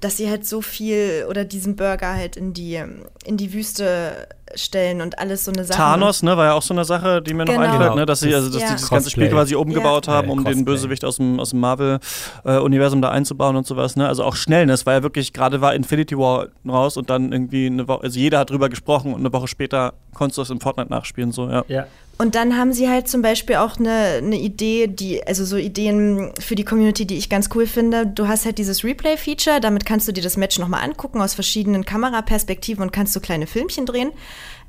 dass 0.01 0.17
sie 0.17 0.31
halt 0.31 0.47
so 0.47 0.61
viel 0.61 1.27
oder 1.29 1.45
diesen 1.45 1.75
Burger 1.75 2.15
halt 2.15 2.37
in 2.37 2.53
die, 2.53 2.81
in 3.25 3.37
die 3.37 3.53
Wüste 3.53 4.29
stellen 4.55 5.01
und 5.01 5.19
alles 5.19 5.45
so 5.45 5.53
eine 5.53 5.65
Sache. 5.65 5.77
Thanos, 5.77 6.23
ne, 6.23 6.37
war 6.37 6.47
ja 6.47 6.53
auch 6.53 6.63
so 6.63 6.73
eine 6.73 6.85
Sache, 6.85 7.21
die 7.21 7.35
mir 7.35 7.45
genau. 7.45 7.61
noch 7.61 7.69
einfällt, 7.69 7.95
ne, 7.97 8.07
dass 8.07 8.21
sie 8.21 8.35
also 8.35 8.49
dass 8.51 8.63
ja. 8.63 8.69
die 8.69 8.75
das 8.75 8.89
ganze 8.89 9.11
Spiel 9.11 9.29
quasi 9.29 9.57
umgebaut 9.57 10.07
ja. 10.07 10.15
haben, 10.15 10.31
um 10.31 10.45
ja, 10.45 10.53
den 10.53 10.65
Bösewicht 10.65 11.05
aus 11.05 11.17
dem, 11.17 11.41
aus 11.41 11.51
dem 11.51 11.61
Marvel-Universum 11.61 13.01
äh, 13.01 13.03
da 13.03 13.11
einzubauen 13.11 13.57
und 13.57 13.67
sowas, 13.67 13.97
ne? 13.97 14.07
Also 14.07 14.23
auch 14.25 14.37
schnell, 14.37 14.67
ne? 14.67 14.73
Es 14.73 14.87
war 14.87 14.95
ja 14.95 15.03
wirklich, 15.03 15.33
gerade 15.33 15.61
war 15.61 15.75
Infinity 15.75 16.17
War 16.17 16.49
raus 16.67 16.97
und 16.97 17.11
dann 17.11 17.33
irgendwie 17.33 17.67
eine 17.67 17.89
Woche, 17.89 18.05
also 18.05 18.19
jeder 18.19 18.39
hat 18.39 18.51
drüber 18.51 18.69
gesprochen 18.69 19.15
und 19.15 19.21
eine 19.21 19.33
Woche 19.33 19.49
später 19.49 19.95
konntest 20.15 20.39
du 20.39 20.43
das 20.43 20.51
in 20.51 20.61
Fortnite 20.61 20.91
nachspielen, 20.91 21.33
so, 21.33 21.49
ja. 21.51 21.65
Ja, 21.69 21.87
und 22.19 22.35
dann 22.35 22.57
haben 22.57 22.73
sie 22.73 22.89
halt 22.89 23.09
zum 23.09 23.21
Beispiel 23.21 23.57
auch 23.57 23.79
eine, 23.79 24.19
eine 24.19 24.37
Idee, 24.37 24.87
die, 24.87 25.27
also 25.27 25.45
so 25.45 25.57
Ideen 25.57 26.33
für 26.41 26.55
die 26.55 26.65
Community, 26.65 27.07
die 27.07 27.19
ich 27.19 27.29
ganz 27.29 27.51
cool 27.55 27.67
finde. 27.67 28.07
Du 28.07 28.27
hast 28.27 28.47
halt 28.47 28.57
dieses 28.57 28.85
Replay-Feature, 28.85 29.61
damit 29.61 29.85
kannst 29.85 30.09
du 30.09 30.13
dir 30.13 30.23
das 30.23 30.39
Match 30.39 30.59
nochmal 30.59 30.83
angucken 30.83 31.21
aus 31.21 31.35
verschiedenen 31.35 31.85
Kameraperspektiven 31.85 32.83
und 32.83 32.93
kannst 32.93 33.13
so 33.13 33.21
kleine 33.21 33.47
Filmchen 33.47 33.85
drehen. 33.85 34.13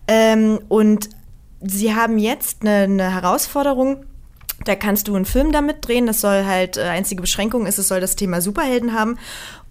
Ähm, 0.10 0.60
und 0.68 1.10
sie 1.62 1.96
haben 1.96 2.18
jetzt 2.18 2.64
eine, 2.64 2.84
eine 2.84 3.14
Herausforderung, 3.14 4.06
da 4.66 4.76
kannst 4.76 5.08
du 5.08 5.16
einen 5.16 5.26
Film 5.26 5.52
damit 5.52 5.88
drehen. 5.88 6.08
Das 6.08 6.22
soll 6.22 6.46
halt, 6.46 6.78
äh, 6.78 6.84
einzige 6.84 7.22
Beschränkung 7.22 7.66
ist, 7.66 7.78
es 7.78 7.88
soll 7.88 8.02
das 8.02 8.16
Thema 8.16 8.42
Superhelden 8.42 8.94
haben. 8.94 9.18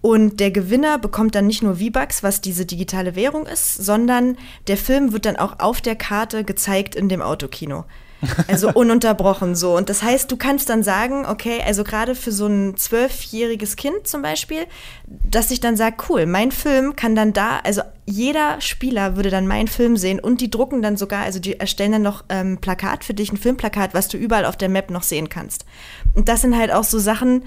Und 0.01 0.39
der 0.39 0.51
Gewinner 0.51 0.97
bekommt 0.97 1.35
dann 1.35 1.47
nicht 1.47 1.63
nur 1.63 1.75
V-Bucks, 1.77 2.23
was 2.23 2.41
diese 2.41 2.65
digitale 2.65 3.15
Währung 3.15 3.45
ist, 3.45 3.73
sondern 3.73 4.37
der 4.67 4.77
Film 4.77 5.11
wird 5.11 5.25
dann 5.25 5.35
auch 5.35 5.59
auf 5.59 5.81
der 5.81 5.95
Karte 5.95 6.43
gezeigt 6.43 6.95
in 6.95 7.09
dem 7.09 7.21
Autokino. 7.21 7.85
Also 8.47 8.71
ununterbrochen 8.71 9.55
so. 9.55 9.75
Und 9.75 9.89
das 9.89 10.01
heißt, 10.01 10.31
du 10.31 10.37
kannst 10.37 10.69
dann 10.69 10.83
sagen, 10.83 11.25
okay, 11.25 11.61
also 11.65 11.83
gerade 11.83 12.15
für 12.15 12.31
so 12.31 12.47
ein 12.47 12.75
zwölfjähriges 12.77 13.75
Kind 13.75 14.07
zum 14.07 14.21
Beispiel, 14.21 14.65
dass 15.05 15.51
ich 15.51 15.59
dann 15.59 15.77
sage, 15.77 15.97
cool, 16.09 16.25
mein 16.25 16.51
Film 16.51 16.95
kann 16.95 17.15
dann 17.15 17.33
da, 17.33 17.59
also 17.63 17.81
jeder 18.05 18.61
Spieler 18.61 19.15
würde 19.15 19.29
dann 19.29 19.47
meinen 19.47 19.67
Film 19.67 19.97
sehen 19.97 20.19
und 20.19 20.41
die 20.41 20.49
drucken 20.49 20.81
dann 20.81 20.97
sogar, 20.97 21.23
also 21.23 21.39
die 21.39 21.59
erstellen 21.59 21.91
dann 21.91 22.01
noch 22.01 22.23
ähm, 22.29 22.57
Plakat 22.59 23.03
für 23.03 23.13
dich, 23.13 23.31
ein 23.31 23.37
Filmplakat, 23.37 23.93
was 23.93 24.07
du 24.07 24.17
überall 24.17 24.45
auf 24.45 24.57
der 24.57 24.69
Map 24.69 24.89
noch 24.89 25.03
sehen 25.03 25.29
kannst. 25.29 25.65
Und 26.13 26.29
das 26.29 26.41
sind 26.41 26.57
halt 26.57 26.71
auch 26.71 26.85
so 26.85 26.99
Sachen, 26.99 27.43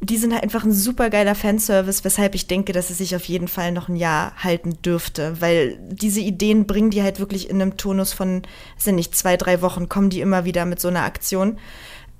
die 0.00 0.18
sind 0.18 0.32
halt 0.32 0.42
einfach 0.42 0.64
ein 0.64 0.72
super 0.72 1.08
geiler 1.10 1.34
Fanservice, 1.34 2.04
weshalb 2.04 2.34
ich 2.34 2.46
denke, 2.46 2.72
dass 2.72 2.90
es 2.90 2.98
sich 2.98 3.16
auf 3.16 3.24
jeden 3.24 3.48
Fall 3.48 3.72
noch 3.72 3.88
ein 3.88 3.96
Jahr 3.96 4.32
halten 4.36 4.76
dürfte, 4.84 5.40
weil 5.40 5.78
diese 5.90 6.20
Ideen 6.20 6.66
bringen 6.66 6.90
die 6.90 7.02
halt 7.02 7.18
wirklich 7.18 7.48
in 7.48 7.60
einem 7.60 7.76
Tonus 7.76 8.12
von, 8.12 8.42
sind 8.76 8.96
nicht 8.96 9.14
zwei, 9.14 9.36
drei 9.36 9.62
Wochen, 9.62 9.88
kommen 9.88 10.10
die 10.10 10.20
immer 10.20 10.44
wieder 10.44 10.66
mit 10.66 10.80
so 10.80 10.88
einer 10.88 11.04
Aktion. 11.04 11.58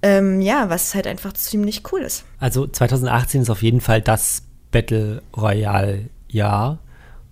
Ähm, 0.03 0.41
ja, 0.41 0.69
was 0.71 0.95
halt 0.95 1.07
einfach 1.07 1.33
ziemlich 1.35 1.83
cool 1.93 2.01
ist. 2.01 2.25
Also 2.39 2.67
2018 2.67 3.43
ist 3.43 3.51
auf 3.51 3.63
jeden 3.63 3.81
Fall 3.81 4.01
das 4.01 4.43
Battle 4.71 5.23
Royale 5.37 6.09
Jahr. 6.29 6.79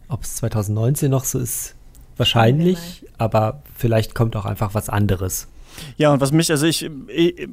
Ob 0.08 0.22
es 0.22 0.36
2019 0.36 1.10
noch 1.10 1.24
so 1.24 1.38
ist, 1.38 1.74
wahrscheinlich, 2.16 3.06
aber 3.16 3.62
vielleicht 3.74 4.14
kommt 4.14 4.36
auch 4.36 4.44
einfach 4.44 4.74
was 4.74 4.88
anderes. 4.88 5.48
Ja, 5.96 6.12
und 6.12 6.20
was 6.20 6.30
mich, 6.30 6.50
also 6.50 6.66
ich, 6.66 6.88
ich 7.08 7.48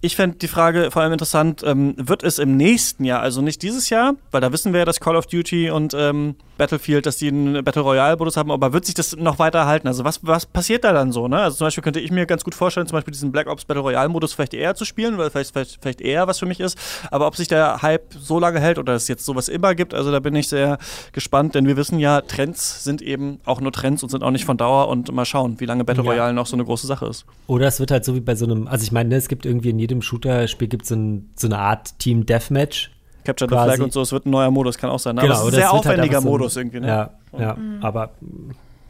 ich 0.00 0.16
fände 0.16 0.36
die 0.36 0.48
Frage 0.48 0.90
vor 0.90 1.02
allem 1.02 1.12
interessant, 1.12 1.62
ähm, 1.64 1.94
wird 1.96 2.22
es 2.22 2.38
im 2.38 2.56
nächsten 2.56 3.04
Jahr, 3.04 3.20
also 3.20 3.40
nicht 3.40 3.62
dieses 3.62 3.90
Jahr, 3.90 4.14
weil 4.30 4.40
da 4.40 4.52
wissen 4.52 4.72
wir 4.72 4.80
ja, 4.80 4.84
dass 4.84 5.00
Call 5.00 5.16
of 5.16 5.26
Duty 5.26 5.70
und 5.70 5.94
ähm, 5.94 6.36
Battlefield, 6.58 7.06
dass 7.06 7.18
die 7.18 7.28
einen 7.28 7.64
Battle 7.64 7.82
Royale-Modus 7.82 8.36
haben, 8.36 8.50
aber 8.50 8.72
wird 8.72 8.84
sich 8.84 8.94
das 8.94 9.16
noch 9.16 9.38
weiter 9.38 9.58
erhalten? 9.60 9.88
Also 9.88 10.04
was, 10.04 10.20
was 10.22 10.46
passiert 10.46 10.84
da 10.84 10.92
dann 10.92 11.12
so? 11.12 11.28
Ne? 11.28 11.38
Also 11.38 11.58
zum 11.58 11.66
Beispiel 11.66 11.82
könnte 11.82 12.00
ich 12.00 12.10
mir 12.10 12.26
ganz 12.26 12.44
gut 12.44 12.54
vorstellen, 12.54 12.86
zum 12.86 12.96
Beispiel 12.96 13.12
diesen 13.12 13.32
Black 13.32 13.46
Ops 13.46 13.64
Battle 13.64 13.82
Royale-Modus 13.82 14.32
vielleicht 14.32 14.54
eher 14.54 14.74
zu 14.74 14.84
spielen, 14.84 15.18
weil 15.18 15.30
vielleicht, 15.30 15.52
vielleicht, 15.52 15.78
vielleicht 15.80 16.00
eher 16.00 16.26
was 16.26 16.38
für 16.38 16.46
mich 16.46 16.60
ist. 16.60 16.78
Aber 17.10 17.26
ob 17.26 17.36
sich 17.36 17.48
der 17.48 17.82
Hype 17.82 18.14
so 18.18 18.38
lange 18.38 18.60
hält 18.60 18.78
oder 18.78 18.94
es 18.94 19.08
jetzt 19.08 19.24
sowas 19.24 19.48
immer 19.48 19.74
gibt, 19.74 19.94
also 19.94 20.10
da 20.10 20.20
bin 20.20 20.34
ich 20.34 20.48
sehr 20.48 20.78
gespannt, 21.12 21.54
denn 21.54 21.66
wir 21.66 21.76
wissen 21.76 21.98
ja, 21.98 22.20
Trends 22.20 22.84
sind 22.84 23.02
eben 23.02 23.40
auch 23.44 23.60
nur 23.60 23.72
Trends 23.72 24.02
und 24.02 24.08
sind 24.08 24.22
auch 24.22 24.30
nicht 24.30 24.44
von 24.44 24.56
Dauer 24.56 24.88
und 24.88 25.12
mal 25.12 25.24
schauen, 25.24 25.60
wie 25.60 25.66
lange 25.66 25.84
Battle 25.84 26.04
ja. 26.04 26.10
Royale 26.10 26.32
noch 26.32 26.46
so 26.46 26.56
eine 26.56 26.64
große 26.64 26.86
Sache 26.86 27.06
ist. 27.06 27.26
Oder 27.46 27.66
es 27.66 27.80
wird 27.80 27.90
halt 27.90 28.04
so 28.04 28.14
wie 28.14 28.20
bei 28.20 28.34
so 28.34 28.46
einem, 28.46 28.66
also 28.66 28.82
ich 28.82 28.92
meine, 28.92 29.10
ne, 29.10 29.16
es 29.16 29.28
gibt 29.28 29.44
irgendwie 29.44 29.70
in 29.70 29.78
jedem 29.86 30.02
Shooter-Spiel 30.02 30.68
gibt 30.68 30.82
es 30.82 30.88
so, 30.88 30.96
ein, 30.96 31.30
so 31.36 31.46
eine 31.46 31.58
Art 31.58 31.98
Team 31.98 32.26
Deathmatch 32.26 32.90
Capture 33.24 33.48
the 33.48 33.54
Flag 33.54 33.80
und 33.80 33.92
so, 33.92 34.02
es 34.02 34.12
wird 34.12 34.26
ein 34.26 34.30
neuer 34.30 34.50
Modus, 34.50 34.78
kann 34.78 34.90
auch 34.90 34.98
sein. 34.98 35.16
Ne? 35.16 35.22
Genau, 35.22 35.34
aber 35.34 35.48
es 35.48 35.48
ist 35.48 35.54
ein 35.54 35.60
sehr 35.60 35.72
halt 35.72 35.80
aufwendiger 35.80 36.14
halt 36.14 36.22
so 36.22 36.30
Modus 36.30 36.56
irgendwie. 36.56 36.80
Ne? 36.80 36.86
Ja, 36.86 37.10
ja 37.36 37.54
mhm. 37.54 37.78
aber 37.82 38.10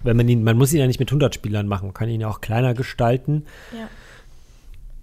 wenn 0.03 0.17
man 0.17 0.29
ihn, 0.29 0.45
man 0.45 0.59
muss 0.59 0.73
ihn 0.73 0.81
ja 0.81 0.87
nicht 0.87 1.01
mit 1.01 1.09
100 1.09 1.35
Spielern 1.35 1.67
machen, 1.67 1.87
man 1.87 1.95
kann 1.95 2.09
ihn 2.09 2.21
ja 2.21 2.29
auch 2.29 2.41
kleiner 2.41 2.75
gestalten. 2.75 3.47
Ja. 3.73 3.89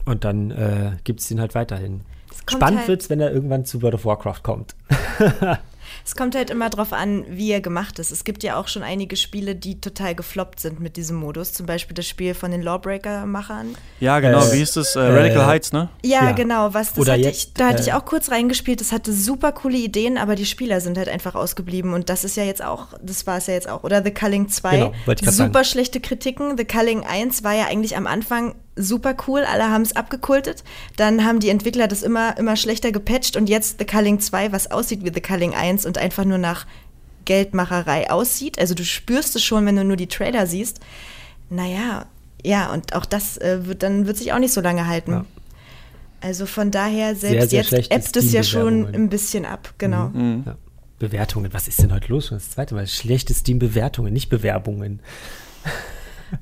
Und 0.05 0.23
dann 0.23 0.51
äh, 0.51 0.91
gibt 1.03 1.21
es 1.21 1.31
ihn 1.31 1.39
halt 1.39 1.55
weiterhin. 1.55 2.01
Spannend 2.47 2.79
halt 2.79 2.87
wird 2.89 3.01
es, 3.01 3.09
wenn 3.09 3.19
er 3.19 3.31
irgendwann 3.31 3.65
zu 3.65 3.81
World 3.81 3.95
of 3.95 4.05
Warcraft 4.05 4.43
kommt. 4.43 4.75
Es 6.05 6.15
kommt 6.15 6.35
halt 6.35 6.49
immer 6.49 6.69
drauf 6.69 6.91
an, 6.91 7.25
wie 7.29 7.51
er 7.51 7.61
gemacht 7.61 7.97
ist. 7.97 8.11
Es 8.11 8.25
gibt 8.25 8.43
ja 8.43 8.57
auch 8.57 8.67
schon 8.67 8.83
einige 8.83 9.15
Spiele, 9.15 9.55
die 9.55 9.79
total 9.79 10.15
gefloppt 10.15 10.59
sind 10.59 10.81
mit 10.81 10.97
diesem 10.97 11.15
Modus. 11.15 11.53
Zum 11.53 11.65
Beispiel 11.65 11.93
das 11.93 12.07
Spiel 12.07 12.33
von 12.33 12.51
den 12.51 12.61
Lawbreaker-Machern. 12.61 13.75
Ja, 14.01 14.19
genau. 14.19 14.43
Äh, 14.43 14.51
wie 14.51 14.57
hieß 14.57 14.73
das? 14.73 14.95
Äh, 14.95 14.99
Radical 14.99 15.41
äh, 15.41 15.45
Heights, 15.45 15.71
ne? 15.71 15.89
Ja, 16.03 16.25
ja, 16.25 16.31
genau. 16.33 16.73
Was, 16.73 16.93
das 16.93 17.07
hatte 17.07 17.21
jetzt, 17.21 17.37
ich, 17.37 17.53
da 17.53 17.67
hatte 17.69 17.81
ich 17.81 17.89
äh, 17.89 17.93
auch 17.93 18.03
kurz 18.03 18.31
reingespielt. 18.31 18.81
Das 18.81 18.91
hatte 18.91 19.13
super 19.13 19.53
coole 19.53 19.77
Ideen, 19.77 20.17
aber 20.17 20.35
die 20.35 20.45
Spieler 20.45 20.81
sind 20.81 20.97
halt 20.97 21.07
einfach 21.07 21.35
ausgeblieben. 21.35 21.93
Und 21.93 22.09
das 22.09 22.25
ist 22.25 22.35
ja 22.35 22.43
jetzt 22.43 22.63
auch, 22.63 22.87
das 23.01 23.25
war 23.25 23.37
es 23.37 23.47
ja 23.47 23.53
jetzt 23.53 23.69
auch. 23.69 23.83
Oder 23.83 24.03
The 24.03 24.11
Culling 24.11 24.49
2. 24.49 24.71
Genau, 24.71 24.93
super 25.05 25.31
sagen. 25.31 25.65
schlechte 25.65 26.01
Kritiken. 26.01 26.57
The 26.57 26.65
Culling 26.65 27.05
1 27.05 27.43
war 27.45 27.53
ja 27.53 27.67
eigentlich 27.67 27.95
am 27.95 28.07
Anfang 28.07 28.55
super 28.75 29.15
cool, 29.27 29.41
alle 29.41 29.69
haben 29.69 29.83
es 29.83 29.95
abgekultet. 29.95 30.63
Dann 30.95 31.25
haben 31.25 31.39
die 31.39 31.49
Entwickler 31.49 31.87
das 31.87 32.03
immer, 32.03 32.37
immer 32.37 32.55
schlechter 32.55 32.91
gepatcht 32.91 33.37
und 33.37 33.49
jetzt 33.49 33.79
The 33.79 33.85
Culling 33.85 34.19
2, 34.19 34.51
was 34.51 34.71
aussieht 34.71 35.03
wie 35.03 35.11
The 35.13 35.21
Culling 35.21 35.53
1 35.53 35.85
und 35.85 35.97
einfach 35.97 36.25
nur 36.25 36.37
nach 36.37 36.65
Geldmacherei 37.25 38.09
aussieht. 38.09 38.59
Also 38.59 38.73
du 38.73 38.83
spürst 38.83 39.35
es 39.35 39.43
schon, 39.43 39.65
wenn 39.65 39.75
du 39.75 39.83
nur 39.83 39.97
die 39.97 40.07
Trailer 40.07 40.47
siehst. 40.47 40.79
Naja, 41.49 42.05
ja, 42.43 42.71
und 42.73 42.93
auch 42.93 43.05
das 43.05 43.37
äh, 43.37 43.65
wird 43.65 43.83
dann 43.83 44.07
wird 44.07 44.17
sich 44.17 44.33
auch 44.33 44.39
nicht 44.39 44.53
so 44.53 44.61
lange 44.61 44.87
halten. 44.87 45.11
Ja. 45.11 45.25
Also 46.21 46.45
von 46.45 46.71
daher, 46.71 47.15
selbst 47.15 47.49
sehr, 47.49 47.63
sehr 47.63 47.79
jetzt 47.79 47.91
ebbt 47.91 48.17
es 48.17 48.31
ja 48.31 48.43
schon 48.43 48.93
ein 48.93 49.09
bisschen 49.09 49.45
ab, 49.45 49.73
genau. 49.77 50.07
Mhm. 50.09 50.21
Mhm. 50.21 50.43
Ja. 50.45 50.57
Bewertungen, 50.99 51.51
was 51.53 51.67
ist 51.67 51.81
denn 51.81 51.91
heute 51.91 52.07
los? 52.07 52.29
Das 52.29 52.51
zweite 52.51 52.75
Mal. 52.75 52.87
Schlechte 52.87 53.33
Steam-Bewertungen, 53.33 54.13
nicht 54.13 54.29
Bewerbungen. 54.29 55.01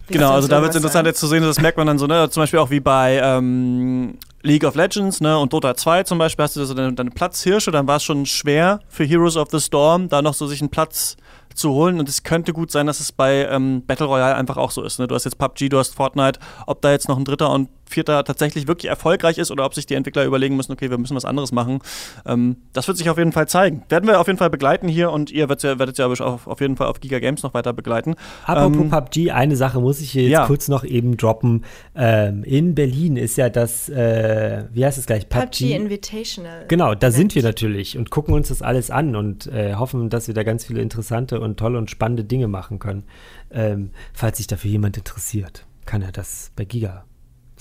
Genau, 0.08 0.32
also 0.32 0.48
da 0.48 0.62
wird 0.62 0.72
es 0.72 0.76
interessant 0.76 1.08
jetzt 1.08 1.20
zu 1.20 1.28
sehen, 1.28 1.44
das 1.44 1.60
merkt 1.60 1.78
man 1.78 1.88
dann 1.88 1.98
so, 1.98 2.08
ne, 2.08 2.30
zum 2.30 2.44
Beispiel 2.44 2.60
auch 2.60 2.70
wie 2.70 2.80
bei 2.80 3.20
ähm, 3.24 4.18
League 4.44 4.64
of 4.64 4.76
Legends 4.76 5.22
ne, 5.22 5.38
und 5.38 5.54
Dota 5.54 5.76
2 5.76 6.04
zum 6.04 6.18
Beispiel, 6.18 6.44
hast 6.44 6.56
du 6.56 6.66
so 6.66 6.74
deine, 6.74 6.94
deine 6.94 7.12
Platzhirsche, 7.12 7.72
dann 7.72 7.88
war 7.88 7.98
es 7.98 8.04
schon 8.04 8.26
schwer 8.26 8.80
für 8.88 9.04
Heroes 9.04 9.38
of 9.38 9.50
the 9.52 9.60
Storm, 9.60 10.10
da 10.10 10.22
noch 10.22 10.34
so 10.34 10.48
sich 10.48 10.62
einen 10.62 10.70
Platz 10.70 11.18
zu 11.54 11.72
holen. 11.72 12.00
Und 12.00 12.10
es 12.10 12.24
könnte 12.24 12.54
gut 12.54 12.72
sein, 12.72 12.88
dass 12.88 13.00
es 13.00 13.12
bei 13.12 13.46
ähm, 13.46 13.84
Battle 13.86 14.08
Royale 14.08 14.36
einfach 14.36 14.58
auch 14.58 14.72
so 14.72 14.84
ist. 14.84 15.00
Ne? 15.00 15.08
Du 15.08 15.16
hast 15.16 15.26
jetzt 15.26 15.38
PUBG, 15.38 15.70
du 15.70 15.80
hast 15.80 15.96
Fortnite. 15.96 16.40
Ob 16.68 16.82
da 16.82 16.92
jetzt 16.92 17.08
noch 17.08 17.18
ein 17.18 17.26
dritter 17.26 17.52
und 17.52 17.70
vierter 17.92 18.24
tatsächlich 18.24 18.68
wirklich 18.68 18.90
erfolgreich 18.90 19.38
ist 19.38 19.52
oder 19.52 19.66
ob 19.66 19.74
sich 19.74 19.86
die 19.86 19.96
Entwickler 19.96 20.26
überlegen 20.26 20.56
müssen, 20.56 20.72
okay, 20.72 20.90
wir 20.90 20.98
müssen 20.98 21.16
was 21.16 21.26
anderes 21.26 21.52
machen. 21.52 21.80
Ähm, 22.26 22.58
das 22.74 22.88
wird 22.88 22.98
sich 22.98 23.10
auf 23.10 23.18
jeden 23.18 23.32
Fall 23.32 23.48
zeigen. 23.48 23.84
Werden 23.90 24.08
wir 24.08 24.20
auf 24.20 24.28
jeden 24.28 24.40
Fall 24.40 24.50
begleiten 24.50 24.88
hier 24.88 25.12
und 25.12 25.32
ihr 25.32 25.50
werdet 25.50 25.64
ja, 25.64 25.80
werdet 25.80 25.98
ja 25.98 26.08
auf, 26.08 26.48
auf 26.48 26.62
jeden 26.62 26.78
Fall 26.78 26.88
auf 26.88 27.00
Giga 27.00 27.20
Games 27.20 27.44
noch 27.44 27.54
weiter 27.54 27.74
begleiten. 27.74 28.16
Apropos 28.46 28.82
ähm, 28.82 28.90
PUBG, 28.90 29.32
eine 29.32 29.56
Sache 29.56 29.80
muss 29.80 30.02
ich 30.02 30.12
hier 30.12 30.24
jetzt 30.24 30.32
ja. 30.32 30.48
kurz 30.48 30.68
noch 30.68 30.84
eben 30.84 31.18
droppen. 31.18 31.66
Ähm, 31.96 32.44
in 32.44 32.76
Berlin 32.76 33.18
ist 33.18 33.38
ja 33.38 33.50
das, 33.50 33.90
äh, 33.90 34.66
wie 34.72 34.86
heißt 34.86 34.98
es 34.98 35.06
gleich? 35.06 35.30
PUBG, 35.30 35.46
PUBG 35.46 35.76
Invitational. 35.76 36.66
Genau, 36.68 36.96
da 36.96 37.08
Event. 37.08 37.16
sind 37.16 37.36
wir 37.36 37.44
natürlich 37.44 37.98
und 37.98 38.10
gucken 38.10 38.34
uns 38.34 38.50
das 38.50 38.62
alles 38.62 38.92
an 38.92 39.16
und 39.16 39.48
äh, 39.48 39.76
hoffen, 39.76 40.10
dass 40.10 40.28
wir 40.28 40.34
da 40.34 40.44
ganz 40.44 40.66
viele 40.66 40.82
interessante 40.82 41.40
und 41.40 41.58
tolle 41.58 41.78
und 41.78 41.90
spannende 41.90 42.24
Dinge 42.24 42.48
machen 42.48 42.80
können. 42.80 43.04
Ähm, 43.52 43.92
falls 44.14 44.38
sich 44.38 44.48
dafür 44.48 44.72
jemand 44.72 44.98
interessiert, 44.98 45.66
kann 45.86 46.02
er 46.02 46.12
das 46.12 46.52
bei 46.56 46.66
Giga 46.66 47.06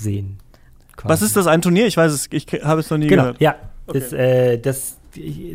sehen. 0.01 0.39
Quasi. 0.97 1.13
Was 1.13 1.23
ist 1.23 1.37
das, 1.37 1.47
ein 1.47 1.63
Turnier? 1.63 1.87
Ich 1.87 1.97
weiß 1.97 2.13
es, 2.13 2.29
ich 2.31 2.47
habe 2.63 2.81
es 2.81 2.91
noch 2.91 2.99
nie 2.99 3.07
genau, 3.07 3.23
gehört. 3.23 3.41
Ja, 3.41 3.57
okay. 3.87 4.01
das, 4.01 4.13
äh, 4.13 4.59
das, 4.59 4.97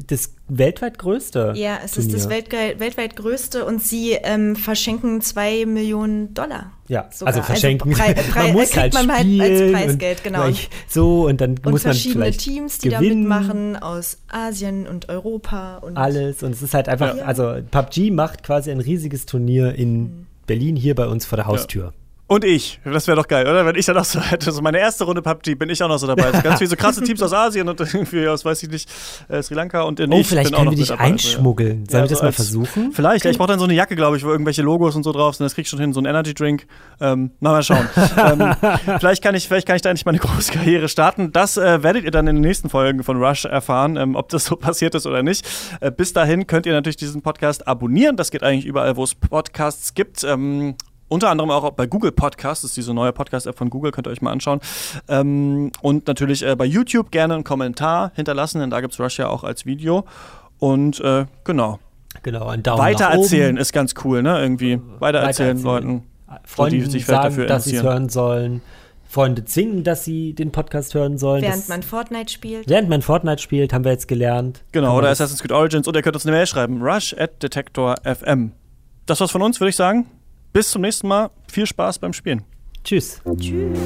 das 0.08 0.34
weltweit 0.48 0.98
größte. 0.98 1.54
Ja, 1.56 1.80
es 1.84 1.92
Turnier. 1.92 2.16
ist 2.16 2.24
das 2.24 2.30
Weltge 2.30 2.58
weltweit 2.78 3.16
größte 3.16 3.66
und 3.66 3.82
sie 3.82 4.12
ähm, 4.12 4.56
verschenken 4.56 5.22
zwei 5.22 5.66
Millionen 5.66 6.34
Dollar. 6.34 6.72
Ja, 6.88 7.08
sogar. 7.12 7.34
also 7.34 7.44
verschenken. 7.44 7.94
Also 8.00 8.22
Pre 8.32 8.40
man 8.44 8.54
muss 8.54 8.76
halt 8.76 8.94
man 8.94 9.12
halt 9.12 9.42
als 9.42 9.72
Preisgeld, 9.72 10.24
genau. 10.24 10.50
so 10.88 11.28
und 11.28 11.42
dann 11.42 11.52
und 11.52 11.66
muss 11.66 11.84
man 11.84 11.94
verschiedene 11.94 12.32
Teams, 12.32 12.80
die 12.80 12.90
gewinnen. 12.90 13.30
da 13.30 13.40
mitmachen 13.40 13.76
aus 13.78 14.18
Asien 14.28 14.88
und 14.88 15.10
Europa 15.10 15.78
und 15.78 15.98
alles 15.98 16.44
und 16.44 16.52
es 16.52 16.62
ist 16.62 16.74
halt 16.74 16.90
einfach, 16.90 17.18
ja. 17.18 17.24
also 17.24 17.56
PUBG 17.72 18.12
macht 18.12 18.44
quasi 18.44 18.72
ein 18.72 18.80
riesiges 18.80 19.26
Turnier 19.26 19.74
in 19.74 20.02
mhm. 20.02 20.28
Berlin 20.48 20.76
hier 20.76 20.96
bei 20.96 21.08
uns 21.08 21.26
vor 21.26 21.38
der 21.38 21.48
Haustür. 21.48 21.86
Ja. 21.86 21.94
Und 22.28 22.44
ich. 22.44 22.80
Das 22.84 23.06
wäre 23.06 23.16
doch 23.16 23.28
geil, 23.28 23.48
oder? 23.48 23.68
Wenn 23.68 23.76
ich 23.76 23.86
dann 23.86 23.98
auch 23.98 24.06
so 24.06 24.20
hätte, 24.20 24.52
so 24.52 24.60
meine 24.64 24.80
erste 24.80 25.04
Runde 25.04 25.22
PUBG, 25.22 25.54
bin 25.54 25.70
ich 25.70 25.84
auch 25.84 25.88
noch 25.88 26.00
so 26.00 26.08
dabei. 26.08 26.32
So 26.32 26.42
ganz 26.42 26.58
viele 26.58 26.70
so 26.72 26.76
krasse 26.76 27.04
Teams 27.04 27.22
aus 27.22 27.34
Asien 27.34 27.70
und 27.70 27.80
irgendwie 27.80 28.28
aus, 28.28 28.44
weiß 28.44 28.64
ich 28.64 28.70
nicht, 28.70 28.90
äh, 29.30 29.44
Sri 29.44 29.54
Lanka 29.54 29.84
und 29.84 30.00
in 30.00 30.12
Oh, 30.12 30.24
vielleicht 30.24 30.52
können 30.52 30.72
wir 30.72 30.76
dich 30.76 30.92
einschmuggeln. 30.92 31.86
Sollen 31.88 32.04
Ja, 32.04 32.10
wir 32.10 32.16
das 32.16 32.24
mal 32.24 32.32
versuchen? 32.32 32.92
Vielleicht, 32.94 33.26
ja, 33.26 33.32
ich 33.32 33.38
brauche 33.38 33.50
dann 33.50 33.60
so 33.60 33.66
eine 33.66 33.76
Jacke, 33.76 33.96
glaube 33.96 34.18
ich, 34.18 34.26
wo 34.26 34.30
irgendwelche 34.32 34.64
Logos 34.64 34.96
und 34.96 35.04
so 35.04 35.12
drauf 35.12 35.36
sind. 35.36 35.44
Das 35.44 35.54
krieg 35.54 35.66
ich 35.66 35.70
schon 35.70 35.80
hin, 35.80 35.94
so 35.94 36.00
ein 36.02 36.06
Energy 36.06 36.34
Drink. 36.34 36.66
Ähm, 37.00 37.30
mal, 37.42 37.52
mal 37.52 37.62
schauen. 37.62 37.88
ähm, 38.18 38.56
vielleicht, 39.00 39.22
kann 39.22 39.36
ich, 39.36 39.48
vielleicht 39.48 39.68
kann 39.68 39.76
ich 39.76 39.84
da 39.84 39.90
endlich 39.92 40.06
meine 40.08 40.18
große 40.18 40.52
Karriere 40.52 40.90
starten. 40.90 41.32
Das 41.32 41.58
äh, 41.58 41.84
werdet 41.84 42.06
ihr 42.06 42.12
dann 42.12 42.26
in 42.26 42.38
den 42.38 42.42
nächsten 42.42 42.70
Folgen 42.70 43.04
von 43.04 43.24
Rush 43.24 43.46
erfahren, 43.46 43.98
ähm, 43.98 44.16
ob 44.16 44.30
das 44.30 44.46
so 44.46 44.56
passiert 44.56 44.96
ist 44.96 45.06
oder 45.06 45.22
nicht. 45.22 45.46
Äh, 45.80 45.92
bis 45.92 46.12
dahin 46.14 46.48
könnt 46.48 46.66
ihr 46.66 46.74
natürlich 46.74 46.98
diesen 46.98 47.22
Podcast 47.22 47.68
abonnieren. 47.68 48.16
Das 48.16 48.32
geht 48.32 48.42
eigentlich 48.42 48.66
überall, 48.66 48.96
wo 48.96 49.04
es 49.04 49.14
Podcasts 49.14 49.94
gibt. 49.94 50.24
Ähm, 50.24 50.76
unter 51.08 51.30
anderem 51.30 51.52
auch 51.52 51.70
bei 51.72 51.86
Google 51.88 52.12
Podcasts, 52.12 52.64
das 52.64 52.72
ist 52.72 52.78
diese 52.78 52.94
neue 52.94 53.14
Podcast-App 53.14 53.58
von 53.58 53.70
Google, 53.70 53.92
könnt 53.92 54.08
ihr 54.08 54.12
euch 54.12 54.22
mal 54.22 54.32
anschauen. 54.32 54.60
Ähm, 55.08 55.72
und 55.82 56.08
natürlich 56.08 56.44
äh, 56.44 56.56
bei 56.56 56.66
YouTube 56.66 57.12
gerne 57.12 57.36
einen 57.36 57.44
Kommentar 57.44 58.12
hinterlassen, 58.16 58.60
denn 58.60 58.70
da 58.70 58.82
gibt 58.82 58.94
es 58.94 59.00
Rush 59.00 59.20
ja 59.20 59.28
auch 59.28 59.44
als 59.44 59.66
Video. 59.66 60.06
Und 60.60 61.00
äh, 61.02 61.26
genau. 61.44 61.80
Genau, 62.24 62.48
ein 62.48 62.64
Daumen 62.64 62.80
Weitererzählen 62.80 63.48
nach 63.48 63.60
oben. 63.60 63.62
ist 63.62 63.74
ganz 63.74 63.94
cool, 64.04 64.24
ne? 64.24 64.40
Irgendwie. 64.40 64.80
Weitererzählen, 65.00 65.62
Leuten. 65.62 66.04
Freunden 66.44 66.80
die 66.80 66.86
sich 66.86 67.06
vielleicht 67.06 67.22
sagen, 67.24 67.36
dafür 67.36 67.46
dass 67.46 67.66
sie 67.66 67.76
es 67.76 67.84
hören 67.84 68.10
sollen. 68.10 68.62
Freunde 69.08 69.46
zwingen, 69.46 69.84
dass 69.84 70.04
sie 70.04 70.34
den 70.34 70.52
Podcast 70.52 70.94
hören 70.94 71.18
sollen. 71.18 71.42
Während 71.42 71.60
das, 71.60 71.68
man 71.70 71.84
Fortnite 71.84 72.34
spielt. 72.34 72.68
während 72.68 72.90
man 72.90 73.02
Fortnite 73.02 73.42
spielt, 73.42 73.72
haben 73.72 73.86
wir 73.86 73.92
jetzt 73.92 74.08
gelernt. 74.08 74.64
Genau, 74.72 74.98
oder 74.98 75.10
Assassin's 75.10 75.42
Creed 75.42 75.52
Origins. 75.52 75.88
Und 75.88 75.96
ihr 75.96 76.02
könnt 76.02 76.16
uns 76.16 76.26
eine 76.26 76.36
Mail 76.36 76.48
schreiben. 76.48 76.82
Rush 76.82 77.16
at 77.18 77.42
Detector 77.42 77.96
FM. 78.04 78.52
Das 79.06 79.22
war's 79.22 79.32
von 79.32 79.42
uns, 79.42 79.60
würde 79.62 79.70
ich 79.70 79.76
sagen. 79.76 80.08
Bis 80.56 80.72
zum 80.72 80.84
nächsten 80.84 81.10
Mal. 81.10 81.32
Viel 81.52 81.66
Spaß 81.66 82.00
beim 82.00 82.14
Spielen. 82.14 82.42
Tschüss. 82.82 83.22
Tschüss. 83.38 83.78